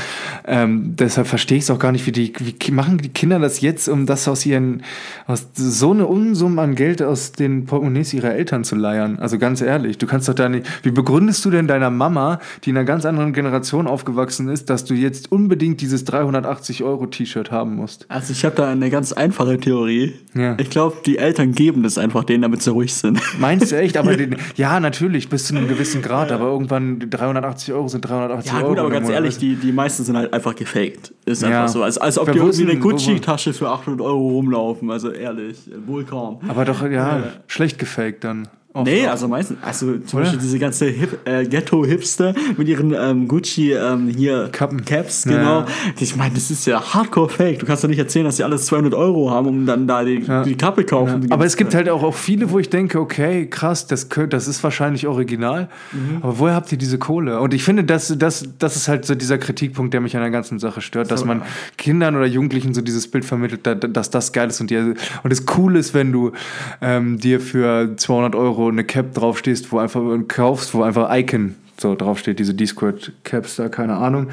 Ähm, 0.47 0.95
deshalb 0.97 1.27
verstehe 1.27 1.59
ich 1.59 1.65
es 1.65 1.71
auch 1.71 1.79
gar 1.79 1.93
nicht, 1.93 2.07
wie 2.07 2.13
die, 2.13 2.33
wie 2.39 2.71
machen 2.71 2.99
die 2.99 3.09
Kinder 3.09 3.39
das 3.39 3.61
jetzt, 3.61 3.89
um 3.89 4.07
das 4.07 4.29
aus 4.29 4.47
ihren, 4.47 4.83
aus 5.27 5.49
so 5.55 5.91
eine 5.91 6.07
Unsummen 6.07 6.59
an 6.59 6.75
Geld 6.75 7.03
aus 7.03 7.33
den 7.33 7.67
Portemonnaies 7.67 8.15
ihrer 8.15 8.35
Eltern 8.35 8.65
zu 8.65 8.77
leiern. 8.77 9.19
Also 9.19 9.39
ganz 9.39 9.61
ehrlich, 9.61 9.99
du 9.99 10.07
kannst 10.07 10.29
doch 10.29 10.35
da 10.35 10.49
nicht, 10.49 10.67
wie 10.85 10.91
begründest 10.91 11.45
du 11.45 11.51
denn 11.51 11.67
deiner 11.67 11.91
Mama, 11.91 12.36
die 12.65 12.71
in 12.71 12.77
einer 12.77 12.85
ganz 12.85 13.05
anderen 13.05 13.33
Generation 13.33 13.87
aufgewachsen 13.87 14.49
ist, 14.49 14.71
dass 14.71 14.85
du 14.85 14.95
jetzt 14.95 15.31
unbedingt 15.33 15.81
dieses 15.81 16.05
380 16.05 16.83
Euro 16.85 17.07
T-Shirt 17.07 17.51
haben 17.51 17.77
musst? 17.77 18.07
also 18.09 18.33
ich 18.33 18.45
habe 18.45 18.57
da 18.57 18.69
eine 18.71 18.91
ganz 18.91 19.13
einfache 19.13 19.59
Theorie. 19.59 20.15
Ja. 20.35 20.57
Ich 20.59 20.71
glaube, 20.71 20.97
die 21.05 21.19
Eltern 21.19 21.53
geben 21.53 21.83
das 21.83 21.99
einfach 21.99 22.25
denen, 22.25 22.43
damit 22.43 22.63
sie 22.63 22.71
ruhig 22.71 22.95
sind. 22.95 23.21
Meinst 23.41 23.73
du 23.73 23.77
echt? 23.79 23.97
Aber 23.97 24.17
den, 24.17 24.37
ja, 24.57 24.81
natürlich, 24.81 25.29
bis 25.29 25.47
zu 25.47 25.57
einem 25.57 25.69
gewissen 25.69 26.03
Grad, 26.03 26.33
aber 26.33 26.47
irgendwann 26.47 26.99
380 27.11 27.73
Euro 27.75 27.89
sind 27.89 28.03
380 28.03 28.53
Ja 28.53 28.59
Euro. 28.59 28.69
gut, 28.69 28.79
aber 28.79 28.89
im 28.89 28.95
ganz 28.95 29.09
ehrlich, 29.09 29.39
die, 29.39 29.57
die 29.57 29.73
meisten 29.73 30.05
sind 30.05 30.17
halt 30.17 30.33
einfach 30.33 30.55
gefaked. 30.55 31.13
Ist 31.25 31.43
Ja. 31.43 31.49
einfach 31.49 31.69
so. 31.69 31.83
Als, 31.83 31.99
als 31.99 32.19
ob 32.19 32.31
die 32.33 32.39
irgendwie 32.39 32.71
eine 32.71 32.79
Gucci-Tasche 32.79 33.53
für 33.53 33.69
800 33.69 34.01
Euro 34.01 34.29
rumlaufen. 34.29 34.91
Also 34.91 35.11
ehrlich, 35.11 35.59
wohl 35.87 36.05
kaum. 36.05 36.41
Aber 36.49 36.65
doch, 36.65 36.89
ja, 36.89 37.23
schlecht 37.47 37.79
gefaked 37.79 38.25
dann. 38.25 38.49
Oft 38.77 38.87
Nee, 38.87 39.07
also 39.07 39.27
meistens, 39.29 39.59
also 39.63 39.97
zum 39.99 40.19
Oder? 40.19 40.25
Beispiel 40.27 40.41
diese 40.41 40.59
ganze 40.59 40.87
Hip, 40.87 41.19
äh, 41.25 41.45
Ghetto-Hipster 41.47 42.35
mit 42.57 42.69
ihren 42.69 42.95
ähm, 42.95 43.27
Gucci 43.27 43.73
ähm, 43.73 44.09
hier 44.09 44.49
Kappen. 44.53 44.85
Caps, 44.85 45.25
Ja. 45.25 45.31
genau. 45.33 45.65
Ich 45.99 46.15
meine, 46.17 46.35
das 46.35 46.51
ist 46.51 46.67
ja 46.67 46.81
Hardcore-Fake. 46.95 47.59
Du 47.61 47.67
kannst 47.67 47.83
doch 47.85 47.89
nicht 47.89 47.99
erzählen, 47.99 48.25
dass 48.27 48.37
sie 48.37 48.45
alles 48.45 48.67
200 48.67 48.95
Euro 48.95 49.31
haben, 49.31 49.47
um 49.47 49.67
dann 49.67 49.87
da 49.87 50.05
die, 50.05 50.25
die 50.45 50.55
Kappe 50.57 50.85
kaufen. 50.85 51.23
Die 51.23 51.31
Aber 51.33 51.45
es 51.47 51.57
gibt 51.57 51.75
halt 51.75 51.89
auch, 51.89 52.03
auch 52.03 52.15
viele, 52.15 52.51
wo 52.51 52.59
ich 52.59 52.69
denke, 52.71 53.01
okay, 53.01 53.47
krass, 53.49 53.87
das, 53.87 54.09
könnt, 54.09 54.33
das 54.33 54.47
ist 54.49 54.63
wahrscheinlich 54.63 55.07
original. 55.07 55.69
Mhm. 55.93 56.19
Aber 56.23 56.39
woher 56.39 56.55
habt 56.55 56.71
ihr 56.73 56.79
diese 56.79 56.99
Kohle? 56.99 57.41
Und 57.41 57.55
ich 57.55 57.65
finde, 57.65 57.85
das, 57.85 58.15
das, 58.19 58.49
das 58.59 58.77
ist 58.77 58.89
halt 58.89 59.05
so 59.07 59.15
dieser 59.15 59.39
Kritikpunkt, 59.39 59.95
der 59.95 60.01
mich 60.01 60.15
an 60.17 60.23
der 60.23 60.31
ganzen 60.31 60.59
Sache 60.59 60.81
stört, 60.81 61.11
dass 61.11 61.25
man 61.25 61.43
Kindern 61.79 62.15
oder 62.17 62.27
Jugendlichen 62.27 62.75
so 62.75 62.81
dieses 62.83 63.09
Bild 63.11 63.25
vermittelt, 63.25 63.67
da- 63.67 63.75
dass 63.75 64.11
das 64.11 64.33
geil 64.33 64.49
ist 64.49 64.61
und, 64.61 64.71
die, 64.71 64.77
und 64.77 65.31
es 65.33 65.45
cool 65.57 65.77
ist, 65.77 65.95
wenn 65.95 66.13
du 66.13 66.33
ähm, 66.81 67.19
dir 67.19 67.41
für 67.41 67.97
200 67.97 68.35
Euro 68.35 68.66
eine 68.69 68.85
Cap 68.85 69.15
draufstehst, 69.15 69.73
wo 69.73 69.79
einfach 69.79 70.03
kaufst, 70.29 70.75
wo 70.75 70.83
einfach 70.83 71.15
Icon 71.15 71.55
so 71.79 71.95
draufsteht, 71.95 72.39
diese 72.39 72.55
Discord-Caps 72.55 73.57
da, 73.57 73.69
keine 73.69 73.97
Ahnung. 73.97 74.29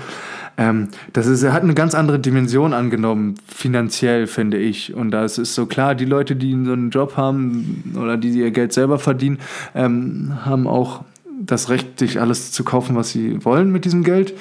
Ähm, 0.58 0.89
das 1.12 1.28
ist, 1.28 1.43
hat 1.43 1.63
eine 1.63 1.74
ganz 1.74 1.96
andere 1.96 2.19
Dimension 2.19 2.74
angenommen, 2.74 3.36
finanziell, 3.48 4.28
finde 4.28 4.58
ich. 4.58 4.93
Und 4.93 5.12
da 5.12 5.26
ist 5.26 5.38
es 5.38 5.56
so 5.56 5.65
klar, 5.65 5.96
die 5.96 6.06
Leute, 6.06 6.36
die 6.36 6.52
so 6.63 6.74
einen 6.74 6.89
Job 6.89 7.17
haben 7.17 7.96
oder 8.00 8.17
die 8.17 8.30
ihr 8.30 8.52
Geld 8.52 8.74
selber 8.74 9.00
verdienen, 9.00 9.39
ähm, 9.76 10.34
haben 10.46 10.67
auch 10.67 11.04
das 11.40 11.69
Recht, 11.69 12.00
sich 12.00 12.21
alles 12.21 12.52
zu 12.52 12.63
kaufen, 12.63 12.96
was 12.96 13.10
sie 13.10 13.44
wollen 13.44 13.71
mit 13.71 13.86
diesem 13.86 14.04
Geld. 14.04 14.34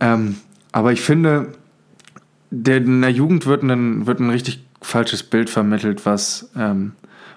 Ähm, 0.00 0.36
aber 0.72 0.92
ich 0.92 1.02
finde, 1.02 1.52
der, 2.50 2.78
in 2.78 3.02
der 3.02 3.10
Jugend 3.10 3.46
wird 3.46 3.62
ein, 3.62 4.06
wird 4.06 4.20
ein 4.20 4.30
richtig 4.30 4.64
falsches 4.80 5.22
Bild 5.22 5.50
vermittelt, 5.50 6.06
was 6.06 6.50
ähm, 6.56 6.92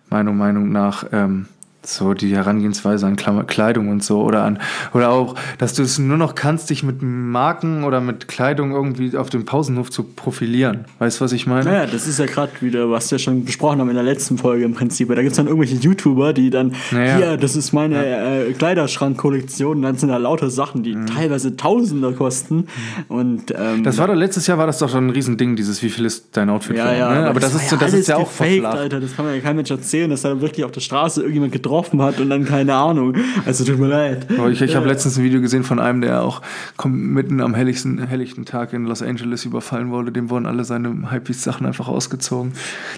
meiner 0.09 0.32
Meinung 0.32 0.71
nach 0.71 1.05
ähm, 1.11 1.47
so 1.82 2.13
die 2.13 2.36
Herangehensweise 2.36 3.05
an 3.05 3.15
Kleidung 3.15 3.88
und 3.88 4.03
so 4.03 4.21
oder 4.21 4.43
an 4.43 4.59
oder 4.93 5.11
auch, 5.11 5.36
dass 5.57 5.73
du 5.73 5.84
es 5.84 5.97
nur 5.97 6.17
noch 6.17 6.36
kannst, 6.36 6.69
dich 6.69 6.84
mit 6.84 7.01
Marken 7.01 7.86
oder 7.86 8.01
mit 8.01 8.27
Kleidung 8.27 8.71
irgendwie 8.71 9.15
auf 9.15 9.30
dem 9.30 9.45
Pausenhof 9.45 9.89
zu 9.89 10.03
profilieren. 10.03 10.86
Weißt 10.99 11.19
du, 11.19 11.25
was 11.25 11.32
ich 11.32 11.47
meine? 11.47 11.71
Ja, 11.71 11.86
das 11.86 12.05
ist 12.05 12.19
ja 12.19 12.25
gerade 12.25 12.51
wieder, 12.59 12.89
was 12.91 13.09
wir 13.11 13.19
schon 13.19 13.45
besprochen 13.45 13.80
haben 13.80 13.89
in 13.89 13.95
der 13.95 14.03
letzten 14.03 14.38
Folge 14.38 14.65
im 14.65 14.73
Prinzip. 14.73 15.07
Da 15.07 15.15
gibt 15.15 15.32
es 15.32 15.38
dann 15.38 15.47
irgendwelche 15.47 15.75
YouTuber, 15.75 16.34
die 16.34 16.49
dann, 16.49 16.75
naja. 16.91 17.15
hier, 17.15 17.38
das 17.38 17.55
ist 17.55 17.71
meine 17.71 17.95
ja. 17.95 18.36
äh, 18.41 18.53
Kleiderschrankkollektion, 18.53 19.77
und 19.77 19.82
dann 19.84 19.95
sind 19.95 20.09
da 20.09 20.17
lauter 20.17 20.49
Sachen, 20.49 20.84
die 20.84 20.95
mhm. 20.95 21.07
teilweise 21.07 21.55
Tausender 21.55 22.11
kosten. 22.11 22.55
Mhm. 22.55 22.65
Und, 23.07 23.53
ähm, 23.57 23.84
das 23.84 23.97
war 23.97 24.07
doch 24.07 24.15
letztes 24.15 24.47
Jahr 24.47 24.57
war 24.57 24.67
das 24.67 24.80
doch 24.80 24.89
schon 24.89 25.07
ein 25.07 25.09
Riesending, 25.11 25.55
dieses, 25.55 25.82
wie 25.82 25.89
viel 25.89 26.05
ist 26.05 26.27
dein 26.34 26.49
Outfit 26.49 26.75
ja, 26.75 26.93
Ja, 26.93 27.13
ne? 27.13 27.30
aber 27.30 27.39
das, 27.39 27.53
das 27.53 27.63
ist, 27.63 27.71
ja 27.71 27.77
das 27.77 27.93
ist 27.93 28.07
ja 28.09 28.17
auch 28.17 28.27
gefaked, 28.27 28.65
Alter. 28.65 28.99
Das 28.99 29.15
kann 29.15 29.25
man 29.25 29.36
ja 29.36 29.39
keinem 29.39 29.57
Mensch 29.57 29.71
erzählen, 29.71 30.09
dass 30.09 30.23
da 30.23 30.41
wirklich 30.41 30.65
auf 30.65 30.71
der 30.71 30.82
Straße 30.82 31.21
irgendjemand 31.21 31.53
getroffen 31.53 31.68
getroffen 31.70 32.01
hat 32.01 32.20
und 32.20 32.30
dann 32.30 32.45
keine 32.45 32.74
Ahnung. 32.74 33.15
Also 33.45 33.63
tut 33.63 33.80
mir 33.80 33.88
leid. 33.88 34.28
Ich, 34.51 34.61
ich 34.61 34.76
habe 34.76 34.88
letztens 34.88 35.17
ein 35.17 35.24
Video 35.24 35.39
gesehen 35.39 35.63
von 35.63 35.80
einem, 35.80 36.01
der 36.01 36.24
auch 36.24 36.41
mitten 36.86 37.41
am 37.41 37.53
helllichten, 37.53 37.99
helllichten 38.07 38.45
Tag 38.45 38.74
in 38.74 38.86
Los 38.86 39.03
Angeles 39.03 39.45
überfallen 39.45 39.91
wurde. 39.91 40.11
Dem 40.11 40.30
wurden 40.30 40.47
alle 40.47 40.63
seine 40.63 41.11
Hypebeast-Sachen 41.11 41.65
einfach 41.65 41.88
ausgezogen. 41.88 42.53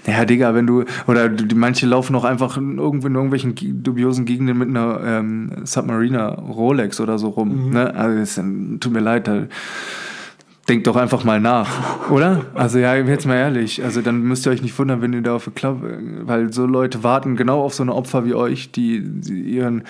Naja, 0.06 0.24
Digga, 0.24 0.54
wenn 0.54 0.66
du, 0.66 0.84
oder 1.06 1.28
die, 1.28 1.54
manche 1.54 1.86
laufen 1.86 2.16
auch 2.16 2.24
einfach 2.24 2.56
irgendwo 2.56 3.06
in 3.06 3.14
irgendwelchen 3.14 3.54
dubiosen 3.82 4.24
Gegenden 4.24 4.56
mit 4.56 4.68
einer 4.68 5.00
ähm, 5.04 5.50
Submariner 5.64 6.38
Rolex 6.38 7.00
oder 7.00 7.18
so 7.18 7.28
rum. 7.28 7.66
Mhm. 7.66 7.72
Ne? 7.72 7.94
Also, 7.94 8.18
das, 8.18 8.34
tut 8.80 8.92
mir 8.92 9.00
leid, 9.00 9.28
da 9.28 9.42
denkt 10.68 10.86
doch 10.86 10.96
einfach 10.96 11.24
mal 11.24 11.40
nach, 11.40 12.10
oder? 12.10 12.46
Also 12.54 12.78
ja, 12.78 12.94
jetzt 12.94 13.26
mal 13.26 13.36
ehrlich, 13.36 13.82
also 13.82 14.00
dann 14.00 14.22
müsst 14.22 14.46
ihr 14.46 14.52
euch 14.52 14.62
nicht 14.62 14.78
wundern, 14.78 15.02
wenn 15.02 15.12
ihr 15.12 15.22
da 15.22 15.34
auf 15.34 15.44
der 15.44 15.52
Club, 15.52 15.82
weil 16.22 16.52
so 16.52 16.66
Leute 16.66 17.02
warten 17.02 17.36
genau 17.36 17.62
auf 17.62 17.74
so 17.74 17.82
eine 17.82 17.94
Opfer 17.94 18.24
wie 18.24 18.34
euch, 18.34 18.70
die, 18.70 19.02
die 19.02 19.40
ihren 19.40 19.84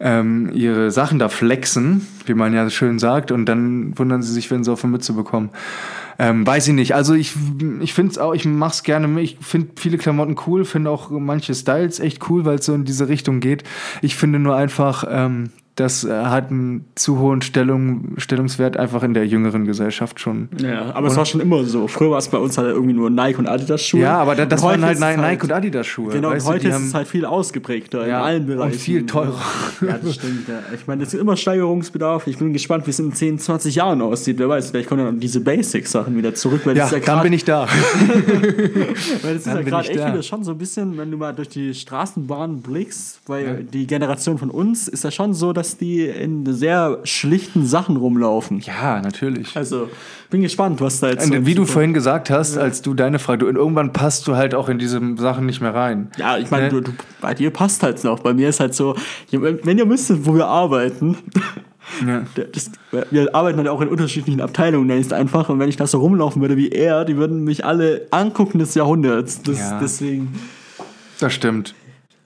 ähm, 0.00 0.50
ihre 0.54 0.90
Sachen 0.90 1.18
da 1.18 1.28
flexen, 1.28 2.06
wie 2.24 2.32
man 2.32 2.54
ja 2.54 2.68
schön 2.70 2.98
sagt, 2.98 3.30
und 3.30 3.44
dann 3.44 3.96
wundern 3.98 4.22
sie 4.22 4.32
sich, 4.32 4.50
wenn 4.50 4.64
sie 4.64 4.72
auf 4.72 4.82
eine 4.82 4.92
Mütze 4.92 5.12
bekommen. 5.12 5.50
Ähm, 6.18 6.46
weiß 6.46 6.68
ich 6.68 6.74
nicht. 6.74 6.94
Also 6.94 7.14
ich, 7.14 7.34
ich 7.80 7.94
finde 7.94 8.12
es 8.12 8.18
auch, 8.18 8.34
ich 8.34 8.44
mache 8.44 8.72
es 8.72 8.82
gerne. 8.82 9.20
Ich 9.20 9.38
finde 9.40 9.68
viele 9.76 9.98
Klamotten 9.98 10.36
cool, 10.46 10.64
finde 10.64 10.90
auch 10.90 11.10
manche 11.10 11.54
Styles 11.54 12.00
echt 12.00 12.28
cool, 12.28 12.44
weil 12.44 12.56
es 12.56 12.66
so 12.66 12.74
in 12.74 12.84
diese 12.84 13.08
Richtung 13.08 13.40
geht. 13.40 13.64
Ich 14.02 14.16
finde 14.16 14.38
nur 14.38 14.56
einfach, 14.56 15.04
ähm, 15.08 15.50
das 15.80 16.04
äh, 16.04 16.10
hat 16.10 16.50
einen 16.50 16.84
zu 16.94 17.18
hohen 17.18 17.40
Stellung, 17.42 18.14
Stellungswert 18.18 18.76
einfach 18.76 19.02
in 19.02 19.14
der 19.14 19.26
jüngeren 19.26 19.64
Gesellschaft 19.64 20.20
schon. 20.20 20.48
Ja, 20.62 20.94
aber 20.94 21.08
es 21.08 21.16
war 21.16 21.24
schon 21.24 21.40
immer 21.40 21.64
so. 21.64 21.88
Früher 21.88 22.10
war 22.10 22.18
es 22.18 22.28
bei 22.28 22.38
uns 22.38 22.58
halt 22.58 22.68
irgendwie 22.68 22.92
nur 22.92 23.10
Nike 23.10 23.38
und 23.38 23.46
Adidas 23.46 23.82
Schuhe. 23.82 24.02
Ja, 24.02 24.18
aber 24.18 24.34
das, 24.34 24.48
das 24.48 24.62
waren 24.62 24.84
halt 24.84 25.00
Nike 25.00 25.18
halt, 25.18 25.42
und 25.42 25.52
Adidas 25.52 25.86
Schuhe. 25.86 26.12
Genau, 26.12 26.30
und 26.30 26.44
heute 26.44 26.68
ist 26.68 26.78
es 26.78 26.94
halt 26.94 27.08
viel 27.08 27.24
ausgeprägter 27.24 28.06
ja, 28.06 28.18
in 28.18 28.24
allen 28.24 28.46
Bereichen. 28.46 28.72
Und 28.72 28.80
viel 28.80 29.06
teurer. 29.06 29.40
Ja, 29.80 29.96
das 29.96 30.16
stimmt. 30.16 30.46
Ja. 30.46 30.60
Ich 30.74 30.86
meine, 30.86 31.02
es 31.02 31.14
ist 31.14 31.20
immer 31.20 31.36
Steigerungsbedarf. 31.36 32.26
Ich 32.26 32.36
bin 32.36 32.52
gespannt, 32.52 32.86
wie 32.86 32.90
es 32.90 32.98
in 32.98 33.12
10, 33.12 33.38
20 33.38 33.76
Jahren 33.76 34.02
aussieht. 34.02 34.38
Wer 34.38 34.48
weiß, 34.48 34.70
vielleicht 34.70 34.88
kommen 34.88 35.04
dann 35.04 35.20
diese 35.20 35.40
Basic-Sachen 35.40 36.16
wieder 36.16 36.34
zurück. 36.34 36.60
Weil 36.64 36.76
ja, 36.76 36.84
das 36.84 36.92
ja 36.92 36.98
dann 36.98 37.22
bin 37.22 37.32
ich 37.32 37.44
da. 37.44 37.66
weil 39.22 39.34
das 39.34 39.46
ist 39.46 39.46
ja 39.46 39.62
gerade 39.62 39.88
echt 39.88 39.98
da. 39.98 40.12
wieder 40.12 40.22
schon 40.22 40.44
so 40.44 40.50
ein 40.52 40.58
bisschen, 40.58 40.98
wenn 40.98 41.10
du 41.10 41.16
mal 41.16 41.32
durch 41.32 41.48
die 41.48 41.72
Straßenbahn 41.72 42.60
blickst, 42.60 43.20
weil 43.26 43.44
ja. 43.44 43.52
die 43.54 43.86
Generation 43.86 44.36
von 44.36 44.50
uns 44.50 44.86
ist 44.86 45.04
ja 45.04 45.10
schon 45.10 45.32
so, 45.32 45.52
dass 45.52 45.69
die 45.76 46.06
in 46.06 46.44
sehr 46.52 46.98
schlichten 47.04 47.66
Sachen 47.66 47.96
rumlaufen. 47.96 48.60
Ja, 48.60 49.00
natürlich. 49.00 49.56
Also 49.56 49.88
bin 50.30 50.42
gespannt, 50.42 50.80
was 50.80 51.00
da 51.00 51.10
jetzt. 51.10 51.30
Und 51.30 51.46
wie 51.46 51.54
du 51.54 51.66
vorhin 51.66 51.92
gesagt 51.92 52.30
hast, 52.30 52.56
ja. 52.56 52.62
als 52.62 52.82
du 52.82 52.94
deine 52.94 53.18
Frage, 53.18 53.46
du, 53.46 53.58
irgendwann 53.58 53.92
passt 53.92 54.26
du 54.28 54.36
halt 54.36 54.54
auch 54.54 54.68
in 54.68 54.78
diese 54.78 55.00
Sachen 55.16 55.46
nicht 55.46 55.60
mehr 55.60 55.74
rein. 55.74 56.10
Ja, 56.16 56.38
ich 56.38 56.50
meine, 56.50 56.72
ne? 56.72 56.82
bei 57.20 57.34
dir 57.34 57.50
passt 57.50 57.82
halt 57.82 58.02
noch. 58.04 58.20
Bei 58.20 58.32
mir 58.32 58.48
ist 58.48 58.60
halt 58.60 58.74
so, 58.74 58.94
wenn 59.30 59.78
ihr 59.78 59.88
wüsstet, 59.88 60.24
wo 60.24 60.34
wir 60.34 60.46
arbeiten. 60.46 61.16
Ja. 62.06 62.22
Das, 62.52 62.70
wir 63.10 63.34
arbeiten 63.34 63.58
halt 63.58 63.68
auch 63.68 63.80
in 63.80 63.88
unterschiedlichen 63.88 64.40
Abteilungen, 64.40 64.86
nenne 64.86 65.00
ich 65.00 65.06
es 65.06 65.12
einfach. 65.12 65.48
Und 65.48 65.58
wenn 65.58 65.68
ich 65.68 65.76
da 65.76 65.86
so 65.86 65.98
rumlaufen 65.98 66.40
würde 66.40 66.56
wie 66.56 66.70
er, 66.70 67.04
die 67.04 67.16
würden 67.16 67.44
mich 67.44 67.64
alle 67.64 68.06
angucken 68.10 68.58
des 68.58 68.74
Jahrhunderts. 68.74 69.42
Das, 69.42 69.58
ja. 69.58 69.78
Deswegen. 69.80 70.32
Das 71.18 71.32
stimmt. 71.32 71.74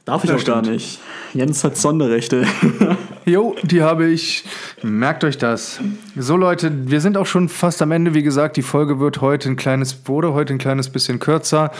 Darf 0.04 0.22
ich 0.24 0.30
das 0.30 0.38
auch 0.38 0.42
stimmt. 0.42 0.64
gar 0.64 0.72
nicht. 0.72 1.00
Jens 1.32 1.64
hat 1.64 1.76
Sonderrechte. 1.76 2.46
Jo, 3.26 3.56
die 3.62 3.82
habe 3.82 4.06
ich. 4.06 4.44
Merkt 4.82 5.24
euch 5.24 5.38
das. 5.38 5.80
So 6.14 6.36
Leute, 6.36 6.90
wir 6.90 7.00
sind 7.00 7.16
auch 7.16 7.24
schon 7.24 7.48
fast 7.48 7.80
am 7.80 7.90
Ende. 7.90 8.12
Wie 8.12 8.22
gesagt, 8.22 8.58
die 8.58 8.62
Folge 8.62 9.00
wird 9.00 9.22
heute 9.22 9.48
ein 9.48 9.56
kleines, 9.56 10.06
wurde 10.06 10.34
heute 10.34 10.52
ein 10.52 10.58
kleines 10.58 10.90
bisschen 10.90 11.20
kürzer. 11.20 11.72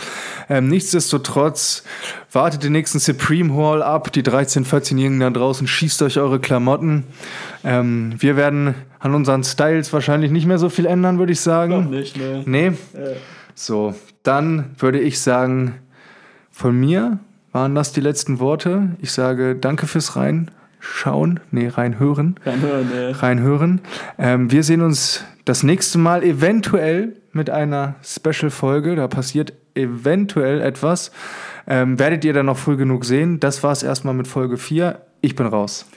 Ähm, 0.49 0.69
nichtsdestotrotz 0.69 1.83
wartet 2.31 2.63
den 2.63 2.71
nächsten 2.71 2.97
Supreme 2.97 3.53
Hall 3.53 3.83
ab. 3.83 4.11
Die 4.11 4.23
13-, 4.23 4.65
14-Jährigen 4.65 5.19
da 5.19 5.29
draußen, 5.29 5.67
schießt 5.67 6.01
euch 6.01 6.17
eure 6.17 6.39
Klamotten. 6.39 7.03
Ähm, 7.63 8.15
wir 8.17 8.37
werden 8.37 8.73
an 8.99 9.13
unseren 9.13 9.43
Styles 9.43 9.93
wahrscheinlich 9.93 10.31
nicht 10.31 10.47
mehr 10.47 10.57
so 10.57 10.69
viel 10.69 10.87
ändern, 10.87 11.19
würde 11.19 11.33
ich 11.33 11.41
sagen. 11.41 11.73
Noch 11.73 11.89
nicht, 11.91 12.17
ne? 12.17 12.41
Nee. 12.47 12.67
Äh. 12.67 13.17
So, 13.53 13.93
dann 14.23 14.71
würde 14.79 14.99
ich 14.99 15.21
sagen, 15.21 15.75
von 16.49 16.75
mir 16.79 17.19
waren 17.51 17.75
das 17.75 17.91
die 17.91 18.01
letzten 18.01 18.39
Worte. 18.39 18.95
Ich 18.99 19.11
sage 19.11 19.55
danke 19.55 19.85
fürs 19.85 20.15
Rein 20.15 20.49
schauen, 20.85 21.39
nee, 21.51 21.67
reinhören. 21.67 22.35
Reinhören, 22.45 22.89
ja. 22.93 23.11
Reinhören. 23.11 23.81
Ähm, 24.17 24.51
wir 24.51 24.63
sehen 24.63 24.81
uns 24.81 25.23
das 25.43 25.63
nächste 25.63 25.97
Mal 25.97 26.23
eventuell 26.23 27.15
mit 27.33 27.49
einer 27.49 27.95
Special-Folge. 28.03 28.95
Da 28.95 29.07
passiert 29.07 29.53
eventuell 29.73 30.61
etwas. 30.61 31.11
Ähm, 31.67 31.99
werdet 31.99 32.23
ihr 32.23 32.33
dann 32.33 32.45
noch 32.45 32.57
früh 32.57 32.77
genug 32.77 33.05
sehen. 33.05 33.39
Das 33.39 33.63
war 33.63 33.71
es 33.71 33.83
erstmal 33.83 34.13
mit 34.13 34.27
Folge 34.27 34.57
4. 34.57 34.99
Ich 35.21 35.35
bin 35.35 35.47
raus. 35.47 35.87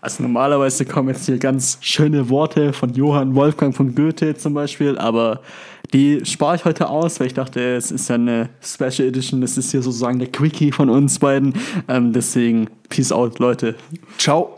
Also 0.00 0.22
normalerweise 0.22 0.84
kommen 0.84 1.08
jetzt 1.08 1.26
hier 1.26 1.38
ganz 1.38 1.78
schöne 1.80 2.28
Worte 2.30 2.72
von 2.72 2.94
Johann 2.94 3.34
Wolfgang 3.34 3.74
von 3.74 3.94
Goethe 3.94 4.36
zum 4.36 4.54
Beispiel, 4.54 4.96
aber 4.96 5.40
die 5.92 6.24
spare 6.24 6.56
ich 6.56 6.64
heute 6.64 6.88
aus, 6.88 7.18
weil 7.20 7.28
ich 7.28 7.34
dachte, 7.34 7.60
es 7.76 7.90
ist 7.90 8.08
ja 8.08 8.16
eine 8.16 8.50
Special 8.60 9.08
Edition, 9.08 9.40
das 9.40 9.56
ist 9.56 9.70
hier 9.70 9.82
sozusagen 9.82 10.18
der 10.18 10.28
Quickie 10.28 10.72
von 10.72 10.90
uns 10.90 11.18
beiden. 11.18 11.54
Ähm, 11.88 12.12
deswegen, 12.12 12.68
peace 12.88 13.12
out, 13.12 13.38
Leute. 13.38 13.76
Ciao. 14.18 14.57